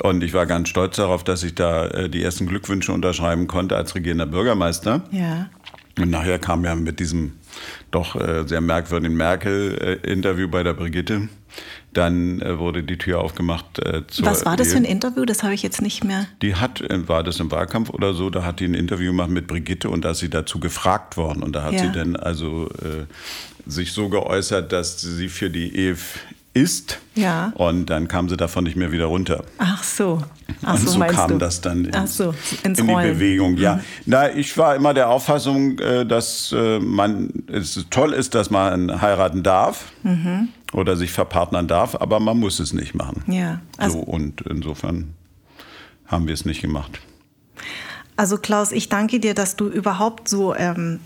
und 0.02 0.24
ich 0.24 0.34
war 0.34 0.46
ganz 0.46 0.70
stolz 0.70 0.96
darauf, 0.96 1.24
dass 1.24 1.44
ich 1.44 1.56
da 1.56 1.88
äh, 1.88 2.10
die 2.10 2.24
ersten 2.24 2.48
Glückwünsche 2.48 2.92
unterschreiben 2.92 3.48
konnte 3.48 3.76
als 3.76 3.96
regierender 3.96 4.26
Bürgermeister. 4.26 5.04
Ja. 5.12 5.50
Und 6.00 6.10
nachher 6.10 6.40
kam 6.40 6.66
ja 6.66 6.76
mit 6.76 7.00
diesem 7.00 7.34
doch 7.92 8.16
äh, 8.16 8.48
sehr 8.48 8.62
merkwürdigen 8.62 9.16
Merkel-Interview 9.16 10.48
bei 10.48 10.64
der 10.64 10.74
Brigitte 10.74 11.30
dann 11.94 12.42
äh, 12.42 12.58
wurde 12.60 12.84
die 12.84 12.98
Tür 12.98 13.22
aufgemacht. 13.22 13.80
Äh, 13.80 14.02
Was 14.20 14.46
war 14.46 14.58
das 14.58 14.72
für 14.72 14.78
ein 14.78 14.86
Interview? 14.86 15.26
Das 15.26 15.44
habe 15.44 15.54
ich 15.54 15.64
jetzt 15.64 15.82
nicht 15.82 16.04
mehr. 16.04 16.28
Die 16.42 16.56
hat, 16.56 16.82
äh, 16.82 17.08
war 17.08 17.24
das 17.24 17.40
im 17.40 17.52
Wahlkampf 17.52 17.90
oder 17.90 18.14
so, 18.14 18.30
da 18.30 18.44
hat 18.44 18.60
die 18.60 18.66
ein 18.66 18.74
Interview 18.74 19.12
gemacht 19.12 19.30
mit 19.30 19.48
Brigitte 19.48 19.90
und 19.90 20.04
da 20.04 20.12
ist 20.12 20.20
sie 20.20 20.30
dazu 20.30 20.60
gefragt 20.60 21.18
worden. 21.18 21.44
Und 21.44 21.56
da 21.56 21.64
hat 21.64 21.74
ja. 21.74 21.80
sie 21.80 21.92
dann 21.92 22.16
also 22.16 22.70
äh, 22.82 23.06
sich 23.70 23.92
so 23.92 24.10
geäußert, 24.10 24.72
dass 24.72 25.00
sie 25.02 25.30
für 25.30 25.50
die 25.50 25.76
Ehe 25.76 25.98
ist. 26.54 27.00
Ja. 27.16 27.52
Und 27.56 27.88
dann 27.88 28.08
kam 28.08 28.30
sie 28.30 28.38
davon 28.38 28.64
nicht 28.64 28.76
mehr 28.76 28.92
wieder 28.92 29.06
runter. 29.06 29.44
Ach 29.58 29.84
so. 29.84 30.22
Ach 30.62 30.78
so, 30.78 31.00
und 31.00 31.10
so 31.10 31.16
kam 31.16 31.32
du? 31.32 31.38
das 31.38 31.62
dann 31.62 31.86
in, 31.86 32.08
so, 32.08 32.34
in 32.64 32.74
die 32.74 32.82
Bewegung. 32.84 33.58
Ja. 33.58 33.76
Mhm. 33.76 33.82
Na, 34.06 34.32
ich 34.32 34.58
war 34.58 34.76
immer 34.76 34.94
der 34.94 35.10
Auffassung, 35.10 35.80
äh, 35.80 36.06
dass 36.06 36.54
äh, 36.56 36.80
man 36.80 37.30
es 37.48 37.86
toll 37.90 38.14
ist, 38.14 38.36
dass 38.36 38.50
man 38.50 39.02
heiraten 39.02 39.44
darf. 39.44 39.92
Mhm. 40.04 40.50
Oder 40.74 40.96
sich 40.96 41.12
verpartnern 41.12 41.68
darf, 41.68 41.94
aber 41.94 42.20
man 42.20 42.40
muss 42.40 42.60
es 42.60 42.74
nicht 42.74 42.96
machen. 42.96 43.24
Ja. 43.28 43.62
Also 43.78 44.00
so, 44.00 44.04
und 44.06 44.42
insofern 44.42 45.14
haben 46.08 46.26
wir 46.26 46.34
es 46.34 46.46
nicht 46.46 46.62
gemacht. 46.62 47.00
Also 48.16 48.38
Klaus, 48.38 48.72
ich 48.72 48.90
danke 48.90 49.20
dir, 49.20 49.34
dass 49.34 49.56
du 49.56 49.68
überhaupt 49.68 50.30
so 50.30 50.54
ähm, 50.56 51.00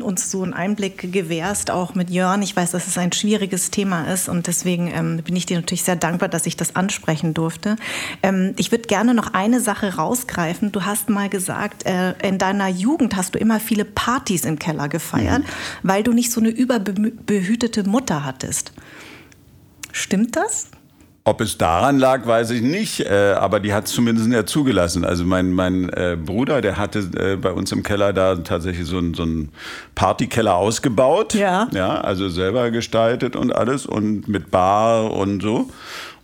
uns 0.00 0.30
so 0.30 0.42
einen 0.42 0.54
Einblick 0.54 1.12
gewährst, 1.12 1.70
auch 1.70 1.94
mit 1.94 2.08
Jörn. 2.08 2.40
Ich 2.40 2.56
weiß, 2.56 2.70
dass 2.70 2.86
es 2.86 2.96
ein 2.96 3.12
schwieriges 3.12 3.70
Thema 3.70 4.10
ist 4.10 4.30
und 4.30 4.46
deswegen 4.46 4.88
ähm, 4.88 5.22
bin 5.22 5.36
ich 5.36 5.44
dir 5.44 5.58
natürlich 5.58 5.82
sehr 5.82 5.96
dankbar, 5.96 6.30
dass 6.30 6.46
ich 6.46 6.56
das 6.56 6.74
ansprechen 6.74 7.34
durfte. 7.34 7.76
Ähm, 8.22 8.54
ich 8.56 8.70
würde 8.70 8.84
gerne 8.84 9.12
noch 9.12 9.34
eine 9.34 9.60
Sache 9.60 9.96
rausgreifen. 9.96 10.72
Du 10.72 10.84
hast 10.84 11.10
mal 11.10 11.28
gesagt, 11.28 11.84
äh, 11.84 12.14
in 12.26 12.38
deiner 12.38 12.68
Jugend 12.68 13.14
hast 13.14 13.34
du 13.34 13.38
immer 13.38 13.60
viele 13.60 13.84
Partys 13.84 14.46
im 14.46 14.58
Keller 14.58 14.88
gefeiert, 14.88 15.40
mhm. 15.40 15.48
weil 15.82 16.02
du 16.02 16.14
nicht 16.14 16.32
so 16.32 16.40
eine 16.40 16.48
überbehütete 16.48 17.86
Mutter 17.86 18.24
hattest. 18.24 18.72
Stimmt 19.92 20.34
das? 20.36 20.68
Ob 21.26 21.40
es 21.40 21.56
daran 21.56 21.98
lag, 21.98 22.26
weiß 22.26 22.50
ich 22.50 22.60
nicht, 22.60 23.00
äh, 23.00 23.32
aber 23.38 23.58
die 23.58 23.72
hat 23.72 23.86
es 23.86 23.92
zumindest 23.92 24.30
ja 24.30 24.44
zugelassen. 24.44 25.06
Also 25.06 25.24
mein, 25.24 25.52
mein 25.52 25.88
äh, 25.88 26.18
Bruder, 26.22 26.60
der 26.60 26.76
hatte 26.76 26.98
äh, 27.16 27.36
bei 27.36 27.50
uns 27.50 27.72
im 27.72 27.82
Keller 27.82 28.12
da 28.12 28.36
tatsächlich 28.36 28.86
so 28.86 28.98
einen 28.98 29.14
so 29.14 29.26
Partykeller 29.94 30.54
ausgebaut. 30.54 31.32
Ja. 31.32 31.68
Ja, 31.72 31.98
also 31.98 32.28
selber 32.28 32.70
gestaltet 32.70 33.36
und 33.36 33.56
alles 33.56 33.86
und 33.86 34.28
mit 34.28 34.50
Bar 34.50 35.14
und 35.14 35.40
so. 35.40 35.70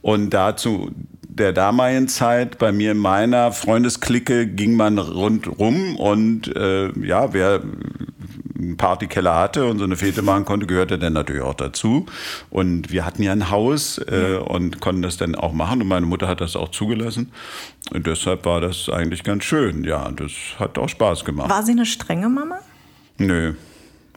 Und 0.02 0.30
dazu 0.30 0.90
der 1.22 1.54
damaligen 1.54 2.08
Zeit, 2.08 2.58
bei 2.58 2.70
mir 2.70 2.92
in 2.92 2.98
meiner 2.98 3.52
Freundesklicke, 3.52 4.46
ging 4.46 4.76
man 4.76 4.98
rundrum 4.98 5.96
und 5.96 6.48
ja, 6.54 7.32
wer 7.32 7.62
einen 8.60 8.76
Partykeller 8.76 9.34
hatte 9.36 9.66
und 9.66 9.78
so 9.78 9.84
eine 9.84 9.96
Fete 9.96 10.22
machen 10.22 10.44
konnte, 10.44 10.66
gehörte 10.66 10.98
dann 10.98 11.12
natürlich 11.12 11.42
auch 11.42 11.54
dazu. 11.54 12.06
Und 12.50 12.90
wir 12.90 13.04
hatten 13.04 13.22
ja 13.22 13.32
ein 13.32 13.50
Haus 13.50 13.98
äh, 13.98 14.36
und 14.36 14.80
konnten 14.80 15.02
das 15.02 15.16
dann 15.16 15.34
auch 15.34 15.52
machen. 15.52 15.82
Und 15.82 15.88
meine 15.88 16.06
Mutter 16.06 16.28
hat 16.28 16.40
das 16.40 16.56
auch 16.56 16.70
zugelassen. 16.70 17.32
Und 17.92 18.06
deshalb 18.06 18.44
war 18.44 18.60
das 18.60 18.88
eigentlich 18.88 19.22
ganz 19.22 19.44
schön. 19.44 19.84
Ja, 19.84 20.10
das 20.10 20.32
hat 20.58 20.78
auch 20.78 20.88
Spaß 20.88 21.24
gemacht. 21.24 21.50
War 21.50 21.62
sie 21.62 21.72
eine 21.72 21.86
strenge 21.86 22.28
Mama? 22.28 22.58
Nö. 23.18 23.54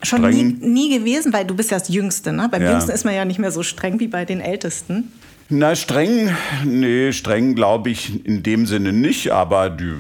Schon 0.04 0.30
nie, 0.30 0.44
nie, 0.44 0.98
gewesen, 0.98 1.32
weil 1.32 1.46
du 1.46 1.56
bist 1.56 1.72
ja 1.72 1.80
das 1.80 1.88
Jüngste. 1.88 2.34
Ne? 2.34 2.50
Beim 2.52 2.62
ja. 2.62 2.72
Jüngsten 2.72 2.92
ist 2.92 3.06
man 3.06 3.16
ja 3.16 3.24
nicht 3.24 3.40
mehr 3.40 3.52
so 3.52 3.64
streng 3.64 4.02
wie 4.02 4.08
bei 4.08 4.26
den 4.26 4.42
Ältesten. 4.42 5.14
Na, 5.50 5.76
streng, 5.76 6.36
nee, 6.66 7.12
streng 7.12 7.54
glaube 7.54 7.90
ich 7.90 8.26
in 8.26 8.44
dem 8.44 8.66
Sinne 8.66 8.94
nicht, 8.94 9.32
aber 9.32 9.70
die 9.70 9.94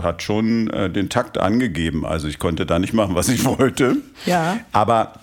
hat 0.00 0.22
schon 0.22 0.70
äh, 0.70 0.90
den 0.90 1.08
Takt 1.08 1.38
angegeben. 1.38 2.06
Also 2.06 2.28
ich 2.28 2.38
konnte 2.38 2.66
da 2.66 2.78
nicht 2.78 2.92
machen, 2.92 3.14
was 3.14 3.28
ich 3.28 3.44
wollte. 3.44 3.96
Ja. 4.26 4.60
Aber 4.72 5.14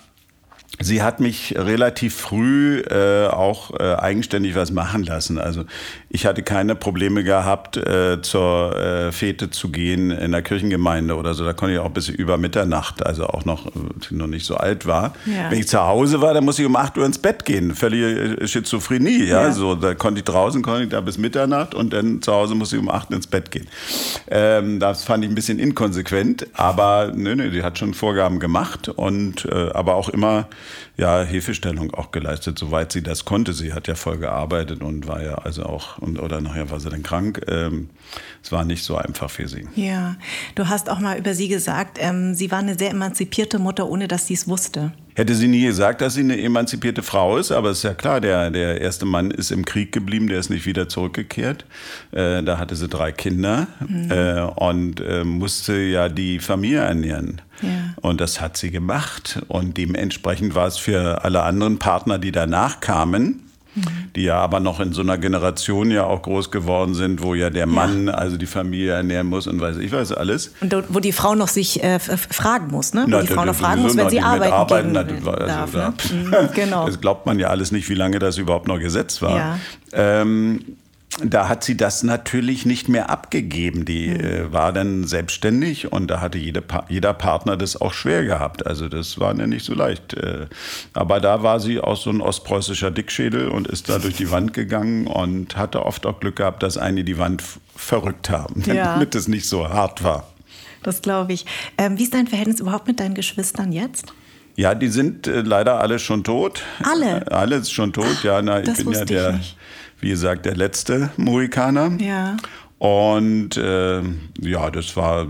Sie 0.78 1.02
hat 1.02 1.20
mich 1.20 1.54
relativ 1.58 2.14
früh 2.14 2.80
äh, 2.80 3.26
auch 3.26 3.78
äh, 3.78 3.96
eigenständig 3.96 4.54
was 4.54 4.70
machen 4.70 5.02
lassen. 5.02 5.38
Also 5.38 5.64
ich 6.08 6.24
hatte 6.24 6.42
keine 6.42 6.74
Probleme 6.74 7.22
gehabt, 7.22 7.76
äh, 7.76 8.22
zur 8.22 8.76
äh, 8.76 9.12
Fete 9.12 9.50
zu 9.50 9.70
gehen 9.70 10.10
in 10.10 10.32
der 10.32 10.40
Kirchengemeinde 10.42 11.16
oder 11.16 11.34
so. 11.34 11.44
Da 11.44 11.52
konnte 11.52 11.74
ich 11.74 11.80
auch 11.80 11.90
bis 11.90 12.08
über 12.08 12.38
Mitternacht, 12.38 13.04
also 13.04 13.26
auch 13.26 13.44
noch, 13.44 13.66
äh, 13.66 13.70
noch 14.10 14.26
nicht 14.26 14.46
so 14.46 14.56
alt 14.56 14.86
war. 14.86 15.12
Ja. 15.26 15.50
Wenn 15.50 15.58
ich 15.58 15.68
zu 15.68 15.82
Hause 15.82 16.22
war, 16.22 16.32
dann 16.32 16.44
musste 16.44 16.62
ich 16.62 16.68
um 16.68 16.76
8 16.76 16.96
Uhr 16.96 17.04
ins 17.04 17.18
Bett 17.18 17.44
gehen. 17.44 17.74
Völlige 17.74 18.40
äh, 18.40 18.48
Schizophrenie. 18.48 19.24
Ja? 19.24 19.42
ja. 19.42 19.52
So, 19.52 19.74
da 19.74 19.94
konnte 19.94 20.20
ich 20.20 20.24
draußen, 20.24 20.62
konnte 20.62 20.84
ich 20.84 20.88
da 20.88 21.02
bis 21.02 21.18
Mitternacht 21.18 21.74
und 21.74 21.92
dann 21.92 22.22
zu 22.22 22.32
Hause 22.32 22.54
musste 22.54 22.76
ich 22.76 22.82
um 22.82 22.88
8 22.88 23.10
Uhr 23.10 23.16
ins 23.16 23.26
Bett 23.26 23.50
gehen. 23.50 23.68
Ähm, 24.30 24.80
das 24.80 25.04
fand 25.04 25.24
ich 25.24 25.30
ein 25.30 25.34
bisschen 25.34 25.58
inkonsequent, 25.58 26.46
aber 26.54 27.12
nö, 27.14 27.36
nö, 27.36 27.50
die 27.50 27.62
hat 27.62 27.78
schon 27.78 27.92
Vorgaben 27.92 28.40
gemacht 28.40 28.88
und 28.88 29.44
äh, 29.44 29.70
aber 29.72 29.96
auch 29.96 30.08
immer 30.08 30.48
ja, 30.96 31.22
Hilfestellung 31.22 31.92
auch 31.94 32.10
geleistet, 32.10 32.58
soweit 32.58 32.92
sie 32.92 33.02
das 33.02 33.24
konnte. 33.24 33.52
Sie 33.52 33.72
hat 33.72 33.88
ja 33.88 33.94
voll 33.94 34.18
gearbeitet 34.18 34.82
und 34.82 35.06
war 35.06 35.22
ja 35.22 35.34
also 35.36 35.64
auch, 35.64 35.98
und, 35.98 36.18
oder 36.18 36.40
nachher 36.40 36.70
war 36.70 36.80
sie 36.80 36.90
dann 36.90 37.02
krank. 37.02 37.40
Ähm, 37.48 37.90
es 38.42 38.52
war 38.52 38.64
nicht 38.64 38.84
so 38.84 38.96
einfach 38.96 39.30
für 39.30 39.48
sie. 39.48 39.68
Ja, 39.74 40.16
du 40.54 40.68
hast 40.68 40.90
auch 40.90 40.98
mal 40.98 41.18
über 41.18 41.34
sie 41.34 41.48
gesagt, 41.48 41.98
ähm, 42.00 42.34
sie 42.34 42.50
war 42.50 42.58
eine 42.58 42.78
sehr 42.78 42.90
emanzipierte 42.90 43.58
Mutter, 43.58 43.88
ohne 43.88 44.08
dass 44.08 44.26
sie 44.26 44.34
es 44.34 44.48
wusste. 44.48 44.92
Hätte 45.14 45.34
sie 45.34 45.48
nie 45.48 45.64
gesagt, 45.64 46.00
dass 46.00 46.14
sie 46.14 46.20
eine 46.20 46.40
emanzipierte 46.40 47.02
Frau 47.02 47.36
ist, 47.36 47.50
aber 47.52 47.70
es 47.70 47.78
ist 47.78 47.82
ja 47.84 47.94
klar, 47.94 48.20
der, 48.20 48.50
der 48.50 48.80
erste 48.80 49.06
Mann 49.06 49.30
ist 49.30 49.50
im 49.50 49.64
Krieg 49.64 49.92
geblieben, 49.92 50.28
der 50.28 50.38
ist 50.38 50.50
nicht 50.50 50.66
wieder 50.66 50.88
zurückgekehrt. 50.88 51.64
Äh, 52.12 52.42
da 52.42 52.58
hatte 52.58 52.76
sie 52.76 52.88
drei 52.88 53.12
Kinder 53.12 53.66
mhm. 53.86 54.10
äh, 54.10 54.40
und 54.40 55.00
äh, 55.00 55.24
musste 55.24 55.76
ja 55.76 56.08
die 56.08 56.38
Familie 56.38 56.80
ernähren. 56.80 57.42
Ja. 57.62 57.68
Und 58.00 58.20
das 58.20 58.40
hat 58.40 58.56
sie 58.56 58.70
gemacht. 58.70 59.42
Und 59.48 59.76
dementsprechend 59.76 60.54
war 60.54 60.66
es 60.66 60.78
für 60.78 61.24
alle 61.24 61.42
anderen 61.42 61.78
Partner, 61.78 62.18
die 62.18 62.32
danach 62.32 62.80
kamen, 62.80 63.49
die 64.16 64.24
ja 64.24 64.36
aber 64.36 64.60
noch 64.60 64.80
in 64.80 64.92
so 64.92 65.02
einer 65.02 65.18
Generation 65.18 65.90
ja 65.90 66.04
auch 66.04 66.22
groß 66.22 66.50
geworden 66.50 66.94
sind, 66.94 67.22
wo 67.22 67.34
ja 67.34 67.50
der 67.50 67.66
Mann 67.66 68.08
ja. 68.08 68.14
also 68.14 68.36
die 68.36 68.46
Familie 68.46 68.92
ernähren 68.92 69.28
muss 69.28 69.46
und 69.46 69.60
weiß 69.60 69.76
ich 69.78 69.92
weiß 69.92 70.12
alles. 70.12 70.54
Und 70.60 70.74
wo 70.88 71.00
die 71.00 71.12
Frau 71.12 71.34
noch 71.34 71.48
sich 71.48 71.82
äh, 71.82 71.98
fragen 71.98 72.68
muss, 72.68 72.94
ne? 72.94 73.02
Wo 73.04 73.10
na, 73.10 73.20
die 73.22 73.28
Frau 73.28 73.44
noch 73.44 73.54
fragen 73.54 73.82
muss, 73.82 73.96
wenn 73.96 74.10
sie 74.10 74.20
arbeiten, 74.20 74.52
arbeiten 74.52 74.92
na, 74.92 75.00
also 75.00 75.46
darf, 75.46 75.72
da, 75.72 75.88
ne? 75.88 75.94
Mhm, 76.24 76.48
genau. 76.54 76.86
Das 76.86 77.00
glaubt 77.00 77.26
man 77.26 77.38
ja 77.38 77.48
alles 77.48 77.70
nicht, 77.72 77.88
wie 77.88 77.94
lange 77.94 78.18
das 78.18 78.38
überhaupt 78.38 78.66
noch 78.66 78.78
Gesetz 78.78 79.22
war. 79.22 79.36
Ja. 79.36 79.58
Ähm, 79.92 80.76
da 81.18 81.48
hat 81.48 81.64
sie 81.64 81.76
das 81.76 82.02
natürlich 82.02 82.66
nicht 82.66 82.88
mehr 82.88 83.10
abgegeben. 83.10 83.84
Die 83.84 84.08
mhm. 84.08 84.20
äh, 84.20 84.52
war 84.52 84.72
dann 84.72 85.04
selbstständig 85.04 85.92
und 85.92 86.08
da 86.08 86.20
hatte 86.20 86.38
jede 86.38 86.62
pa 86.62 86.84
jeder 86.88 87.12
Partner 87.12 87.56
das 87.56 87.80
auch 87.80 87.92
schwer 87.92 88.24
gehabt. 88.24 88.66
Also 88.66 88.88
das 88.88 89.18
war 89.18 89.36
ja 89.36 89.46
nicht 89.46 89.64
so 89.64 89.74
leicht. 89.74 90.14
Äh, 90.14 90.46
aber 90.92 91.20
da 91.20 91.42
war 91.42 91.60
sie 91.60 91.80
auch 91.80 91.96
so 91.96 92.10
ein 92.10 92.20
ostpreußischer 92.20 92.90
Dickschädel 92.90 93.48
und 93.48 93.66
ist 93.66 93.88
da 93.88 93.98
durch 93.98 94.16
die 94.16 94.30
Wand 94.30 94.54
gegangen 94.54 95.06
und 95.06 95.56
hatte 95.56 95.84
oft 95.84 96.06
auch 96.06 96.20
Glück 96.20 96.36
gehabt, 96.36 96.62
dass 96.62 96.78
einige 96.78 97.04
die 97.04 97.18
Wand 97.18 97.42
verrückt 97.74 98.30
haben, 98.30 98.62
ja. 98.66 98.94
damit 98.94 99.14
es 99.14 99.26
nicht 99.26 99.48
so 99.48 99.68
hart 99.68 100.04
war. 100.04 100.28
Das 100.82 101.02
glaube 101.02 101.32
ich. 101.32 101.44
Ähm, 101.76 101.98
wie 101.98 102.04
ist 102.04 102.14
dein 102.14 102.26
Verhältnis 102.26 102.60
überhaupt 102.60 102.86
mit 102.86 103.00
deinen 103.00 103.14
Geschwistern 103.14 103.72
jetzt? 103.72 104.06
Ja, 104.56 104.74
die 104.74 104.88
sind 104.88 105.26
äh, 105.26 105.40
leider 105.40 105.80
alle 105.80 105.98
schon 105.98 106.24
tot. 106.24 106.62
Alle? 106.82 107.22
Äh, 107.26 107.30
alle 107.30 107.64
schon 107.64 107.92
tot, 107.92 108.22
ja. 108.22 108.40
Na, 108.42 108.60
ich 108.60 108.72
bin 108.76 108.92
ja 108.92 109.04
der. 109.04 109.40
Ich 109.40 109.56
wie 110.00 110.10
gesagt, 110.10 110.46
der 110.46 110.56
letzte 110.56 111.10
Mohikaner. 111.16 111.92
Ja. 112.00 112.36
Und 112.78 113.56
äh, 113.56 114.02
ja, 114.40 114.70
das 114.70 114.96
war 114.96 115.28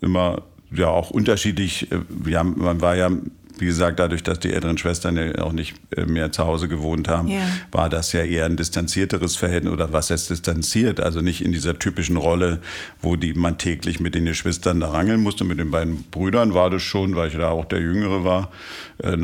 immer 0.00 0.42
ja 0.70 0.88
auch 0.88 1.10
unterschiedlich. 1.10 1.88
Wir 2.08 2.38
haben, 2.38 2.54
man 2.58 2.80
war 2.80 2.96
ja, 2.96 3.10
wie 3.58 3.66
gesagt, 3.66 3.98
dadurch, 3.98 4.22
dass 4.22 4.40
die 4.40 4.52
älteren 4.52 4.76
Schwestern 4.76 5.16
ja 5.16 5.42
auch 5.42 5.52
nicht 5.52 5.74
äh, 5.96 6.04
mehr 6.04 6.32
zu 6.32 6.44
Hause 6.44 6.68
gewohnt 6.68 7.08
haben, 7.08 7.28
ja. 7.28 7.40
war 7.70 7.88
das 7.88 8.12
ja 8.12 8.22
eher 8.22 8.46
ein 8.46 8.56
distanzierteres 8.56 9.36
Verhältnis 9.36 9.72
oder 9.72 9.92
was 9.92 10.10
heißt 10.10 10.30
distanziert? 10.30 11.00
Also 11.00 11.20
nicht 11.20 11.42
in 11.42 11.52
dieser 11.52 11.78
typischen 11.78 12.16
Rolle, 12.16 12.60
wo 13.00 13.16
die 13.16 13.34
man 13.34 13.58
täglich 13.58 14.00
mit 14.00 14.14
den 14.14 14.24
Geschwistern 14.24 14.80
da 14.80 14.90
rangeln 14.90 15.22
musste. 15.22 15.44
Mit 15.44 15.58
den 15.58 15.70
beiden 15.70 16.04
Brüdern 16.10 16.54
war 16.54 16.70
das 16.70 16.82
schon, 16.82 17.16
weil 17.16 17.28
ich 17.28 17.36
da 17.36 17.50
auch 17.50 17.64
der 17.64 17.80
Jüngere 17.80 18.24
war. 18.24 18.50
Äh, 18.98 19.16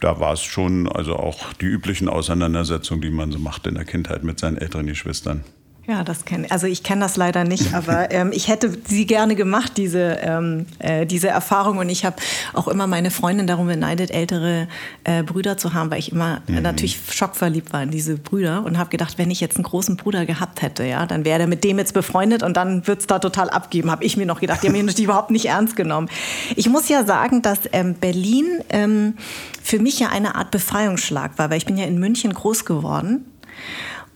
da 0.00 0.20
war 0.20 0.32
es 0.32 0.42
schon, 0.42 0.88
also 0.88 1.16
auch 1.16 1.52
die 1.54 1.66
üblichen 1.66 2.08
Auseinandersetzungen, 2.08 3.00
die 3.00 3.10
man 3.10 3.32
so 3.32 3.38
macht 3.38 3.66
in 3.66 3.74
der 3.74 3.84
Kindheit 3.84 4.24
mit 4.24 4.38
seinen 4.38 4.58
älteren 4.58 4.86
Geschwistern. 4.86 5.44
Ja, 5.88 6.02
das 6.02 6.24
kenne 6.24 6.50
also 6.50 6.66
ich 6.66 6.82
kenne 6.82 7.02
das 7.02 7.16
leider 7.16 7.44
nicht, 7.44 7.72
aber 7.74 8.10
ähm, 8.10 8.30
ich 8.32 8.48
hätte 8.48 8.76
sie 8.86 9.06
gerne 9.06 9.36
gemacht 9.36 9.72
diese 9.76 10.18
ähm, 10.20 10.66
äh, 10.80 11.06
diese 11.06 11.28
Erfahrung 11.28 11.78
und 11.78 11.88
ich 11.88 12.04
habe 12.04 12.16
auch 12.54 12.66
immer 12.66 12.88
meine 12.88 13.12
Freundin 13.12 13.46
darum 13.46 13.68
beneidet, 13.68 14.10
ältere 14.10 14.66
äh, 15.04 15.22
Brüder 15.22 15.56
zu 15.56 15.74
haben, 15.74 15.90
weil 15.90 16.00
ich 16.00 16.10
immer 16.10 16.42
mhm. 16.48 16.62
natürlich 16.62 16.98
schockverliebt 17.10 17.72
war 17.72 17.84
in 17.84 17.92
diese 17.92 18.16
Brüder 18.16 18.64
und 18.64 18.78
habe 18.78 18.90
gedacht, 18.90 19.16
wenn 19.16 19.30
ich 19.30 19.40
jetzt 19.40 19.56
einen 19.56 19.64
großen 19.64 19.96
Bruder 19.96 20.26
gehabt 20.26 20.60
hätte, 20.60 20.84
ja, 20.84 21.06
dann 21.06 21.24
wäre 21.24 21.42
er 21.42 21.46
mit 21.46 21.62
dem 21.62 21.78
jetzt 21.78 21.94
befreundet 21.94 22.42
und 22.42 22.56
dann 22.56 22.86
wird's 22.88 23.06
da 23.06 23.20
total 23.20 23.48
abgeben, 23.48 23.90
habe 23.90 24.04
ich 24.04 24.16
mir 24.16 24.26
noch 24.26 24.40
gedacht. 24.40 24.62
Die 24.62 24.66
haben 24.66 24.72
mich 24.72 24.82
natürlich 24.82 25.04
überhaupt 25.08 25.30
nicht 25.30 25.46
ernst 25.46 25.76
genommen. 25.76 26.08
Ich 26.56 26.68
muss 26.68 26.88
ja 26.88 27.04
sagen, 27.04 27.42
dass 27.42 27.60
ähm, 27.72 27.94
Berlin 27.94 28.46
ähm, 28.70 29.14
für 29.62 29.78
mich 29.78 30.00
ja 30.00 30.08
eine 30.08 30.34
Art 30.34 30.50
Befreiungsschlag 30.50 31.38
war, 31.38 31.50
weil 31.50 31.58
ich 31.58 31.66
bin 31.66 31.76
ja 31.76 31.84
in 31.84 31.98
München 31.98 32.32
groß 32.32 32.64
geworden 32.64 33.24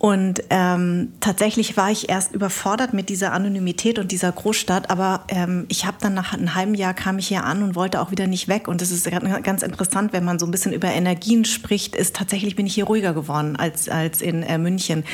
Und 0.00 0.44
ähm, 0.48 1.12
tatsächlich 1.20 1.76
war 1.76 1.90
ich 1.90 2.08
erst 2.08 2.32
überfordert 2.32 2.94
mit 2.94 3.10
dieser 3.10 3.34
Anonymität 3.34 3.98
und 3.98 4.10
dieser 4.10 4.32
Großstadt, 4.32 4.88
aber 4.88 5.24
ähm, 5.28 5.66
ich 5.68 5.84
habe 5.84 5.98
dann 6.00 6.14
nach 6.14 6.32
einem 6.32 6.54
halben 6.54 6.74
Jahr 6.74 6.94
kam 6.94 7.18
ich 7.18 7.28
hier 7.28 7.44
an 7.44 7.62
und 7.62 7.74
wollte 7.74 8.00
auch 8.00 8.10
wieder 8.10 8.26
nicht 8.26 8.48
weg. 8.48 8.66
Und 8.66 8.80
das 8.80 8.90
ist 8.92 9.10
ganz 9.42 9.62
interessant, 9.62 10.14
wenn 10.14 10.24
man 10.24 10.38
so 10.38 10.46
ein 10.46 10.52
bisschen 10.52 10.72
über 10.72 10.88
Energien 10.88 11.44
spricht, 11.44 11.94
ist 11.94 12.16
tatsächlich 12.16 12.56
bin 12.56 12.64
ich 12.64 12.76
hier 12.76 12.86
ruhiger 12.86 13.12
geworden 13.12 13.56
als, 13.56 13.90
als 13.90 14.22
in 14.22 14.42
äh, 14.42 14.56
München. 14.56 15.04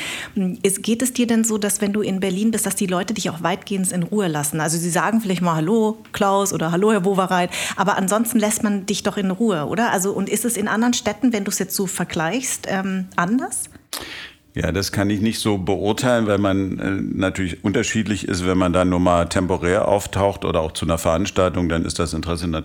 Ist, 0.62 0.84
geht 0.84 1.02
es 1.02 1.12
dir 1.12 1.26
denn 1.26 1.42
so, 1.42 1.58
dass 1.58 1.80
wenn 1.80 1.92
du 1.92 2.00
in 2.00 2.20
Berlin 2.20 2.52
bist, 2.52 2.64
dass 2.64 2.76
die 2.76 2.86
Leute 2.86 3.12
dich 3.12 3.28
auch 3.28 3.42
weitgehend 3.42 3.90
in 3.90 4.04
Ruhe 4.04 4.28
lassen? 4.28 4.60
Also 4.60 4.78
sie 4.78 4.90
sagen 4.90 5.20
vielleicht 5.20 5.42
mal 5.42 5.56
Hallo 5.56 5.98
Klaus 6.12 6.52
oder 6.52 6.70
Hallo 6.70 6.92
Herr 6.92 7.04
Wowereit, 7.04 7.50
aber 7.74 7.96
ansonsten 7.96 8.38
lässt 8.38 8.62
man 8.62 8.86
dich 8.86 9.02
doch 9.02 9.16
in 9.16 9.32
Ruhe, 9.32 9.66
oder? 9.66 9.90
Also 9.90 10.12
und 10.12 10.28
ist 10.28 10.44
es 10.44 10.56
in 10.56 10.68
anderen 10.68 10.94
Städten, 10.94 11.32
wenn 11.32 11.42
du 11.42 11.50
es 11.50 11.58
jetzt 11.58 11.74
so 11.74 11.88
vergleichst, 11.88 12.68
ähm, 12.70 13.08
anders? 13.16 13.64
Ja, 14.56 14.72
das 14.72 14.90
kann 14.90 15.10
ich 15.10 15.20
nicht 15.20 15.38
so 15.38 15.58
beurteilen, 15.58 16.26
weil 16.26 16.38
man 16.38 16.78
äh, 16.78 16.90
natürlich 16.90 17.62
unterschiedlich 17.62 18.26
ist, 18.26 18.46
wenn 18.46 18.56
man 18.56 18.72
da 18.72 18.86
nur 18.86 19.00
mal 19.00 19.26
temporär 19.26 19.86
auftaucht 19.86 20.46
oder 20.46 20.60
auch 20.60 20.72
zu 20.72 20.86
einer 20.86 20.96
Veranstaltung, 20.96 21.68
dann 21.68 21.84
ist 21.84 21.98
das 21.98 22.14
Interesse 22.14 22.64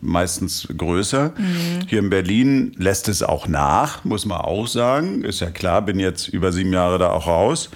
meistens 0.00 0.66
größer. 0.74 1.34
Mhm. 1.36 1.86
Hier 1.86 1.98
in 1.98 2.08
Berlin 2.08 2.72
lässt 2.78 3.08
es 3.08 3.22
auch 3.22 3.46
nach, 3.46 4.04
muss 4.04 4.24
man 4.24 4.40
auch 4.40 4.66
sagen. 4.66 5.22
Ist 5.22 5.40
ja 5.40 5.50
klar, 5.50 5.82
bin 5.82 6.00
jetzt 6.00 6.28
über 6.28 6.50
sieben 6.50 6.72
Jahre 6.72 6.98
da 6.98 7.10
auch 7.10 7.26
raus. 7.26 7.68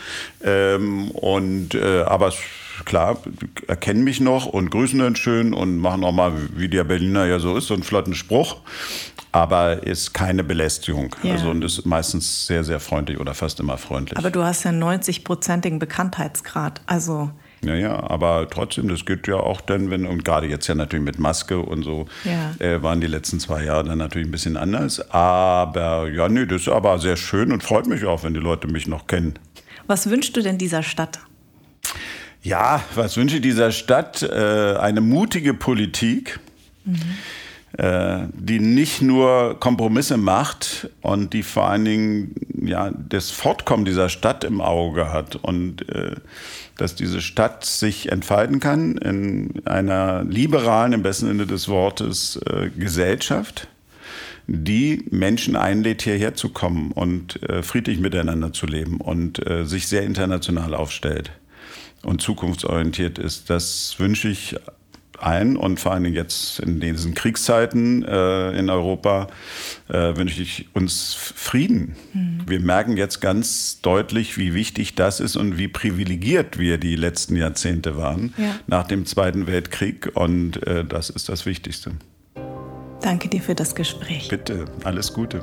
Ähm, 0.43 1.11
und 1.11 1.75
äh, 1.75 2.05
aber 2.07 2.33
klar, 2.87 3.19
erkennen 3.67 4.03
mich 4.03 4.19
noch 4.19 4.47
und 4.47 4.71
grüßen 4.71 4.99
dann 4.99 5.15
schön 5.15 5.53
und 5.53 5.77
machen 5.77 6.05
auch 6.05 6.13
mal, 6.13 6.33
wie 6.55 6.69
der 6.69 6.85
Berliner 6.85 7.27
ja 7.27 7.39
so 7.39 7.55
ist, 7.55 7.67
so 7.67 7.75
einen 7.75 7.83
flotten 7.83 8.15
Spruch 8.15 8.63
aber 9.37 9.83
ist 9.83 10.15
keine 10.15 10.43
Belästigung. 10.45 11.15
Ja. 11.23 11.33
Also 11.33 11.51
und 11.51 11.63
ist 11.63 11.85
meistens 11.85 12.47
sehr, 12.47 12.65
sehr 12.65 12.81
freundlich 12.81 13.21
oder 13.21 13.35
fast 13.35 13.61
immer 13.61 13.77
freundlich. 13.77 14.19
Aber 14.19 14.31
du 14.31 14.43
hast 14.43 14.65
ja 14.65 14.71
90-prozentigen 14.71 15.79
Bekanntheitsgrad. 15.79 16.81
Also 16.87 17.31
ja, 17.63 17.75
ja, 17.75 18.03
aber 18.09 18.49
trotzdem, 18.49 18.89
das 18.89 19.05
geht 19.05 19.27
ja 19.29 19.37
auch 19.37 19.61
dann, 19.61 19.91
wenn, 19.91 20.07
und 20.07 20.25
gerade 20.25 20.47
jetzt 20.47 20.67
ja 20.69 20.75
natürlich 20.75 21.05
mit 21.05 21.19
Maske 21.19 21.59
und 21.59 21.83
so, 21.83 22.07
ja. 22.25 22.65
äh, 22.65 22.83
waren 22.83 23.01
die 23.01 23.07
letzten 23.07 23.39
zwei 23.39 23.65
Jahre 23.65 23.85
dann 23.85 23.99
natürlich 23.99 24.27
ein 24.27 24.31
bisschen 24.31 24.57
anders. 24.57 25.11
Aber 25.11 26.09
ja, 26.09 26.29
nee, 26.29 26.47
das 26.47 26.63
ist 26.63 26.69
aber 26.69 26.99
sehr 26.99 27.17
schön 27.17 27.53
und 27.53 27.63
freut 27.63 27.87
mich 27.87 28.07
auch, 28.07 28.25
wenn 28.25 28.33
die 28.33 28.41
Leute 28.41 28.69
mich 28.69 28.87
noch 28.87 29.07
kennen. 29.07 29.35
Was 29.87 30.09
wünschst 30.09 30.35
du 30.37 30.43
denn 30.43 30.57
dieser 30.57 30.83
Stadt? 30.83 31.19
Ja, 32.43 32.83
was 32.95 33.19
wünsche 33.19 33.37
ich 33.37 33.43
dieser 33.43 33.71
Stadt? 33.71 34.23
Äh, 34.23 34.77
eine 34.79 35.03
mutige 35.03 35.53
Politik. 35.53 36.41
Mhm 36.85 37.17
die 37.79 38.59
nicht 38.59 39.03
nur 39.03 39.61
Kompromisse 39.61 40.17
macht 40.17 40.89
und 41.03 41.35
die 41.35 41.43
vor 41.43 41.69
allen 41.69 41.85
Dingen 41.85 42.35
ja, 42.67 42.91
das 42.91 43.31
Fortkommen 43.31 43.85
dieser 43.85 44.09
Stadt 44.09 44.45
im 44.45 44.61
Auge 44.61 45.13
hat 45.13 45.37
und 45.37 45.89
äh, 45.89 46.17
dass 46.77 46.95
diese 46.95 47.21
Stadt 47.21 47.65
sich 47.65 48.13
entfalten 48.13 48.61
kann 48.61 48.97
in 48.99 49.63
einer 49.67 50.25
liberalen, 50.25 50.93
im 50.93 51.03
besten 51.03 51.27
Sinne 51.27 51.47
des 51.47 51.69
Wortes, 51.69 52.39
äh, 52.47 52.71
Gesellschaft, 52.71 53.69
die 54.47 55.05
Menschen 55.11 55.57
einlädt, 55.57 56.03
hierher 56.03 56.35
zu 56.35 56.51
kommen 56.51 56.93
und 56.93 57.43
äh, 57.43 57.63
friedlich 57.63 57.99
miteinander 57.99 58.53
zu 58.53 58.67
leben 58.67 59.01
und 59.01 59.45
äh, 59.47 59.65
sich 59.65 59.89
sehr 59.89 60.03
international 60.03 60.75
aufstellt 60.75 61.33
und 62.03 62.21
zukunftsorientiert 62.21 63.19
ist. 63.19 63.51
Das 63.51 63.97
wünsche 63.99 64.29
ich 64.29 64.55
ein 65.21 65.57
und 65.57 65.81
vor 65.81 65.93
allen 65.93 66.05
Dingen 66.05 66.15
jetzt 66.17 66.61
in 66.61 66.81
diesen 66.81 67.15
Kriegszeiten 67.15 68.05
äh, 68.05 68.59
in 68.59 68.71
Europa 68.71 69.29
äh, 69.89 70.17
wünsche 70.17 70.43
ich 70.43 70.69
uns 70.75 71.15
Frieden. 71.15 71.97
Mhm. 72.13 72.41
Wir 72.47 72.61
merken 72.61 72.97
jetzt 72.97 73.21
ganz 73.21 73.81
deutlich, 73.81 74.39
wie 74.39 74.55
wichtig 74.55 74.95
das 74.95 75.21
ist 75.21 75.37
und 75.37 75.59
wie 75.59 75.69
privilegiert 75.69 76.59
wir 76.59 76.79
die 76.79 76.97
letzten 76.97 77.37
Jahrzehnte 77.37 77.97
waren 77.97 78.35
ja. 78.37 78.57
nach 78.67 78.87
dem 78.87 79.07
Zweiten 79.07 79.47
Weltkrieg 79.47 80.11
und 80.15 80.67
äh, 80.67 80.85
das 80.85 81.11
ist 81.11 81.29
das 81.29 81.47
Wichtigste. 81.47 81.93
Danke 83.01 83.29
dir 83.29 83.41
für 83.41 83.55
das 83.55 83.75
Gespräch. 83.75 84.29
Bitte, 84.29 84.65
alles 84.85 85.13
Gute. 85.13 85.41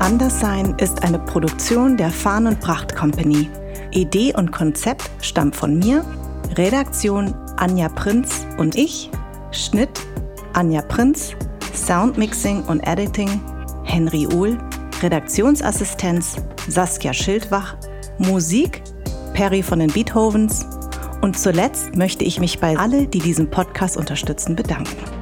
Anderssein 0.00 0.74
ist 0.78 1.04
eine 1.04 1.18
Produktion 1.18 1.96
der 1.96 2.10
Farn 2.10 2.46
und 2.48 2.58
Pracht 2.58 2.96
Company. 2.96 3.48
Idee 3.92 4.34
und 4.34 4.52
Konzept 4.52 5.10
stammt 5.20 5.56
von 5.56 5.78
mir, 5.78 6.04
Redaktion 6.56 7.34
Anja 7.56 7.88
Prinz 7.88 8.46
und 8.58 8.76
ich, 8.76 9.10
Schnitt 9.50 10.00
Anja 10.52 10.82
Prinz, 10.82 11.34
Soundmixing 11.74 12.64
und 12.64 12.80
Editing 12.80 13.40
Henry 13.84 14.26
Uhl, 14.26 14.58
Redaktionsassistenz 15.02 16.36
Saskia 16.68 17.12
Schildwach, 17.12 17.76
Musik 18.18 18.82
Perry 19.34 19.62
von 19.62 19.78
den 19.78 19.90
Beethovens 19.90 20.66
und 21.22 21.38
zuletzt 21.38 21.96
möchte 21.96 22.24
ich 22.24 22.40
mich 22.40 22.58
bei 22.60 22.76
alle, 22.76 23.06
die 23.06 23.20
diesen 23.20 23.50
Podcast 23.50 23.96
unterstützen, 23.96 24.56
bedanken. 24.56 25.19